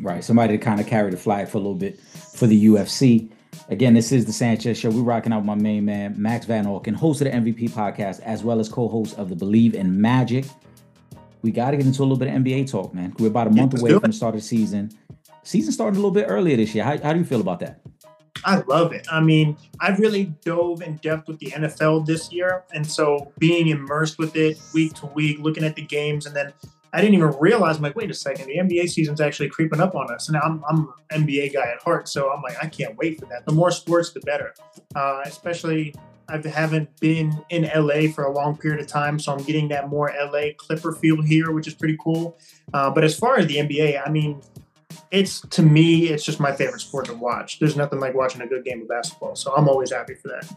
Right, 0.00 0.24
somebody 0.24 0.56
to 0.56 0.64
kind 0.64 0.80
of 0.80 0.86
carry 0.86 1.10
the 1.10 1.18
flag 1.18 1.48
for 1.48 1.58
a 1.58 1.60
little 1.60 1.74
bit 1.74 2.00
for 2.00 2.46
the 2.46 2.64
UFC. 2.68 3.30
Again, 3.68 3.92
this 3.92 4.12
is 4.12 4.24
the 4.24 4.32
Sanchez 4.32 4.78
Show. 4.78 4.88
We're 4.88 5.02
rocking 5.02 5.34
out 5.34 5.40
with 5.40 5.46
my 5.46 5.54
main 5.54 5.84
man, 5.84 6.14
Max 6.16 6.46
Van 6.46 6.64
Auken, 6.64 6.94
host 6.94 7.20
of 7.20 7.30
the 7.30 7.32
MVP 7.32 7.72
podcast, 7.72 8.20
as 8.20 8.42
well 8.42 8.58
as 8.58 8.70
co-host 8.70 9.18
of 9.18 9.28
the 9.28 9.36
Bleav 9.36 9.74
in 9.74 10.00
Magic. 10.00 10.46
We 11.42 11.50
got 11.50 11.72
to 11.72 11.76
get 11.76 11.84
into 11.84 12.00
a 12.00 12.04
little 12.04 12.16
bit 12.16 12.28
of 12.28 12.34
NBA 12.34 12.70
talk, 12.70 12.94
man. 12.94 13.14
We're 13.18 13.28
about 13.28 13.48
a 13.48 13.50
month 13.50 13.74
yeah, 13.74 13.80
away 13.80 13.92
from 13.98 14.10
the 14.10 14.16
start 14.16 14.34
of 14.34 14.40
the 14.40 14.46
season. 14.46 14.90
Season 15.42 15.72
started 15.72 15.94
a 15.94 16.00
little 16.00 16.10
bit 16.10 16.26
earlier 16.28 16.56
this 16.56 16.74
year. 16.74 16.84
How, 16.84 16.98
how 17.02 17.12
do 17.12 17.18
you 17.18 17.24
feel 17.24 17.40
about 17.40 17.60
that? 17.60 17.80
I 18.44 18.62
love 18.68 18.92
it. 18.92 19.06
I 19.10 19.20
mean, 19.20 19.56
I've 19.80 19.98
really 19.98 20.26
dove 20.42 20.82
in 20.82 20.96
depth 20.96 21.28
with 21.28 21.38
the 21.38 21.50
NFL 21.50 22.06
this 22.06 22.32
year. 22.32 22.64
And 22.72 22.86
so 22.86 23.32
being 23.38 23.68
immersed 23.68 24.18
with 24.18 24.36
it 24.36 24.58
week 24.72 24.94
to 24.94 25.06
week, 25.06 25.38
looking 25.40 25.64
at 25.64 25.76
the 25.76 25.82
games, 25.82 26.26
and 26.26 26.34
then 26.34 26.52
I 26.92 27.00
didn't 27.00 27.14
even 27.14 27.34
realize, 27.38 27.76
I'm 27.76 27.82
like, 27.82 27.96
wait 27.96 28.10
a 28.10 28.14
second, 28.14 28.48
the 28.48 28.56
NBA 28.56 28.88
season's 28.88 29.20
actually 29.20 29.48
creeping 29.48 29.80
up 29.80 29.94
on 29.94 30.10
us. 30.12 30.28
And 30.28 30.36
I'm, 30.36 30.62
I'm 30.68 30.92
an 31.10 31.26
NBA 31.26 31.52
guy 31.52 31.70
at 31.70 31.82
heart. 31.82 32.08
So 32.08 32.32
I'm 32.32 32.42
like, 32.42 32.56
I 32.62 32.66
can't 32.66 32.96
wait 32.96 33.20
for 33.20 33.26
that. 33.26 33.46
The 33.46 33.52
more 33.52 33.70
sports, 33.70 34.10
the 34.12 34.20
better. 34.20 34.54
Uh, 34.94 35.20
especially, 35.24 35.94
I 36.28 36.40
haven't 36.48 36.98
been 37.00 37.44
in 37.50 37.70
LA 37.74 38.10
for 38.12 38.24
a 38.24 38.32
long 38.32 38.56
period 38.56 38.80
of 38.80 38.86
time. 38.86 39.18
So 39.18 39.32
I'm 39.32 39.42
getting 39.42 39.68
that 39.68 39.88
more 39.88 40.12
LA 40.18 40.52
Clipper 40.56 40.92
feel 40.92 41.22
here, 41.22 41.52
which 41.52 41.68
is 41.68 41.74
pretty 41.74 41.96
cool. 42.00 42.38
Uh, 42.72 42.90
but 42.90 43.04
as 43.04 43.16
far 43.16 43.38
as 43.38 43.46
the 43.46 43.56
NBA, 43.56 44.00
I 44.04 44.10
mean, 44.10 44.40
it's 45.10 45.40
to 45.40 45.62
me, 45.62 46.08
it's 46.08 46.24
just 46.24 46.40
my 46.40 46.52
favorite 46.52 46.80
sport 46.80 47.06
to 47.06 47.14
watch. 47.14 47.58
There's 47.58 47.76
nothing 47.76 48.00
like 48.00 48.14
watching 48.14 48.40
a 48.42 48.46
good 48.46 48.64
game 48.64 48.82
of 48.82 48.88
basketball. 48.88 49.36
So 49.36 49.54
I'm 49.54 49.68
always 49.68 49.92
happy 49.92 50.14
for 50.14 50.28
that. 50.28 50.50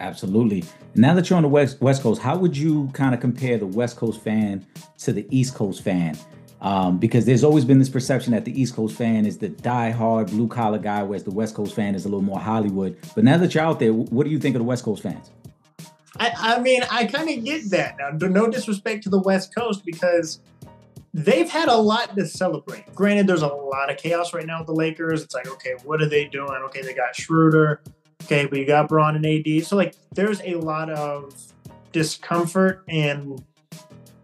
Absolutely. 0.00 0.64
Now 0.94 1.14
that 1.14 1.28
you're 1.28 1.36
on 1.36 1.42
the 1.42 1.48
West 1.48 1.80
West 1.80 2.02
Coast, 2.02 2.22
how 2.22 2.36
would 2.36 2.56
you 2.56 2.90
kind 2.92 3.14
of 3.14 3.20
compare 3.20 3.58
the 3.58 3.66
West 3.66 3.96
Coast 3.96 4.22
fan 4.22 4.66
to 4.98 5.12
the 5.12 5.26
East 5.30 5.54
Coast 5.54 5.82
fan? 5.82 6.16
Um, 6.60 6.98
because 6.98 7.26
there's 7.26 7.42
always 7.42 7.64
been 7.64 7.80
this 7.80 7.88
perception 7.88 8.32
that 8.32 8.44
the 8.44 8.58
East 8.58 8.76
Coast 8.76 8.96
fan 8.96 9.26
is 9.26 9.38
the 9.38 9.48
die-hard 9.48 10.28
blue 10.28 10.46
collar 10.46 10.78
guy, 10.78 11.02
whereas 11.02 11.24
the 11.24 11.32
West 11.32 11.56
Coast 11.56 11.74
fan 11.74 11.96
is 11.96 12.04
a 12.04 12.08
little 12.08 12.22
more 12.22 12.38
Hollywood. 12.38 12.96
But 13.16 13.24
now 13.24 13.36
that 13.38 13.52
you're 13.52 13.64
out 13.64 13.80
there, 13.80 13.92
what 13.92 14.24
do 14.24 14.30
you 14.30 14.38
think 14.38 14.54
of 14.54 14.60
the 14.60 14.64
West 14.64 14.84
Coast 14.84 15.02
fans? 15.02 15.32
I, 16.20 16.32
I 16.36 16.60
mean, 16.60 16.82
I 16.88 17.06
kind 17.06 17.28
of 17.28 17.44
get 17.44 17.68
that. 17.70 17.96
Now, 17.98 18.28
no 18.28 18.46
disrespect 18.48 19.02
to 19.04 19.10
the 19.10 19.18
West 19.18 19.52
Coast 19.52 19.84
because 19.84 20.38
they've 21.14 21.48
had 21.48 21.68
a 21.68 21.76
lot 21.76 22.16
to 22.16 22.26
celebrate. 22.26 22.94
Granted, 22.94 23.26
there's 23.26 23.42
a 23.42 23.48
lot 23.48 23.90
of 23.90 23.96
chaos 23.96 24.32
right 24.32 24.46
now 24.46 24.58
with 24.58 24.66
the 24.66 24.74
Lakers. 24.74 25.22
It's 25.22 25.34
like, 25.34 25.46
okay, 25.46 25.74
what 25.84 26.00
are 26.02 26.08
they 26.08 26.26
doing? 26.26 26.50
Okay, 26.66 26.82
they 26.82 26.94
got 26.94 27.14
Schroeder. 27.14 27.82
Okay, 28.24 28.46
but 28.46 28.58
you 28.58 28.66
got 28.66 28.88
Bron 28.88 29.16
and 29.16 29.26
AD. 29.26 29.66
So 29.66 29.76
like, 29.76 29.94
there's 30.12 30.40
a 30.42 30.54
lot 30.54 30.90
of 30.90 31.34
discomfort 31.92 32.84
and 32.88 33.44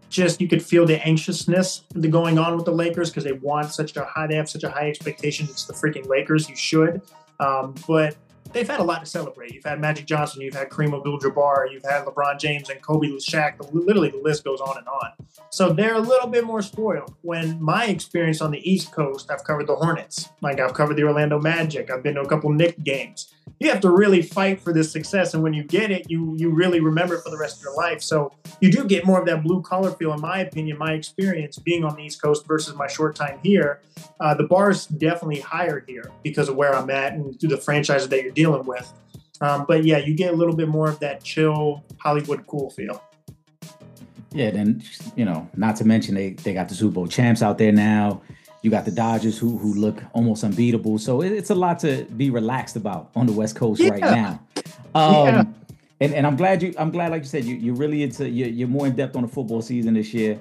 just 0.09 0.41
you 0.41 0.47
could 0.47 0.63
feel 0.63 0.85
the 0.85 1.05
anxiousness 1.05 1.83
going 2.09 2.39
on 2.39 2.55
with 2.55 2.65
the 2.65 2.71
Lakers 2.71 3.11
because 3.11 3.23
they 3.23 3.33
want 3.33 3.71
such 3.71 3.95
a 3.95 4.03
high, 4.05 4.25
they 4.25 4.35
have 4.35 4.49
such 4.49 4.63
a 4.63 4.69
high 4.69 4.89
expectation. 4.89 5.47
It's 5.49 5.65
the 5.65 5.73
freaking 5.73 6.07
Lakers. 6.07 6.49
You 6.49 6.55
should, 6.55 7.01
um, 7.39 7.75
but 7.87 8.15
they've 8.51 8.67
had 8.67 8.79
a 8.79 8.83
lot 8.83 8.99
to 8.99 9.05
celebrate. 9.05 9.53
You've 9.53 9.63
had 9.63 9.79
Magic 9.79 10.05
Johnson, 10.05 10.41
you've 10.41 10.53
had 10.53 10.69
Kareem 10.69 10.95
Abdul-Jabbar, 10.95 11.71
you've 11.71 11.83
had 11.83 12.05
LeBron 12.05 12.39
James 12.39 12.69
and 12.69 12.81
Kobe 12.81 13.07
Shaq. 13.07 13.55
Literally, 13.71 14.09
the 14.09 14.21
list 14.21 14.43
goes 14.43 14.61
on 14.61 14.77
and 14.77 14.87
on. 14.87 15.11
So 15.49 15.71
they're 15.71 15.95
a 15.95 15.99
little 15.99 16.27
bit 16.27 16.43
more 16.43 16.61
spoiled. 16.61 17.15
When 17.21 17.61
my 17.61 17.85
experience 17.85 18.41
on 18.41 18.51
the 18.51 18.69
East 18.69 18.91
Coast, 18.91 19.31
I've 19.31 19.43
covered 19.43 19.67
the 19.67 19.75
Hornets, 19.75 20.29
like 20.41 20.59
I've 20.59 20.73
covered 20.73 20.95
the 20.95 21.03
Orlando 21.03 21.39
Magic, 21.39 21.89
I've 21.91 22.03
been 22.03 22.15
to 22.15 22.21
a 22.21 22.27
couple 22.27 22.51
Knick 22.51 22.83
games 22.83 23.33
you 23.59 23.69
have 23.69 23.81
to 23.81 23.91
really 23.91 24.21
fight 24.21 24.61
for 24.61 24.71
this 24.71 24.91
success 24.91 25.33
and 25.33 25.43
when 25.43 25.53
you 25.53 25.63
get 25.63 25.91
it 25.91 26.09
you 26.09 26.35
you 26.37 26.49
really 26.49 26.79
remember 26.79 27.15
it 27.15 27.21
for 27.21 27.29
the 27.29 27.37
rest 27.37 27.57
of 27.57 27.63
your 27.63 27.75
life 27.75 28.01
so 28.01 28.31
you 28.61 28.71
do 28.71 28.85
get 28.85 29.05
more 29.05 29.19
of 29.19 29.25
that 29.25 29.43
blue 29.43 29.61
collar 29.61 29.91
feel 29.91 30.13
in 30.13 30.21
my 30.21 30.39
opinion 30.39 30.77
my 30.77 30.93
experience 30.93 31.57
being 31.57 31.83
on 31.83 31.95
the 31.95 32.03
east 32.03 32.21
coast 32.21 32.47
versus 32.47 32.75
my 32.75 32.87
short 32.87 33.15
time 33.15 33.39
here 33.43 33.81
uh, 34.19 34.33
the 34.33 34.43
bar 34.43 34.69
is 34.69 34.85
definitely 34.87 35.39
higher 35.39 35.83
here 35.87 36.09
because 36.23 36.49
of 36.49 36.55
where 36.55 36.75
i'm 36.75 36.89
at 36.89 37.13
and 37.13 37.39
through 37.39 37.49
the 37.49 37.57
franchises 37.57 38.07
that 38.09 38.23
you're 38.23 38.31
dealing 38.39 38.65
with 38.65 38.93
Um, 39.41 39.65
but 39.67 39.83
yeah, 39.83 39.97
you 39.97 40.15
get 40.15 40.33
a 40.33 40.35
little 40.35 40.55
bit 40.55 40.69
more 40.69 40.89
of 40.89 40.99
that 40.99 41.23
chill 41.23 41.83
Hollywood 41.99 42.47
cool 42.47 42.69
feel. 42.69 43.03
Yeah, 44.31 44.51
then 44.51 44.81
you 45.15 45.25
know, 45.25 45.49
not 45.55 45.75
to 45.77 45.85
mention 45.85 46.15
they 46.15 46.31
they 46.31 46.53
got 46.53 46.69
the 46.69 46.75
Super 46.75 46.93
Bowl 46.93 47.07
champs 47.07 47.41
out 47.41 47.57
there 47.57 47.71
now. 47.71 48.21
You 48.61 48.69
got 48.69 48.85
the 48.85 48.91
Dodgers 48.91 49.37
who 49.37 49.57
who 49.57 49.73
look 49.73 50.01
almost 50.13 50.43
unbeatable. 50.43 50.99
So 50.99 51.21
it, 51.21 51.31
it's 51.31 51.49
a 51.49 51.55
lot 51.55 51.79
to 51.79 52.05
be 52.15 52.29
relaxed 52.29 52.75
about 52.75 53.09
on 53.15 53.25
the 53.25 53.33
West 53.33 53.55
Coast 53.55 53.81
yeah. 53.81 53.89
right 53.89 54.01
now. 54.01 54.39
Um, 54.95 55.25
yeah. 55.25 55.43
And, 56.01 56.13
and 56.13 56.25
I'm 56.25 56.37
glad 56.37 56.63
you 56.63 56.73
I'm 56.77 56.91
glad 56.91 57.11
like 57.11 57.23
you 57.23 57.27
said 57.27 57.43
you 57.43 57.55
you're 57.55 57.75
really 57.75 58.03
into 58.03 58.29
you're, 58.29 58.47
you're 58.47 58.67
more 58.67 58.87
in 58.87 58.95
depth 58.95 59.15
on 59.15 59.23
the 59.23 59.27
football 59.27 59.61
season 59.61 59.95
this 59.95 60.13
year. 60.13 60.39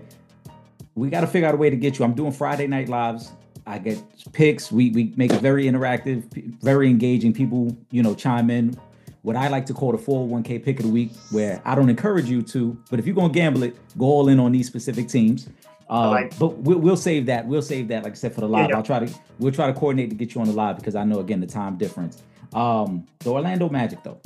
We 0.95 1.11
got 1.11 1.23
to 1.23 1.27
figure 1.27 1.49
out 1.49 1.55
a 1.55 1.57
way 1.57 1.71
to 1.71 1.77
get 1.77 1.99
you. 1.99 2.05
I'm 2.05 2.15
doing 2.15 2.33
Friday 2.33 2.67
night 2.67 2.89
lives. 2.89 3.33
I 3.69 3.79
get 3.79 4.03
picks. 4.33 4.73
We 4.73 4.91
we 4.91 5.13
make 5.17 5.33
it 5.33 5.41
very 5.41 5.65
interactive, 5.65 6.25
very 6.63 6.89
engaging. 6.89 7.33
People, 7.33 7.77
you 7.91 8.03
know, 8.03 8.15
chime 8.15 8.51
in 8.51 8.79
what 9.23 9.37
I 9.37 9.49
like 9.49 9.67
to 9.67 9.75
call 9.75 9.93
the 9.93 9.99
401k 9.99 10.65
pick 10.65 10.81
of 10.81 10.87
the 10.87 10.93
week, 10.93 11.13
where 11.31 11.61
I 11.65 11.75
don't 11.75 11.91
encourage 11.91 12.31
you 12.31 12.41
to, 12.43 12.79
but 12.91 12.99
if 12.99 13.07
you're 13.07 13.15
gonna 13.15 13.33
gamble 13.33 13.63
it, 13.63 13.77
go 13.99 14.07
all 14.07 14.29
in 14.29 14.41
on 14.41 14.53
these 14.53 14.67
specific 14.67 15.09
teams. 15.09 15.49
Uh, 15.91 16.11
like, 16.11 16.39
but 16.39 16.57
we'll, 16.59 16.79
we'll, 16.79 16.97
save 16.97 17.27
that. 17.27 17.47
We'll 17.47 17.63
save 17.63 17.89
that, 17.89 18.05
like 18.05 18.13
I 18.13 18.15
said, 18.15 18.35
for 18.35 18.43
the 18.43 18.49
live. 18.49 18.65
Yeah, 18.65 18.69
yeah. 18.71 18.77
I'll 18.77 18.83
try 18.83 19.05
to 19.05 19.15
we'll 19.39 19.53
try 19.53 19.67
to 19.67 19.73
coordinate 19.73 20.11
to 20.11 20.17
get 20.17 20.35
you 20.35 20.41
on 20.41 20.47
the 20.47 20.53
live 20.53 20.77
because 20.77 20.95
I 20.95 21.05
know 21.05 21.19
again 21.21 21.41
the 21.41 21.47
time 21.47 21.77
difference. 21.77 22.23
Um, 22.55 23.07
the 23.21 23.31
Orlando 23.31 23.69
Magic 23.69 24.03
though, 24.03 24.21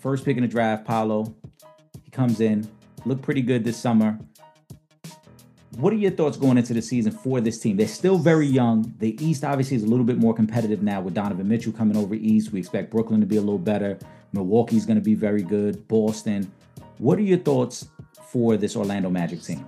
first 0.00 0.24
pick 0.24 0.36
in 0.36 0.42
the 0.42 0.48
draft, 0.48 0.84
Paolo, 0.84 1.34
he 2.04 2.10
comes 2.10 2.40
in, 2.40 2.68
looked 3.04 3.22
pretty 3.22 3.42
good 3.42 3.64
this 3.64 3.76
summer. 3.76 4.18
What 5.76 5.92
are 5.94 5.96
your 5.96 6.10
thoughts 6.10 6.36
going 6.36 6.58
into 6.58 6.74
the 6.74 6.82
season 6.82 7.12
for 7.12 7.40
this 7.40 7.58
team? 7.58 7.78
They're 7.78 7.88
still 7.88 8.18
very 8.18 8.46
young. 8.46 8.94
The 8.98 9.16
East 9.24 9.42
obviously 9.42 9.76
is 9.78 9.84
a 9.84 9.86
little 9.86 10.04
bit 10.04 10.18
more 10.18 10.34
competitive 10.34 10.82
now 10.82 11.00
with 11.00 11.14
Donovan 11.14 11.48
Mitchell 11.48 11.72
coming 11.72 11.96
over 11.96 12.14
East. 12.14 12.52
We 12.52 12.60
expect 12.60 12.90
Brooklyn 12.90 13.20
to 13.20 13.26
be 13.26 13.36
a 13.36 13.40
little 13.40 13.58
better. 13.58 13.98
Milwaukee's 14.34 14.84
going 14.84 14.98
to 14.98 15.02
be 15.02 15.14
very 15.14 15.42
good. 15.42 15.88
Boston. 15.88 16.52
What 16.98 17.18
are 17.18 17.22
your 17.22 17.38
thoughts 17.38 17.88
for 18.22 18.58
this 18.58 18.76
Orlando 18.76 19.08
Magic 19.08 19.42
team? 19.42 19.66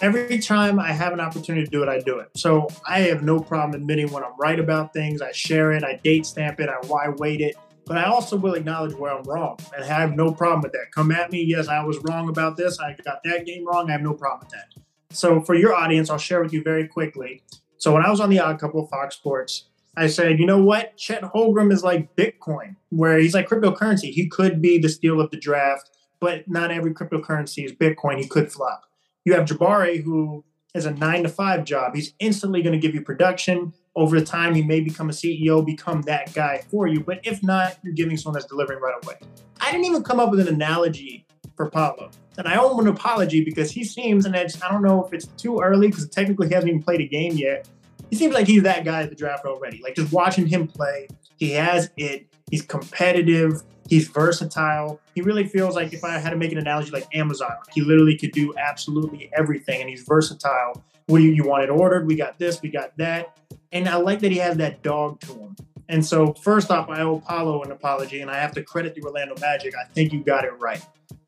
Every 0.00 0.38
time 0.38 0.78
I 0.78 0.92
have 0.92 1.12
an 1.12 1.20
opportunity 1.20 1.64
to 1.64 1.70
do 1.70 1.82
it, 1.82 1.88
I 1.88 1.98
do 2.00 2.20
it. 2.20 2.28
So 2.36 2.68
I 2.86 3.00
have 3.00 3.24
no 3.24 3.40
problem 3.40 3.80
admitting 3.80 4.12
when 4.12 4.22
I'm 4.22 4.36
right 4.38 4.60
about 4.60 4.92
things. 4.92 5.20
I 5.20 5.32
share 5.32 5.72
it, 5.72 5.82
I 5.82 5.98
date 6.04 6.26
stamp 6.26 6.60
it, 6.60 6.68
I 6.68 6.76
why 6.86 7.08
weight 7.08 7.40
it 7.40 7.56
but 7.86 7.96
I 7.96 8.04
also 8.04 8.36
will 8.36 8.54
acknowledge 8.54 8.94
where 8.94 9.16
I'm 9.16 9.22
wrong 9.22 9.58
and 9.74 9.84
I 9.84 9.86
have 9.86 10.14
no 10.14 10.32
problem 10.32 10.60
with 10.62 10.72
that. 10.72 10.92
Come 10.92 11.12
at 11.12 11.30
me. 11.30 11.42
Yes, 11.42 11.68
I 11.68 11.82
was 11.84 11.98
wrong 11.98 12.28
about 12.28 12.56
this. 12.56 12.78
I 12.80 12.96
got 13.04 13.22
that 13.24 13.46
game 13.46 13.66
wrong. 13.66 13.88
I 13.88 13.92
have 13.92 14.02
no 14.02 14.12
problem 14.12 14.40
with 14.40 14.50
that. 14.50 14.82
So 15.10 15.40
for 15.40 15.54
your 15.54 15.74
audience, 15.74 16.10
I'll 16.10 16.18
share 16.18 16.42
with 16.42 16.52
you 16.52 16.62
very 16.62 16.88
quickly. 16.88 17.42
So 17.78 17.92
when 17.92 18.04
I 18.04 18.10
was 18.10 18.20
on 18.20 18.28
the 18.28 18.40
Odd 18.40 18.58
Couple 18.58 18.82
of 18.82 18.90
Fox 18.90 19.14
Sports, 19.14 19.68
I 19.96 20.08
said, 20.08 20.38
you 20.38 20.46
know 20.46 20.62
what? 20.62 20.96
Chet 20.96 21.22
Holmgren 21.22 21.72
is 21.72 21.84
like 21.84 22.14
Bitcoin, 22.16 22.76
where 22.90 23.18
he's 23.18 23.34
like 23.34 23.48
cryptocurrency. 23.48 24.10
He 24.10 24.28
could 24.28 24.60
be 24.60 24.78
the 24.78 24.88
steal 24.88 25.20
of 25.20 25.30
the 25.30 25.38
draft, 25.38 25.88
but 26.20 26.48
not 26.48 26.70
every 26.70 26.92
cryptocurrency 26.92 27.64
is 27.64 27.72
Bitcoin. 27.72 28.18
He 28.18 28.26
could 28.26 28.52
flop. 28.52 28.84
You 29.24 29.34
have 29.34 29.46
Jabari, 29.46 30.02
who 30.02 30.44
has 30.74 30.84
a 30.84 30.90
nine 30.90 31.22
to 31.22 31.28
five 31.28 31.64
job. 31.64 31.94
He's 31.94 32.12
instantly 32.18 32.62
going 32.62 32.74
to 32.74 32.78
give 32.78 32.94
you 32.94 33.00
production 33.00 33.72
over 33.96 34.20
time 34.20 34.54
he 34.54 34.62
may 34.62 34.80
become 34.80 35.08
a 35.08 35.12
CEO, 35.12 35.64
become 35.64 36.02
that 36.02 36.32
guy 36.34 36.62
for 36.70 36.86
you. 36.86 37.00
But 37.00 37.20
if 37.24 37.42
not, 37.42 37.78
you're 37.82 37.94
giving 37.94 38.16
someone 38.16 38.34
that's 38.34 38.46
delivering 38.46 38.80
right 38.80 38.94
away. 39.02 39.16
I 39.60 39.72
didn't 39.72 39.86
even 39.86 40.02
come 40.04 40.20
up 40.20 40.30
with 40.30 40.40
an 40.40 40.48
analogy 40.48 41.26
for 41.56 41.70
Paolo. 41.70 42.10
And 42.38 42.46
I 42.46 42.56
owe 42.56 42.72
him 42.74 42.86
an 42.86 42.92
apology 42.92 43.42
because 43.42 43.70
he 43.70 43.82
seems, 43.82 44.26
and 44.26 44.36
I 44.36 44.46
don't 44.70 44.82
know 44.82 45.04
if 45.04 45.14
it's 45.14 45.26
too 45.26 45.60
early 45.60 45.88
because 45.88 46.06
technically 46.08 46.48
he 46.48 46.54
hasn't 46.54 46.68
even 46.68 46.82
played 46.82 47.00
a 47.00 47.08
game 47.08 47.32
yet. 47.32 47.66
He 48.10 48.16
seems 48.16 48.34
like 48.34 48.46
he's 48.46 48.62
that 48.62 48.84
guy 48.84 49.02
at 49.02 49.08
the 49.08 49.16
draft 49.16 49.46
already. 49.46 49.80
Like 49.82 49.94
just 49.94 50.12
watching 50.12 50.46
him 50.46 50.68
play, 50.68 51.08
he 51.38 51.52
has 51.52 51.90
it. 51.96 52.26
He's 52.50 52.62
competitive. 52.62 53.62
He's 53.88 54.08
versatile. 54.08 55.00
He 55.14 55.22
really 55.22 55.46
feels 55.46 55.74
like 55.74 55.92
if 55.92 56.04
I 56.04 56.18
had 56.18 56.30
to 56.30 56.36
make 56.36 56.52
an 56.52 56.58
analogy 56.58 56.90
like 56.90 57.06
Amazon, 57.14 57.56
he 57.72 57.80
literally 57.80 58.16
could 58.16 58.32
do 58.32 58.52
absolutely 58.58 59.30
everything 59.36 59.80
and 59.80 59.88
he's 59.88 60.02
versatile. 60.02 60.84
What 61.06 61.18
do 61.18 61.24
you, 61.24 61.32
you 61.32 61.44
want 61.44 61.64
it 61.64 61.70
ordered? 61.70 62.06
We 62.06 62.16
got 62.16 62.38
this, 62.38 62.60
we 62.60 62.68
got 62.68 62.96
that. 62.98 63.38
And 63.72 63.88
I 63.88 63.96
like 63.96 64.20
that 64.20 64.30
he 64.30 64.38
has 64.38 64.56
that 64.58 64.82
dog 64.82 65.20
to 65.20 65.32
him. 65.34 65.56
And 65.88 66.04
so, 66.04 66.32
first 66.34 66.70
off, 66.70 66.88
I 66.88 67.00
owe 67.02 67.20
Paolo 67.20 67.62
an 67.62 67.70
apology, 67.70 68.20
and 68.20 68.30
I 68.30 68.36
have 68.38 68.52
to 68.54 68.62
credit 68.62 68.94
the 68.94 69.02
Orlando 69.02 69.34
Magic. 69.40 69.74
I 69.76 69.84
think 69.92 70.12
you 70.12 70.22
got 70.22 70.44
it 70.44 70.52
right. 70.58 70.84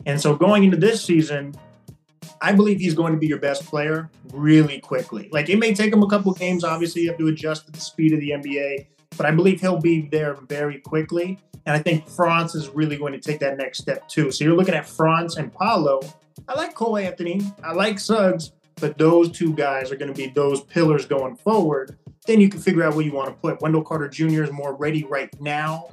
And 0.06 0.20
so, 0.20 0.34
going 0.34 0.64
into 0.64 0.76
this 0.76 1.04
season, 1.04 1.54
I 2.40 2.52
believe 2.52 2.80
he's 2.80 2.94
going 2.94 3.12
to 3.12 3.18
be 3.18 3.28
your 3.28 3.38
best 3.38 3.64
player 3.66 4.10
really 4.32 4.80
quickly. 4.80 5.28
Like, 5.30 5.48
it 5.48 5.58
may 5.58 5.74
take 5.74 5.92
him 5.92 6.02
a 6.02 6.08
couple 6.08 6.32
games. 6.32 6.64
Obviously, 6.64 7.02
you 7.02 7.08
have 7.08 7.18
to 7.18 7.28
adjust 7.28 7.66
to 7.66 7.72
the 7.72 7.80
speed 7.80 8.12
of 8.12 8.20
the 8.20 8.30
NBA, 8.30 8.86
but 9.16 9.26
I 9.26 9.30
believe 9.30 9.60
he'll 9.60 9.80
be 9.80 10.08
there 10.08 10.34
very 10.34 10.80
quickly. 10.80 11.38
And 11.66 11.76
I 11.76 11.78
think 11.80 12.08
Franz 12.08 12.54
is 12.54 12.68
really 12.70 12.96
going 12.96 13.12
to 13.12 13.20
take 13.20 13.38
that 13.40 13.58
next 13.58 13.78
step, 13.78 14.08
too. 14.08 14.32
So, 14.32 14.44
you're 14.44 14.56
looking 14.56 14.74
at 14.74 14.88
Franz 14.88 15.36
and 15.36 15.52
Paolo. 15.52 16.00
I 16.48 16.54
like 16.54 16.74
Cole 16.74 16.96
Anthony. 16.96 17.42
I 17.62 17.72
like 17.72 18.00
Suggs 18.00 18.52
but 18.80 18.98
those 18.98 19.30
two 19.30 19.52
guys 19.54 19.90
are 19.90 19.96
going 19.96 20.12
to 20.12 20.16
be 20.16 20.28
those 20.28 20.62
pillars 20.62 21.06
going 21.06 21.36
forward. 21.36 21.98
Then 22.28 22.42
you 22.42 22.50
can 22.50 22.60
figure 22.60 22.82
out 22.82 22.94
what 22.94 23.06
you 23.06 23.12
want 23.12 23.28
to 23.28 23.34
put. 23.34 23.62
Wendell 23.62 23.82
Carter 23.82 24.06
Jr. 24.06 24.42
is 24.42 24.52
more 24.52 24.74
ready 24.74 25.02
right 25.04 25.30
now. 25.40 25.88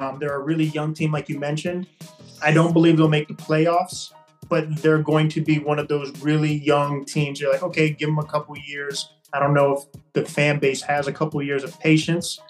Um, 0.00 0.18
they're 0.18 0.34
a 0.34 0.42
really 0.42 0.64
young 0.64 0.92
team, 0.92 1.12
like 1.12 1.28
you 1.28 1.38
mentioned. 1.38 1.86
I 2.42 2.50
don't 2.50 2.72
believe 2.72 2.96
they'll 2.96 3.06
make 3.06 3.28
the 3.28 3.34
playoffs, 3.34 4.10
but 4.48 4.82
they're 4.82 5.00
going 5.00 5.28
to 5.28 5.40
be 5.40 5.60
one 5.60 5.78
of 5.78 5.86
those 5.86 6.10
really 6.22 6.54
young 6.54 7.04
teams. 7.04 7.40
You're 7.40 7.52
like, 7.52 7.62
okay, 7.62 7.90
give 7.90 8.08
them 8.08 8.18
a 8.18 8.24
couple 8.24 8.56
years. 8.58 9.12
I 9.32 9.38
don't 9.38 9.54
know 9.54 9.76
if 9.76 9.84
the 10.12 10.24
fan 10.24 10.58
base 10.58 10.82
has 10.82 11.06
a 11.06 11.12
couple 11.12 11.40
years 11.40 11.62
of 11.62 11.78
patience, 11.78 12.40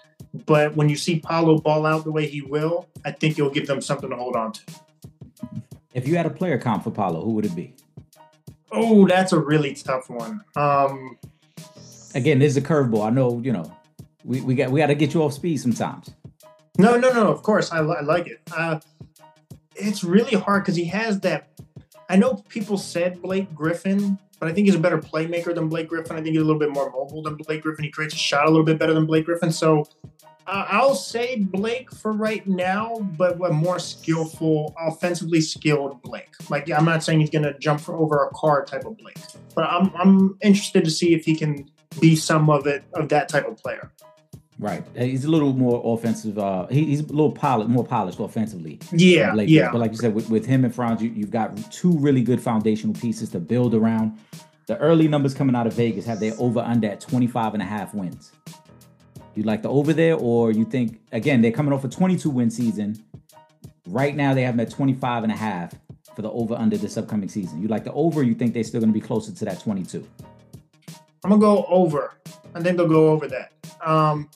but 0.46 0.74
when 0.74 0.88
you 0.88 0.96
see 0.96 1.20
Paolo 1.20 1.58
ball 1.58 1.84
out 1.84 2.04
the 2.04 2.12
way 2.12 2.26
he 2.26 2.40
will, 2.40 2.88
I 3.04 3.10
think 3.10 3.36
you'll 3.36 3.50
give 3.50 3.66
them 3.66 3.82
something 3.82 4.08
to 4.08 4.16
hold 4.16 4.34
on 4.34 4.52
to. 4.52 4.62
If 5.92 6.08
you 6.08 6.16
had 6.16 6.24
a 6.24 6.30
player 6.30 6.56
comp 6.56 6.84
for 6.84 6.90
Paolo, 6.90 7.22
who 7.22 7.32
would 7.32 7.44
it 7.44 7.54
be? 7.54 7.74
Oh, 8.72 9.06
that's 9.06 9.34
a 9.34 9.38
really 9.38 9.74
tough 9.74 10.08
one. 10.08 10.42
Um, 10.56 11.18
Again, 12.16 12.38
this 12.38 12.52
is 12.52 12.56
a 12.56 12.62
curveball. 12.62 13.06
I 13.06 13.10
know, 13.10 13.40
you 13.44 13.52
know, 13.52 13.70
we, 14.24 14.40
we 14.40 14.54
got 14.54 14.70
we 14.70 14.80
got 14.80 14.86
to 14.86 14.94
get 14.94 15.12
you 15.12 15.22
off 15.22 15.34
speed 15.34 15.58
sometimes. 15.58 16.14
No, 16.78 16.96
no, 16.96 17.12
no. 17.12 17.28
Of 17.30 17.42
course, 17.42 17.70
I, 17.70 17.80
I 17.80 18.00
like 18.00 18.26
it. 18.26 18.40
Uh, 18.56 18.80
it's 19.74 20.02
really 20.02 20.34
hard 20.34 20.62
because 20.62 20.76
he 20.76 20.86
has 20.86 21.20
that. 21.20 21.48
I 22.08 22.16
know 22.16 22.42
people 22.48 22.78
said 22.78 23.20
Blake 23.20 23.54
Griffin, 23.54 24.18
but 24.40 24.48
I 24.48 24.54
think 24.54 24.66
he's 24.66 24.74
a 24.74 24.78
better 24.78 24.96
playmaker 24.96 25.54
than 25.54 25.68
Blake 25.68 25.88
Griffin. 25.88 26.16
I 26.16 26.22
think 26.22 26.34
he's 26.34 26.40
a 26.40 26.44
little 26.44 26.58
bit 26.58 26.70
more 26.70 26.90
mobile 26.90 27.22
than 27.22 27.36
Blake 27.36 27.60
Griffin. 27.60 27.84
He 27.84 27.90
creates 27.90 28.14
a 28.14 28.18
shot 28.18 28.46
a 28.46 28.48
little 28.50 28.64
bit 28.64 28.78
better 28.78 28.94
than 28.94 29.04
Blake 29.04 29.26
Griffin. 29.26 29.52
So 29.52 29.84
uh, 30.46 30.64
I'll 30.70 30.94
say 30.94 31.36
Blake 31.36 31.90
for 31.92 32.12
right 32.12 32.46
now, 32.46 32.96
but 33.18 33.38
a 33.44 33.52
more 33.52 33.78
skillful, 33.78 34.74
offensively 34.78 35.42
skilled 35.42 36.00
Blake. 36.00 36.32
Like, 36.48 36.70
I'm 36.70 36.86
not 36.86 37.04
saying 37.04 37.20
he's 37.20 37.30
going 37.30 37.44
to 37.44 37.58
jump 37.58 37.86
over 37.90 38.24
a 38.24 38.30
car 38.30 38.64
type 38.64 38.86
of 38.86 38.96
Blake, 38.96 39.18
but 39.54 39.64
I'm 39.64 39.92
I'm 39.96 40.38
interested 40.40 40.82
to 40.84 40.90
see 40.90 41.12
if 41.12 41.26
he 41.26 41.36
can 41.36 41.68
be 42.00 42.16
some 42.16 42.50
of 42.50 42.66
it 42.66 42.84
of 42.94 43.08
that 43.10 43.28
type 43.28 43.46
of 43.46 43.56
player. 43.56 43.90
Right, 44.58 44.82
he's 44.96 45.26
a 45.26 45.30
little 45.30 45.52
more 45.52 45.82
offensive. 45.84 46.38
Uh, 46.38 46.66
he, 46.68 46.86
he's 46.86 47.00
a 47.00 47.06
little 47.06 47.32
polished, 47.32 47.68
more 47.68 47.84
polished 47.84 48.18
offensively. 48.18 48.78
Yeah, 48.90 49.34
yeah. 49.34 49.70
But 49.70 49.80
like 49.80 49.90
you 49.90 49.98
said, 49.98 50.14
with, 50.14 50.30
with 50.30 50.46
him 50.46 50.64
and 50.64 50.74
Franz, 50.74 51.02
you, 51.02 51.10
you've 51.10 51.30
got 51.30 51.70
two 51.70 51.98
really 51.98 52.22
good 52.22 52.40
foundational 52.40 52.94
pieces 52.94 53.28
to 53.30 53.38
build 53.38 53.74
around. 53.74 54.18
The 54.66 54.78
early 54.78 55.08
numbers 55.08 55.34
coming 55.34 55.54
out 55.54 55.66
of 55.66 55.74
Vegas 55.74 56.06
have 56.06 56.20
their 56.20 56.32
over 56.38 56.60
under 56.60 56.88
at 56.88 57.00
25 57.00 57.52
and 57.52 57.62
a 57.62 57.66
half 57.66 57.92
wins. 57.92 58.32
You 59.34 59.42
like 59.42 59.60
the 59.60 59.68
over 59.68 59.92
there, 59.92 60.16
or 60.16 60.50
you 60.50 60.64
think 60.64 61.00
again 61.12 61.42
they're 61.42 61.52
coming 61.52 61.74
off 61.74 61.84
a 61.84 61.88
22 61.88 62.30
win 62.30 62.50
season. 62.50 63.04
Right 63.86 64.16
now 64.16 64.32
they 64.32 64.42
have 64.42 64.56
them 64.56 64.66
at 64.66 64.72
25 64.72 65.24
and 65.24 65.32
a 65.32 65.36
half 65.36 65.74
for 66.16 66.22
the 66.22 66.30
over 66.30 66.54
under 66.54 66.78
this 66.78 66.96
upcoming 66.96 67.28
season. 67.28 67.60
You 67.60 67.68
like 67.68 67.84
the 67.84 67.92
over? 67.92 68.22
you 68.22 68.34
think 68.34 68.54
they're 68.54 68.64
still 68.64 68.80
going 68.80 68.92
to 68.92 68.98
be 68.98 69.06
closer 69.06 69.32
to 69.32 69.44
that 69.44 69.60
22? 69.60 70.08
I'm 71.26 71.30
gonna 71.30 71.40
go 71.40 71.64
over. 71.68 72.14
I 72.54 72.60
think 72.60 72.76
they'll 72.76 72.86
go 72.86 73.08
over 73.08 73.26
that. 73.26 73.50
Um, 73.84 74.30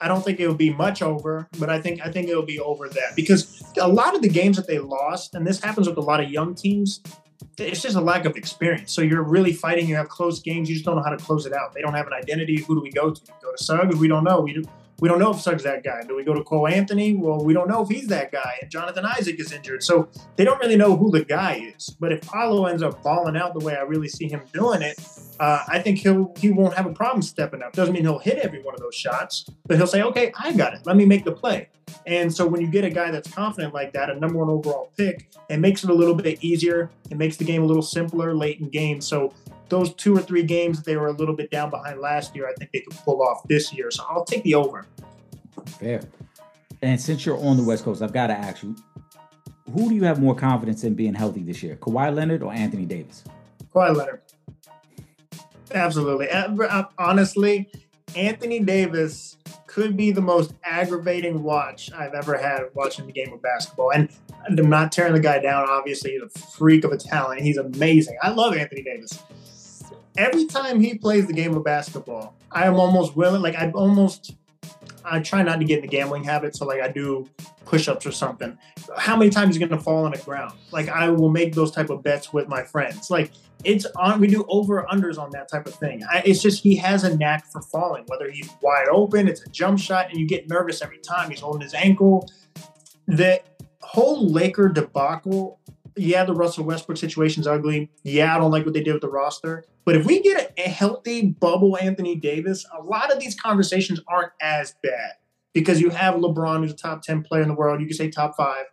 I 0.00 0.08
don't 0.08 0.24
think 0.24 0.40
it'll 0.40 0.54
be 0.54 0.72
much 0.72 1.02
over, 1.02 1.46
but 1.58 1.68
I 1.68 1.78
think 1.78 2.00
I 2.00 2.10
think 2.10 2.30
it'll 2.30 2.46
be 2.46 2.58
over 2.58 2.88
that 2.88 3.14
because 3.14 3.62
a 3.78 3.86
lot 3.86 4.16
of 4.16 4.22
the 4.22 4.28
games 4.30 4.56
that 4.56 4.66
they 4.66 4.78
lost, 4.78 5.34
and 5.34 5.46
this 5.46 5.62
happens 5.62 5.86
with 5.86 5.98
a 5.98 6.00
lot 6.00 6.24
of 6.24 6.30
young 6.30 6.54
teams, 6.54 7.02
it's 7.58 7.82
just 7.82 7.94
a 7.94 8.00
lack 8.00 8.24
of 8.24 8.36
experience. 8.36 8.90
So 8.90 9.02
you're 9.02 9.22
really 9.22 9.52
fighting. 9.52 9.86
You 9.86 9.96
have 9.96 10.08
close 10.08 10.40
games. 10.40 10.70
You 10.70 10.76
just 10.76 10.86
don't 10.86 10.96
know 10.96 11.02
how 11.02 11.10
to 11.10 11.18
close 11.18 11.44
it 11.44 11.52
out. 11.52 11.74
They 11.74 11.82
don't 11.82 11.92
have 11.92 12.06
an 12.06 12.14
identity. 12.14 12.62
Who 12.62 12.74
do 12.74 12.80
we 12.80 12.90
go 12.90 13.10
to? 13.10 13.20
Go 13.42 13.52
to 13.54 13.62
Suggs? 13.62 13.96
We 13.96 14.08
don't 14.08 14.24
know. 14.24 14.40
We 14.40 14.54
do. 14.54 14.64
We 15.00 15.08
don't 15.08 15.18
know 15.18 15.32
if 15.32 15.40
Suggs 15.40 15.62
that 15.62 15.82
guy. 15.82 16.02
Do 16.06 16.14
we 16.14 16.24
go 16.24 16.34
to 16.34 16.44
Cole 16.44 16.68
Anthony? 16.68 17.14
Well, 17.14 17.42
we 17.42 17.54
don't 17.54 17.68
know 17.68 17.82
if 17.82 17.88
he's 17.88 18.06
that 18.08 18.30
guy. 18.30 18.58
And 18.60 18.70
Jonathan 18.70 19.04
Isaac 19.04 19.40
is 19.40 19.50
injured, 19.50 19.82
so 19.82 20.08
they 20.36 20.44
don't 20.44 20.60
really 20.60 20.76
know 20.76 20.96
who 20.96 21.10
the 21.10 21.24
guy 21.24 21.72
is. 21.76 21.90
But 21.98 22.12
if 22.12 22.20
Paolo 22.20 22.66
ends 22.66 22.82
up 22.82 23.02
balling 23.02 23.36
out 23.36 23.58
the 23.58 23.64
way 23.64 23.76
I 23.76 23.82
really 23.82 24.08
see 24.08 24.28
him 24.28 24.42
doing 24.52 24.82
it, 24.82 25.00
uh, 25.40 25.64
I 25.68 25.78
think 25.78 25.98
he'll 25.98 26.32
he 26.36 26.50
won't 26.50 26.74
have 26.74 26.86
a 26.86 26.92
problem 26.92 27.22
stepping 27.22 27.62
up. 27.62 27.72
Doesn't 27.72 27.94
mean 27.94 28.04
he'll 28.04 28.18
hit 28.18 28.38
every 28.38 28.62
one 28.62 28.74
of 28.74 28.80
those 28.80 28.94
shots, 28.94 29.46
but 29.66 29.78
he'll 29.78 29.86
say, 29.86 30.02
"Okay, 30.02 30.32
I 30.38 30.52
got 30.52 30.74
it. 30.74 30.80
Let 30.84 30.96
me 30.96 31.06
make 31.06 31.24
the 31.24 31.32
play." 31.32 31.68
And 32.06 32.32
so 32.32 32.46
when 32.46 32.60
you 32.60 32.68
get 32.68 32.84
a 32.84 32.90
guy 32.90 33.10
that's 33.10 33.30
confident 33.30 33.74
like 33.74 33.92
that, 33.94 34.10
a 34.10 34.14
number 34.14 34.38
one 34.38 34.48
overall 34.48 34.92
pick, 34.96 35.30
it 35.48 35.58
makes 35.58 35.82
it 35.82 35.90
a 35.90 35.94
little 35.94 36.14
bit 36.14 36.42
easier. 36.42 36.90
It 37.10 37.16
makes 37.16 37.36
the 37.36 37.44
game 37.44 37.62
a 37.62 37.66
little 37.66 37.82
simpler 37.82 38.34
late 38.34 38.60
in 38.60 38.68
games. 38.68 39.06
So 39.06 39.32
those 39.70 39.94
two 39.94 40.16
or 40.16 40.20
three 40.20 40.42
games 40.42 40.78
that 40.78 40.84
they 40.84 40.96
were 40.96 41.08
a 41.08 41.12
little 41.12 41.34
bit 41.34 41.50
down 41.50 41.70
behind 41.70 42.00
last 42.00 42.36
year, 42.36 42.48
I 42.48 42.52
think 42.54 42.72
they 42.72 42.80
could 42.80 42.96
pull 42.98 43.22
off 43.22 43.42
this 43.48 43.72
year. 43.72 43.90
So 43.90 44.04
I'll 44.08 44.24
take 44.24 44.42
the 44.42 44.54
over. 44.54 44.86
Fair. 45.66 46.02
And 46.82 47.00
since 47.00 47.24
you're 47.24 47.38
on 47.38 47.56
the 47.56 47.62
West 47.62 47.84
Coast, 47.84 48.02
I've 48.02 48.12
got 48.12 48.28
to 48.28 48.34
ask 48.34 48.62
you, 48.62 48.74
who 49.72 49.88
do 49.88 49.94
you 49.94 50.04
have 50.04 50.20
more 50.20 50.34
confidence 50.34 50.84
in 50.84 50.94
being 50.94 51.14
healthy 51.14 51.42
this 51.42 51.62
year, 51.62 51.76
Kawhi 51.76 52.14
Leonard 52.14 52.42
or 52.42 52.52
Anthony 52.52 52.86
Davis? 52.86 53.24
Kawhi 53.74 53.96
Leonard. 53.96 54.20
Absolutely. 55.72 56.28
Uh, 56.28 56.84
honestly, 56.98 57.70
Anthony 58.16 58.60
Davis 58.60 59.36
could 59.66 59.96
be 59.96 60.10
the 60.10 60.20
most 60.20 60.54
aggravating 60.64 61.44
watch 61.44 61.92
I've 61.92 62.14
ever 62.14 62.36
had 62.36 62.62
watching 62.74 63.06
the 63.06 63.12
game 63.12 63.32
of 63.32 63.40
basketball. 63.40 63.92
And 63.92 64.08
I'm 64.48 64.68
not 64.68 64.90
tearing 64.90 65.12
the 65.12 65.20
guy 65.20 65.38
down. 65.38 65.68
Obviously, 65.68 66.12
he's 66.12 66.22
a 66.22 66.28
freak 66.28 66.82
of 66.82 66.90
a 66.90 66.96
talent. 66.96 67.42
He's 67.42 67.56
amazing. 67.56 68.18
I 68.20 68.30
love 68.30 68.56
Anthony 68.56 68.82
Davis. 68.82 69.22
Every 70.16 70.46
time 70.46 70.80
he 70.80 70.94
plays 70.94 71.26
the 71.26 71.32
game 71.32 71.56
of 71.56 71.64
basketball, 71.64 72.34
I 72.50 72.66
am 72.66 72.74
almost 72.74 73.16
willing, 73.16 73.42
like, 73.42 73.54
I 73.54 73.70
almost, 73.70 74.34
I 75.04 75.20
try 75.20 75.42
not 75.42 75.60
to 75.60 75.64
get 75.64 75.78
in 75.78 75.82
the 75.82 75.88
gambling 75.88 76.24
habit. 76.24 76.56
So, 76.56 76.66
like, 76.66 76.80
I 76.80 76.88
do 76.88 77.28
push 77.64 77.88
ups 77.88 78.04
or 78.06 78.12
something. 78.12 78.58
How 78.96 79.16
many 79.16 79.30
times 79.30 79.56
going 79.56 79.70
to 79.70 79.78
fall 79.78 80.04
on 80.04 80.12
the 80.12 80.18
ground? 80.18 80.54
Like, 80.72 80.88
I 80.88 81.10
will 81.10 81.30
make 81.30 81.54
those 81.54 81.70
type 81.70 81.90
of 81.90 82.02
bets 82.02 82.32
with 82.32 82.48
my 82.48 82.64
friends. 82.64 83.10
Like, 83.10 83.30
it's 83.64 83.86
on 83.96 84.20
we 84.20 84.26
do 84.26 84.44
over 84.48 84.86
unders 84.90 85.18
on 85.18 85.30
that 85.30 85.48
type 85.48 85.66
of 85.66 85.74
thing 85.74 86.02
I, 86.10 86.22
it's 86.24 86.40
just 86.40 86.62
he 86.62 86.76
has 86.76 87.04
a 87.04 87.16
knack 87.16 87.46
for 87.46 87.60
falling 87.60 88.04
whether 88.06 88.30
he's 88.30 88.48
wide 88.62 88.88
open 88.90 89.28
it's 89.28 89.42
a 89.42 89.48
jump 89.50 89.78
shot 89.78 90.10
and 90.10 90.18
you 90.18 90.26
get 90.26 90.48
nervous 90.48 90.82
every 90.82 90.98
time 90.98 91.30
he's 91.30 91.40
holding 91.40 91.62
his 91.62 91.74
ankle 91.74 92.28
the 93.06 93.40
whole 93.82 94.26
laker 94.26 94.68
debacle 94.68 95.58
yeah 96.00 96.24
the 96.24 96.34
russell 96.34 96.64
westbrook 96.64 96.98
situation's 96.98 97.46
ugly. 97.46 97.90
Yeah 98.02 98.34
i 98.34 98.38
don't 98.38 98.50
like 98.50 98.64
what 98.64 98.74
they 98.74 98.82
did 98.82 98.92
with 98.92 99.02
the 99.02 99.10
roster. 99.10 99.64
But 99.84 99.96
if 99.96 100.06
we 100.06 100.20
get 100.20 100.54
a, 100.58 100.66
a 100.66 100.68
healthy 100.68 101.26
bubble 101.26 101.76
anthony 101.78 102.16
davis 102.16 102.64
a 102.76 102.82
lot 102.82 103.12
of 103.12 103.20
these 103.20 103.34
conversations 103.34 104.00
aren't 104.08 104.32
as 104.40 104.74
bad. 104.82 105.12
Because 105.52 105.80
you 105.80 105.90
have 105.90 106.14
lebron 106.14 106.60
who's 106.60 106.72
a 106.72 106.76
top 106.76 107.02
10 107.02 107.22
player 107.22 107.42
in 107.42 107.48
the 107.48 107.54
world 107.54 107.80
you 107.80 107.86
could 107.86 107.96
say 107.96 108.10
top 108.10 108.36
five. 108.36 108.66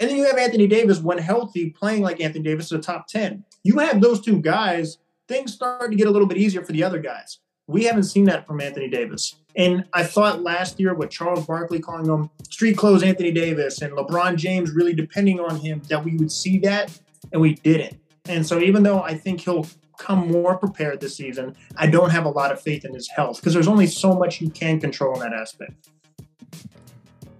And 0.00 0.10
then 0.10 0.16
you 0.16 0.24
have 0.24 0.38
Anthony 0.38 0.66
Davis, 0.66 0.98
when 0.98 1.18
healthy, 1.18 1.70
playing 1.70 2.02
like 2.02 2.20
Anthony 2.20 2.42
Davis, 2.42 2.66
is 2.66 2.72
a 2.72 2.78
top 2.80 3.06
10 3.06 3.44
you 3.64 3.78
have 3.78 4.00
those 4.00 4.20
two 4.20 4.40
guys, 4.40 4.98
things 5.26 5.52
start 5.52 5.90
to 5.90 5.96
get 5.96 6.06
a 6.06 6.10
little 6.10 6.28
bit 6.28 6.36
easier 6.36 6.62
for 6.62 6.72
the 6.72 6.84
other 6.84 7.00
guys. 7.00 7.38
We 7.66 7.84
haven't 7.84 8.04
seen 8.04 8.24
that 8.24 8.46
from 8.46 8.60
Anthony 8.60 8.88
Davis. 8.88 9.36
And 9.56 9.84
I 9.92 10.04
thought 10.04 10.42
last 10.42 10.78
year 10.78 10.94
with 10.94 11.10
Charles 11.10 11.46
Barkley 11.46 11.80
calling 11.80 12.06
him 12.06 12.28
street 12.50 12.76
clothes 12.76 13.02
Anthony 13.02 13.32
Davis 13.32 13.80
and 13.80 13.92
LeBron 13.92 14.36
James 14.36 14.72
really 14.72 14.92
depending 14.92 15.40
on 15.40 15.56
him 15.56 15.80
that 15.88 16.04
we 16.04 16.16
would 16.16 16.30
see 16.30 16.58
that, 16.60 16.98
and 17.32 17.40
we 17.40 17.54
didn't. 17.54 17.98
And 18.26 18.46
so 18.46 18.58
even 18.60 18.82
though 18.82 19.02
I 19.02 19.14
think 19.14 19.40
he'll 19.40 19.66
come 19.96 20.30
more 20.30 20.56
prepared 20.58 21.00
this 21.00 21.16
season, 21.16 21.56
I 21.76 21.86
don't 21.86 22.10
have 22.10 22.24
a 22.24 22.30
lot 22.30 22.52
of 22.52 22.60
faith 22.60 22.84
in 22.84 22.92
his 22.92 23.08
health 23.08 23.40
because 23.40 23.54
there's 23.54 23.68
only 23.68 23.86
so 23.86 24.12
much 24.14 24.40
you 24.40 24.50
can 24.50 24.80
control 24.80 25.14
in 25.14 25.20
that 25.20 25.32
aspect. 25.32 25.88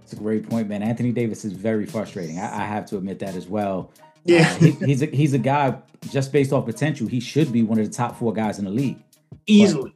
It's 0.03 0.13
a 0.13 0.17
great 0.17 0.49
point, 0.49 0.69
man. 0.69 0.83
Anthony 0.83 1.13
Davis 1.13 1.45
is 1.45 1.53
very 1.53 1.87
frustrating. 1.87 2.39
I, 2.39 2.63
I 2.63 2.67
have 2.67 2.87
to 2.87 2.97
admit 2.97 3.19
that 3.21 3.35
as 3.35 3.49
well. 3.49 3.91
Yeah, 4.25 4.49
uh, 4.49 4.55
he, 4.55 4.71
he's 4.71 5.03
a 5.03 5.07
he's 5.07 5.35
a 5.35 5.39
guy 5.39 5.77
just 6.11 6.33
based 6.33 6.53
off 6.53 6.65
potential. 6.65 7.07
He 7.07 7.21
should 7.21 7.53
be 7.53 7.63
one 7.63 7.79
of 7.79 7.87
the 7.87 7.93
top 7.93 8.17
four 8.19 8.33
guys 8.33 8.59
in 8.59 8.65
the 8.65 8.71
league 8.71 8.99
easily. 9.47 9.95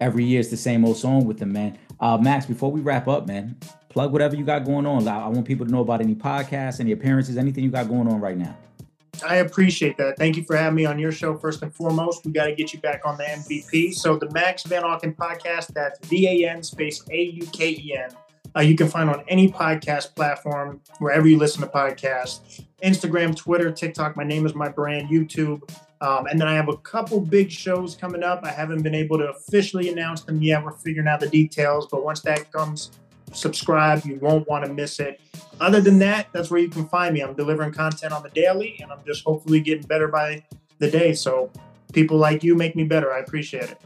Every 0.00 0.24
year 0.24 0.40
it's 0.40 0.50
the 0.50 0.56
same 0.56 0.84
old 0.84 0.96
song 0.96 1.26
with 1.26 1.40
him, 1.40 1.52
man. 1.52 1.78
Uh, 2.00 2.18
Max, 2.18 2.46
before 2.46 2.70
we 2.70 2.80
wrap 2.80 3.08
up, 3.08 3.26
man, 3.26 3.56
plug 3.88 4.12
whatever 4.12 4.36
you 4.36 4.44
got 4.44 4.64
going 4.64 4.86
on. 4.86 5.06
I 5.08 5.28
want 5.28 5.46
people 5.46 5.64
to 5.66 5.72
know 5.72 5.80
about 5.80 6.00
any 6.00 6.14
podcasts, 6.14 6.80
any 6.80 6.92
appearances, 6.92 7.36
anything 7.36 7.64
you 7.64 7.70
got 7.70 7.88
going 7.88 8.08
on 8.08 8.20
right 8.20 8.36
now. 8.36 8.56
I 9.26 9.36
appreciate 9.36 9.96
that. 9.96 10.18
Thank 10.18 10.36
you 10.36 10.44
for 10.44 10.56
having 10.56 10.76
me 10.76 10.84
on 10.84 10.98
your 10.98 11.12
show. 11.12 11.38
First 11.38 11.62
and 11.62 11.74
foremost, 11.74 12.26
we 12.26 12.32
got 12.32 12.44
to 12.44 12.54
get 12.54 12.74
you 12.74 12.80
back 12.80 13.00
on 13.06 13.16
the 13.16 13.24
MVP. 13.24 13.94
So 13.94 14.16
the 14.18 14.30
Max 14.30 14.64
Van 14.64 14.82
Auken 14.82 15.16
podcast, 15.16 15.68
that's 15.68 16.06
V 16.06 16.44
A 16.44 16.50
N 16.50 16.62
space 16.62 17.02
A 17.10 17.22
U 17.22 17.46
K 17.46 17.70
E 17.70 17.96
N 17.96 18.10
uh, 18.56 18.60
you 18.60 18.74
can 18.74 18.88
find 18.88 19.10
on 19.10 19.22
any 19.28 19.50
podcast 19.50 20.14
platform, 20.14 20.80
wherever 20.98 21.28
you 21.28 21.38
listen 21.38 21.60
to 21.60 21.68
podcasts 21.68 22.62
Instagram, 22.82 23.34
Twitter, 23.34 23.70
TikTok. 23.70 24.16
My 24.16 24.24
name 24.24 24.44
is 24.44 24.54
my 24.54 24.68
brand, 24.68 25.08
YouTube. 25.08 25.62
Um, 26.00 26.26
and 26.26 26.38
then 26.40 26.46
I 26.46 26.54
have 26.54 26.68
a 26.68 26.76
couple 26.78 27.20
big 27.20 27.50
shows 27.50 27.96
coming 27.96 28.22
up. 28.22 28.44
I 28.44 28.50
haven't 28.50 28.82
been 28.82 28.94
able 28.94 29.18
to 29.18 29.30
officially 29.30 29.88
announce 29.88 30.22
them 30.22 30.42
yet. 30.42 30.62
We're 30.62 30.72
figuring 30.72 31.08
out 31.08 31.20
the 31.20 31.28
details, 31.28 31.86
but 31.90 32.04
once 32.04 32.20
that 32.22 32.52
comes, 32.52 32.90
subscribe. 33.32 34.04
You 34.04 34.18
won't 34.20 34.46
want 34.48 34.64
to 34.66 34.72
miss 34.72 35.00
it. 35.00 35.20
Other 35.60 35.80
than 35.80 35.98
that, 36.00 36.28
that's 36.32 36.50
where 36.50 36.60
you 36.60 36.68
can 36.68 36.86
find 36.88 37.14
me. 37.14 37.22
I'm 37.22 37.34
delivering 37.34 37.72
content 37.72 38.12
on 38.12 38.22
the 38.22 38.30
daily, 38.30 38.78
and 38.82 38.92
I'm 38.92 39.00
just 39.06 39.24
hopefully 39.24 39.60
getting 39.60 39.86
better 39.86 40.08
by 40.08 40.44
the 40.78 40.90
day. 40.90 41.14
So 41.14 41.50
people 41.92 42.18
like 42.18 42.44
you 42.44 42.54
make 42.54 42.76
me 42.76 42.84
better. 42.84 43.12
I 43.12 43.20
appreciate 43.20 43.70
it. 43.70 43.80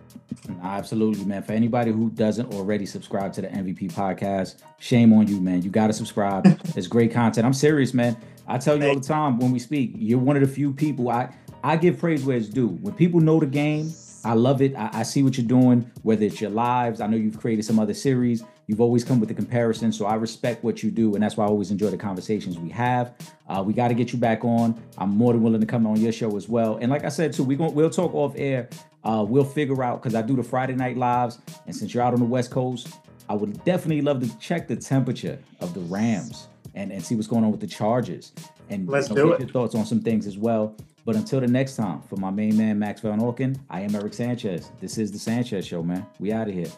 Absolutely, 0.63 1.25
man. 1.25 1.43
For 1.43 1.53
anybody 1.53 1.93
who 1.93 2.11
doesn't 2.11 2.53
already 2.55 2.87
subscribe 2.87 3.33
to 3.35 3.43
the 3.43 3.49
MVP 3.49 3.93
podcast, 3.93 4.57
shame 4.79 5.13
on 5.13 5.29
you, 5.29 5.41
man. 5.41 5.63
You 5.63 5.71
got 5.71 5.89
to 5.89 5.93
subscribe. 5.93 6.45
it's 6.77 6.87
great 6.87 7.13
content. 7.13 7.47
I'm 7.47 7.55
serious, 7.55 7.95
man. 7.95 8.17
I 8.47 8.59
tell 8.59 8.77
you 8.77 8.89
all 8.89 8.97
the 8.97 9.01
time 9.01 9.39
when 9.39 9.53
we 9.53 9.61
speak, 9.61 9.93
you're 9.95 10.19
one 10.19 10.37
of 10.37 10.43
the 10.43 10.49
few 10.49 10.73
people 10.73 11.09
I 11.09 11.33
I 11.63 11.77
give 11.77 11.99
praise 11.99 12.25
where 12.25 12.37
it's 12.37 12.49
due. 12.49 12.69
When 12.69 12.95
people 12.95 13.21
know 13.21 13.39
the 13.39 13.47
game, 13.47 13.93
I 14.25 14.35
love 14.35 14.61
it. 14.63 14.75
I, 14.77 14.91
I, 14.93 15.03
see 15.03 15.23
what 15.23 15.39
you're 15.39 15.47
doing, 15.47 15.91
whether 16.03 16.25
it's 16.25 16.41
your 16.41 16.51
lives. 16.51 17.01
I 17.01 17.07
know 17.07 17.17
you've 17.17 17.39
created 17.39 17.65
some 17.65 17.79
other 17.79 17.95
series. 17.95 18.45
You've 18.67 18.81
always 18.81 19.03
come 19.03 19.19
with 19.19 19.29
the 19.29 19.35
comparison. 19.35 19.93
So 19.93 20.07
I 20.07 20.15
respect 20.15 20.63
what 20.63 20.83
you 20.83 20.91
do. 20.91 21.15
And 21.15 21.23
that's 21.23 21.37
why 21.37 21.45
I 21.45 21.49
always 21.49 21.71
enjoy 21.71 21.91
the 21.91 21.97
conversations 21.97 22.59
we 22.59 22.69
have. 22.71 23.15
Uh, 23.49 23.63
we 23.67 23.73
got 23.73 23.89
to 23.89 23.95
get 23.95 24.13
you 24.13 24.19
back 24.19 24.45
on. 24.45 24.81
I'm 24.99 25.11
more 25.11 25.33
than 25.33 25.43
willing 25.43 25.61
to 25.61 25.67
come 25.67 25.87
on 25.87 25.97
your 25.97 26.13
show 26.13 26.37
as 26.37 26.49
well. 26.49 26.77
And 26.77 26.91
like 26.91 27.05
I 27.05 27.09
said, 27.09 27.33
too, 27.33 27.45
we 27.45 27.57
going 27.57 27.75
we'll 27.75 27.91
talk 27.91 28.15
off 28.15 28.35
air. 28.37 28.69
Uh, 29.03 29.25
we'll 29.27 29.45
figure 29.45 29.83
out 29.83 30.03
because 30.03 30.15
I 30.15 30.23
do 30.23 30.37
the 30.37 30.43
Friday 30.43 30.75
night 30.75 30.97
lives. 30.97 31.39
And 31.67 31.75
since 31.75 31.95
you're 31.95 32.03
out 32.03 32.13
on 32.13 32.21
the 32.21 32.27
West 32.27 32.51
Coast, 32.51 32.89
I 33.29 33.35
would 33.35 33.65
definitely 33.65 34.03
love 34.03 34.21
to 34.21 34.39
check 34.39 34.69
the 34.69 34.77
temperature 34.77 35.39
of 35.61 35.73
the 35.73 35.81
Rams 35.81 36.49
and, 36.75 36.93
and 36.93 37.05
see 37.05 37.15
what's 37.15 37.29
going 37.29 37.45
on 37.45 37.51
with 37.51 37.61
the 37.61 37.67
Chargers. 37.67 38.33
And 38.69 38.89
let's 38.89 39.09
you 39.09 39.17
know, 39.17 39.25
do 39.27 39.33
it. 39.33 39.41
Your 39.41 39.49
thoughts 39.49 39.75
on 39.75 39.87
some 39.87 40.01
things 40.01 40.27
as 40.27 40.39
well. 40.39 40.77
But 41.05 41.17
until 41.17 41.41
the 41.41 41.47
next 41.47 41.77
time, 41.77 42.03
for 42.03 42.17
my 42.17 42.31
main 42.31 42.57
man, 42.57 42.79
Max 42.79 43.01
Van 43.01 43.21
Auken, 43.21 43.59
I 43.71 43.81
am 43.81 43.95
Eric 43.95 44.15
Sanchez. 44.15 44.71
This 44.81 44.99
is 44.99 45.11
The 45.11 45.19
Sanchez 45.19 45.67
Show, 45.67 45.83
man. 45.83 46.07
We 46.19 46.33
out 46.33 46.49
of 46.49 46.55
here. 46.55 46.71